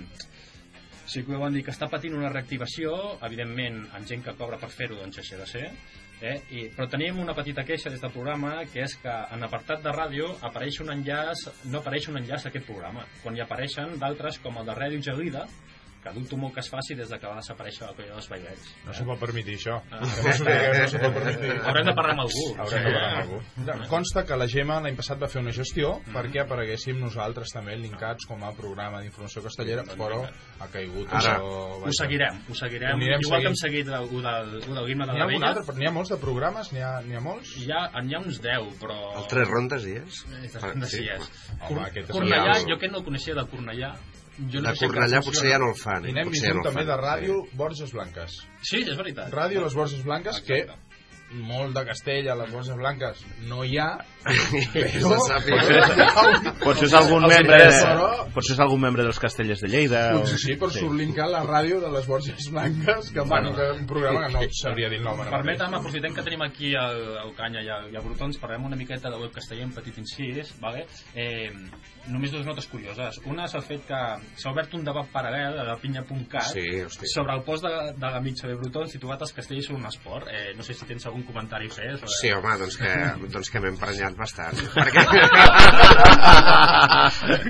que 1.13 1.37
volem 1.37 1.53
dir 1.53 1.63
que 1.65 1.73
està 1.73 1.87
patint 1.91 2.15
una 2.17 2.31
reactivació, 2.31 2.95
evidentment 3.27 3.83
amb 3.93 4.07
gent 4.09 4.23
que 4.25 4.33
cobra 4.39 4.57
per 4.61 4.71
fer-ho, 4.73 4.97
doncs 4.99 5.21
així 5.21 5.35
ha 5.35 5.41
de 5.41 5.47
ser, 5.49 5.65
eh? 6.21 6.35
I, 6.49 6.63
però 6.75 6.87
tenim 6.89 7.19
una 7.21 7.35
petita 7.37 7.65
queixa 7.67 7.91
des 7.93 8.01
del 8.01 8.13
programa 8.13 8.55
que 8.71 8.81
és 8.85 8.95
que 9.01 9.13
en 9.35 9.45
apartat 9.45 9.83
de 9.85 9.93
ràdio 9.93 10.31
apareix 10.49 10.79
un 10.81 10.91
enllaç, 10.95 11.45
no 11.69 11.81
apareix 11.81 12.09
un 12.09 12.19
enllaç 12.21 12.47
a 12.47 12.51
aquest 12.51 12.65
programa, 12.67 13.05
quan 13.23 13.37
hi 13.37 13.43
apareixen 13.45 13.97
d'altres 14.01 14.41
com 14.43 14.57
el 14.61 14.67
de 14.67 14.77
Ràdio 14.77 15.01
Gelida, 15.05 15.45
que 16.05 16.13
dubto 16.15 16.37
molt 16.37 16.53
que 16.55 16.61
es 16.61 16.69
faci 16.69 16.95
des 16.95 17.09
de 17.09 17.17
que 17.19 17.27
va 17.27 17.35
desaparèixer 17.39 17.87
la 17.87 17.93
colla 17.97 18.13
dels 18.13 18.27
Bailets. 18.29 18.67
No 18.85 18.93
s'ho 18.93 19.05
pot 19.09 19.19
permetre, 19.25 19.55
això. 19.57 19.79
Ah. 19.91 19.99
No 20.05 20.87
s'ho 20.91 21.01
no 21.01 21.11
permetre. 21.15 21.55
Haurem 21.65 21.89
de 21.89 21.95
parlar 21.97 22.13
amb 22.13 22.23
algú. 22.27 22.43
Haurem 22.61 22.85
de 22.85 22.91
parlar 22.93 23.09
amb 23.09 23.21
algú. 23.23 23.39
Ja, 23.65 23.77
Consta 23.89 24.23
que 24.29 24.37
la 24.37 24.47
Gemma 24.51 24.77
l'any 24.85 24.95
passat 24.99 25.19
va 25.21 25.29
fer 25.31 25.41
una 25.41 25.53
gestió 25.55 25.95
perquè 26.13 26.43
apareguéssim 26.45 26.99
nosaltres 27.01 27.51
també 27.55 27.75
linkats 27.81 28.27
com 28.29 28.43
a 28.45 28.53
programa 28.55 29.01
d'informació 29.01 29.41
castellera, 29.45 29.83
però 29.95 30.21
ha 30.25 30.67
caigut 30.71 31.09
Ara, 31.11 31.35
això. 31.39 31.81
ho 31.89 31.95
seguirem, 31.99 32.41
ho 32.49 32.55
seguirem. 32.61 33.01
Ho 33.01 33.19
Igual 33.25 33.41
que 33.41 33.47
hem 33.49 33.55
seguint. 33.57 33.87
seguit 33.87 33.87
el, 33.87 34.09
el 34.15 34.21
del, 34.29 34.53
el 34.69 34.75
del 34.79 34.85
Guima 34.91 35.05
de 35.09 35.13
N'hi 35.13 35.21
ha 35.21 35.25
la 35.25 35.31
Vella. 35.33 35.53
N'hi 35.79 35.87
ha 35.89 35.93
molts 35.95 36.11
de 36.13 36.17
programes? 36.21 36.71
N'hi 36.75 36.81
ha, 36.85 36.93
ha 37.01 37.21
molts? 37.23 37.55
Hi 37.63 37.71
ha, 37.71 37.87
n'hi 38.03 38.13
ha 38.15 38.19
uns 38.21 38.41
10, 38.43 38.75
però... 38.81 38.99
El 39.21 39.27
Tres 39.31 39.47
Rondes 39.49 39.83
dies? 39.89 40.21
Eh, 40.29 40.47
Tres 40.53 40.61
rondes 40.63 40.95
Cor 41.65 41.79
aquest 41.85 42.09
és 42.09 42.13
Cornellà, 42.13 42.57
el- 42.59 42.67
jo 42.69 42.77
que 42.77 42.87
no 42.91 42.99
el 42.99 43.05
coneixia 43.07 43.35
de 43.37 43.45
Cornellà, 43.49 43.93
jo 44.37 44.61
no 44.61 44.69
De 44.69 44.75
sé 44.75 44.85
si 44.85 44.89
Cornellà 44.91 45.21
potser 45.25 45.49
ja 45.51 45.59
no 45.61 45.69
el 45.71 45.77
fan, 45.79 46.05
I 46.05 46.11
eh? 46.11 46.15
n'hem 46.17 46.31
Potser 46.31 46.41
vist 46.41 46.51
un 46.51 46.57
no 46.59 46.65
també 46.67 46.83
fan, 46.83 46.89
de 46.91 46.97
ràdio 47.01 47.37
Borges 47.53 47.93
Blanques. 47.95 48.37
Sí, 48.61 48.81
és 48.83 48.97
veritat. 48.99 49.31
Ràdio 49.33 49.63
Les 49.63 49.77
Borges 49.77 50.03
Blanques, 50.03 50.41
que 50.47 50.59
molt 51.33 51.73
de 51.75 51.83
Castella, 51.87 52.35
les 52.37 52.51
Borges 52.53 52.75
Blanques, 52.77 53.23
no 53.49 53.63
hi 53.65 53.77
ha, 53.81 53.89
però... 54.95 55.15
Potser 56.63 56.87
és 56.87 56.93
algun 56.97 57.25
membre, 57.27 57.57
potser 58.35 58.55
és 58.55 58.61
algun 58.63 58.81
membre 58.81 59.05
dels 59.05 59.19
Castellers 59.21 59.61
de 59.63 59.69
Lleida. 59.71 60.03
Potser 60.19 60.39
sí, 60.41 60.55
però 60.59 60.69
surt 60.73 60.95
linkat 60.99 61.31
la 61.33 61.41
ràdio 61.47 61.79
de 61.83 61.89
les 61.93 62.07
Borges 62.09 62.49
Blanques, 62.53 63.09
que 63.15 63.25
fan 63.27 63.49
un, 63.51 63.59
un 63.79 63.85
programa 63.89 64.27
que 64.27 64.33
no 64.37 64.43
sabria 64.59 64.89
dir 64.91 64.99
el 65.01 65.07
nom. 65.07 65.21
Permetem, 65.29 65.75
aprofitem 65.79 66.15
que 66.15 66.25
tenim 66.25 66.45
aquí 66.45 66.73
el, 66.79 67.01
el 67.25 67.33
Canya 67.37 67.63
i 67.65 67.71
el, 67.73 67.89
i 67.93 67.99
el 67.99 68.05
Brutons, 68.05 68.39
parlem 68.41 68.69
una 68.69 68.79
miqueta 68.79 69.11
de 69.13 69.19
web 69.21 69.33
castellà 69.35 69.65
en 69.67 69.73
petit 69.75 69.99
incís, 70.01 70.53
vale? 70.61 70.85
eh, 71.15 71.49
només 72.11 72.31
dues 72.33 72.45
notes 72.47 72.67
curioses. 72.69 73.19
Una 73.25 73.47
és 73.49 73.55
el 73.57 73.63
fet 73.65 73.85
que 73.89 74.01
s'ha 74.37 74.51
obert 74.53 74.73
un 74.77 74.85
debat 74.85 75.09
paral·lel 75.13 75.59
a 75.61 75.67
la 75.71 75.77
pinya.cat 75.81 76.51
Sí, 76.53 76.65
hosti. 76.85 77.09
sobre 77.11 77.33
el 77.35 77.43
post 77.47 77.65
de, 77.65 77.73
de 77.97 78.11
l'amic 78.13 78.37
Xavier 78.41 78.59
Brutons 78.61 78.93
situat 78.93 79.21
als 79.25 79.33
castells 79.35 79.65
sobre 79.69 79.81
un 79.81 79.89
esport. 79.89 80.29
Eh, 80.31 80.53
no 80.57 80.63
sé 80.65 80.75
si 80.77 80.85
tens 80.87 81.05
algun 81.09 81.24
comentari 81.27 81.69
a 81.69 81.75
fer. 81.75 81.91
Sobre... 81.99 82.13
Sí, 82.19 82.31
home, 82.35 82.55
doncs 82.61 82.77
que, 82.81 82.91
doncs 83.35 83.51
que 83.51 83.61
m'he 83.63 83.71
emprenyat 83.73 84.17
bastant. 84.19 84.61
Perquè... 84.75 85.05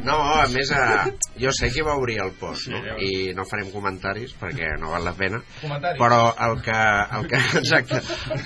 No, 0.06 0.16
a 0.36 0.46
més, 0.52 0.70
eh, 0.76 1.14
jo 1.42 1.52
sé 1.56 1.70
qui 1.74 1.84
va 1.86 1.96
obrir 1.98 2.18
el 2.24 2.34
post, 2.40 2.68
no? 2.72 2.80
I 3.02 3.34
no 3.38 3.46
farem 3.48 3.72
comentaris 3.74 4.36
perquè 4.40 4.74
no 4.82 4.92
val 4.94 5.06
la 5.08 5.14
pena. 5.18 5.40
Comentaris? 5.62 6.00
Però 6.02 6.20
el 6.48 6.60
que, 6.66 6.80
el 7.20 7.30
que... 7.32 7.42
Exacte. 7.62 8.02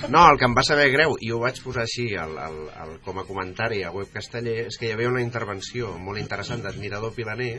No, 0.08 0.24
el 0.30 0.38
que 0.40 0.48
em 0.48 0.56
va 0.56 0.64
saber 0.66 0.90
greu, 0.94 1.16
i 1.20 1.32
ho 1.34 1.40
vaig 1.42 1.60
posar 1.64 1.84
així 1.86 2.10
el, 2.18 2.36
el, 2.46 2.60
el, 2.84 2.98
com 3.06 3.20
a 3.20 3.26
comentari 3.28 3.82
a 3.84 3.94
Web 3.94 4.12
Casteller, 4.14 4.58
és 4.70 4.78
que 4.80 4.90
hi 4.90 4.94
havia 4.96 5.12
una 5.12 5.24
intervenció 5.24 5.96
molt 5.98 6.22
interessant 6.22 6.64
d'Admirador 6.64 7.14
Pilaner 7.16 7.54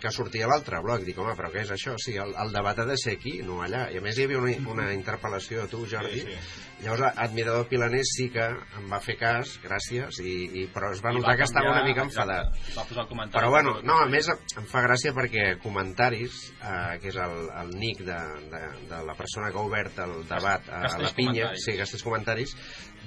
que 0.00 0.12
sortia 0.12 0.44
a 0.46 0.50
l'altre 0.50 0.80
bloc. 0.84 1.04
Dic, 1.06 1.18
home, 1.18 1.34
però 1.38 1.50
què 1.52 1.62
és 1.64 1.72
això? 1.72 1.96
Sí, 2.02 2.16
el, 2.20 2.34
el 2.42 2.52
debat 2.54 2.82
ha 2.82 2.86
de 2.88 2.98
ser 3.00 3.16
aquí, 3.16 3.38
no 3.46 3.62
allà. 3.64 3.86
I 3.92 4.00
a 4.00 4.04
més 4.04 4.18
hi 4.18 4.26
havia 4.26 4.40
una, 4.42 4.52
una 4.72 4.88
interpel·lació 4.94 5.64
a 5.64 5.70
tu, 5.72 5.84
Jordi. 5.90 6.22
Sí, 6.26 6.36
sí. 6.36 6.64
Llavors, 6.84 6.95
Admirador 7.02 7.66
Pilaner 7.70 8.02
sí 8.08 8.28
que 8.32 8.44
em 8.78 8.86
va 8.92 9.00
fer 9.04 9.16
cas, 9.20 9.56
gràcies, 9.64 10.20
i, 10.22 10.34
i, 10.62 10.64
però 10.72 10.90
es 10.94 11.02
va 11.04 11.12
notar 11.14 11.34
va 11.34 11.36
que 11.40 11.46
estava 11.48 11.72
una 11.72 11.84
mica 11.86 12.04
exacte, 12.04 12.36
enfadat. 12.36 12.72
va 12.76 12.86
posar 12.88 13.04
el 13.04 13.10
comentari. 13.10 13.38
Però 13.38 13.50
bueno, 13.54 13.76
no, 13.86 13.98
a 14.02 14.08
més 14.10 14.30
em 14.32 14.68
fa 14.70 14.82
gràcia 14.86 15.14
perquè 15.16 15.46
comentaris, 15.62 16.38
eh, 16.60 16.96
que 17.02 17.10
és 17.12 17.20
el, 17.26 17.36
el 17.62 17.72
nick 17.78 18.04
de, 18.06 18.18
de, 18.52 18.62
de 18.90 19.02
la 19.10 19.16
persona 19.18 19.52
que 19.52 19.60
ha 19.60 19.66
obert 19.70 20.02
el 20.06 20.18
debat 20.28 20.70
a, 20.70 20.82
a 20.90 21.02
la 21.02 21.12
pinya, 21.16 21.52
sí, 21.60 21.76
Castells 21.78 22.06
Comentaris, 22.06 22.56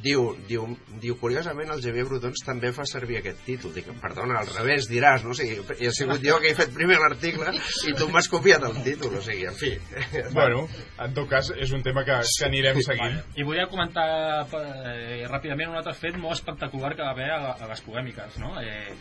diu, 0.04 0.24
diu, 0.48 0.66
diu, 1.02 1.16
curiosament 1.20 1.72
el 1.74 1.82
Xavier 1.84 2.06
Brutons 2.08 2.44
també 2.46 2.72
fa 2.76 2.86
servir 2.90 3.20
aquest 3.20 3.42
títol. 3.46 3.74
Dic, 3.76 3.90
perdona, 4.02 4.40
al 4.42 4.50
revés 4.52 4.88
diràs, 4.90 5.24
no? 5.26 5.34
O 5.34 5.38
sigui, 5.38 5.60
he 5.80 5.92
sigut 5.96 6.24
jo 6.26 6.40
que 6.42 6.52
he 6.52 6.58
fet 6.58 6.74
primer 6.76 7.00
l'article 7.02 7.54
i 7.90 7.96
tu 7.98 8.10
m'has 8.12 8.30
copiat 8.32 8.66
el 8.68 8.80
títol, 8.86 9.18
o 9.20 9.24
sigui, 9.26 9.48
en 9.50 9.58
fi. 9.60 9.74
Bueno, 10.40 10.68
en 11.02 11.14
tot 11.16 11.28
cas, 11.30 11.50
és 11.58 11.72
un 11.76 11.82
tema 11.84 12.04
que, 12.08 12.16
que 12.22 12.46
anirem 12.48 12.80
seguint. 12.86 13.18
I 13.40 13.46
volia 13.48 13.66
comentar 13.72 14.06
eh, 14.46 15.26
ràpidament 15.30 15.72
un 15.72 15.80
altre 15.80 15.96
fet 15.98 16.18
molt 16.20 16.38
espectacular 16.38 16.94
que 16.96 17.04
va 17.04 17.14
haver 17.16 17.30
a, 17.34 17.56
a 17.58 17.70
les 17.72 17.82
polèmiques. 17.86 18.38
No? 18.42 18.54
Eh, 18.62 18.94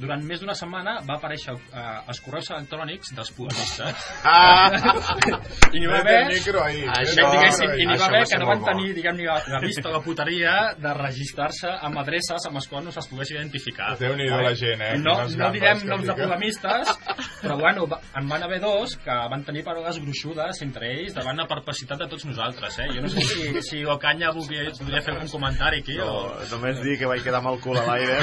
durant 0.00 0.22
més 0.26 0.42
d'una 0.42 0.54
setmana 0.58 0.98
va 1.06 1.16
aparèixer 1.16 1.54
eh, 1.56 1.84
els 2.10 2.20
correus 2.24 2.50
electrònics 2.52 3.14
dels 3.16 3.32
polèmics. 3.36 3.80
Ah! 4.24 4.68
I 5.74 5.80
n'hi 5.80 5.90
va 5.90 6.00
haver... 6.02 6.18
Això. 6.36 6.66
I 6.70 7.86
n'hi 7.86 7.98
va 7.98 8.08
haver 8.10 8.24
que 8.30 8.40
no 8.40 8.50
van 8.50 8.64
tenir 8.66 8.94
diguem, 8.96 9.18
ni 9.20 9.28
la, 9.28 9.40
la 9.50 9.62
vista 9.64 9.88
o 9.88 9.94
la 9.94 10.02
puteria 10.20 10.74
de 10.78 10.92
registrar-se 10.94 11.70
amb 11.80 11.98
adreces 12.02 12.44
amb 12.48 12.58
les 12.60 12.66
quals 12.68 12.84
no 12.84 12.92
se'ls 12.94 13.08
pogués 13.10 13.30
identificar. 13.32 13.94
Déu-n'hi-do 14.00 14.40
la 14.44 14.52
gent, 14.54 14.80
eh? 14.84 14.98
No, 15.00 15.14
no 15.28 15.50
direm 15.54 15.80
noms 15.88 16.04
de 16.06 16.12
fica. 16.14 16.26
polemistes, 16.28 16.92
però 17.42 17.56
bueno, 17.58 17.86
en 18.16 18.28
van 18.28 18.42
haver 18.44 18.60
dos 18.60 18.96
que 19.00 19.16
van 19.32 19.44
tenir 19.44 19.64
paraules 19.64 19.98
gruixudes 20.02 20.60
entre 20.66 20.90
ells 21.00 21.14
davant 21.16 21.38
la 21.40 21.46
perplexitat 21.50 21.98
de 22.04 22.08
tots 22.12 22.24
nosaltres, 22.28 22.78
eh? 22.84 22.88
Jo 22.94 23.02
no 23.04 23.08
sé 23.12 23.24
si, 23.24 23.62
si 23.66 23.84
Ocanya 23.84 24.30
voldria, 24.36 24.68
voldria 24.78 25.02
fer 25.02 25.14
algun 25.16 25.28
comentari 25.32 25.80
aquí 25.80 25.96
No, 26.00 26.10
o... 26.10 26.44
només 26.52 26.80
dir 26.84 26.98
que 27.00 27.08
vaig 27.08 27.22
quedar 27.24 27.40
amb 27.40 27.52
el 27.54 27.60
cul 27.64 27.78
a 27.80 27.84
l'aire. 27.88 28.20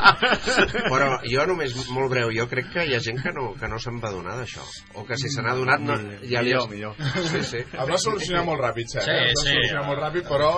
Però 0.90 1.08
jo 1.24 1.46
només, 1.48 1.74
molt 1.92 2.10
breu, 2.12 2.30
jo 2.34 2.46
crec 2.50 2.70
que 2.74 2.84
hi 2.88 2.94
ha 2.96 3.00
gent 3.02 3.20
que 3.22 3.32
no, 3.36 3.50
que 3.58 3.68
no 3.70 3.78
se'n 3.82 4.00
va 4.02 4.10
donar 4.14 4.36
d'això. 4.40 4.64
O 5.00 5.04
que 5.08 5.16
si 5.20 5.30
se 5.32 5.42
n'ha 5.44 5.54
donat... 5.56 5.80
No, 5.84 5.96
ja 6.28 6.42
li 6.44 6.50
millor, 6.52 6.62
has- 6.64 6.70
millor. 6.70 6.94
Sí, 7.30 7.42
sí. 7.46 7.62
El 7.72 7.90
va 7.90 7.98
solucionar 8.00 8.44
molt 8.46 8.60
ràpid, 8.62 8.90
Cert. 8.92 9.06
Sí, 9.06 9.10
eh? 9.14 9.30
El 9.30 9.34
va 9.34 9.42
sí. 9.42 9.48
solucionar 9.54 9.84
molt 9.88 10.02
ràpid, 10.04 10.28
però 10.28 10.50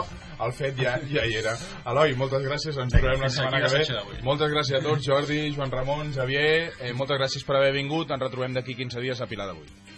el 0.47 0.53
fet 0.57 0.78
ja, 0.78 0.97
ja 1.11 1.24
hi 1.28 1.38
era. 1.40 1.55
Eloi, 1.93 2.16
moltes 2.18 2.45
gràcies, 2.47 2.78
ens 2.82 2.95
trobem 2.95 3.24
la 3.24 3.30
setmana 3.32 3.62
que 3.64 3.72
ve. 3.76 4.20
Moltes 4.26 4.53
gràcies 4.55 4.78
a 4.80 4.84
tots, 4.84 5.07
Jordi, 5.07 5.40
Joan 5.57 5.72
Ramon, 5.74 6.12
Xavier, 6.16 6.72
eh, 6.80 6.93
moltes 6.99 7.20
gràcies 7.20 7.47
per 7.47 7.59
haver 7.61 7.72
vingut, 7.78 8.11
ens 8.11 8.26
retrobem 8.26 8.59
d'aquí 8.59 8.76
15 8.78 9.05
dies 9.05 9.20
a 9.20 9.30
Pilar 9.30 9.51
d'avui. 9.53 9.91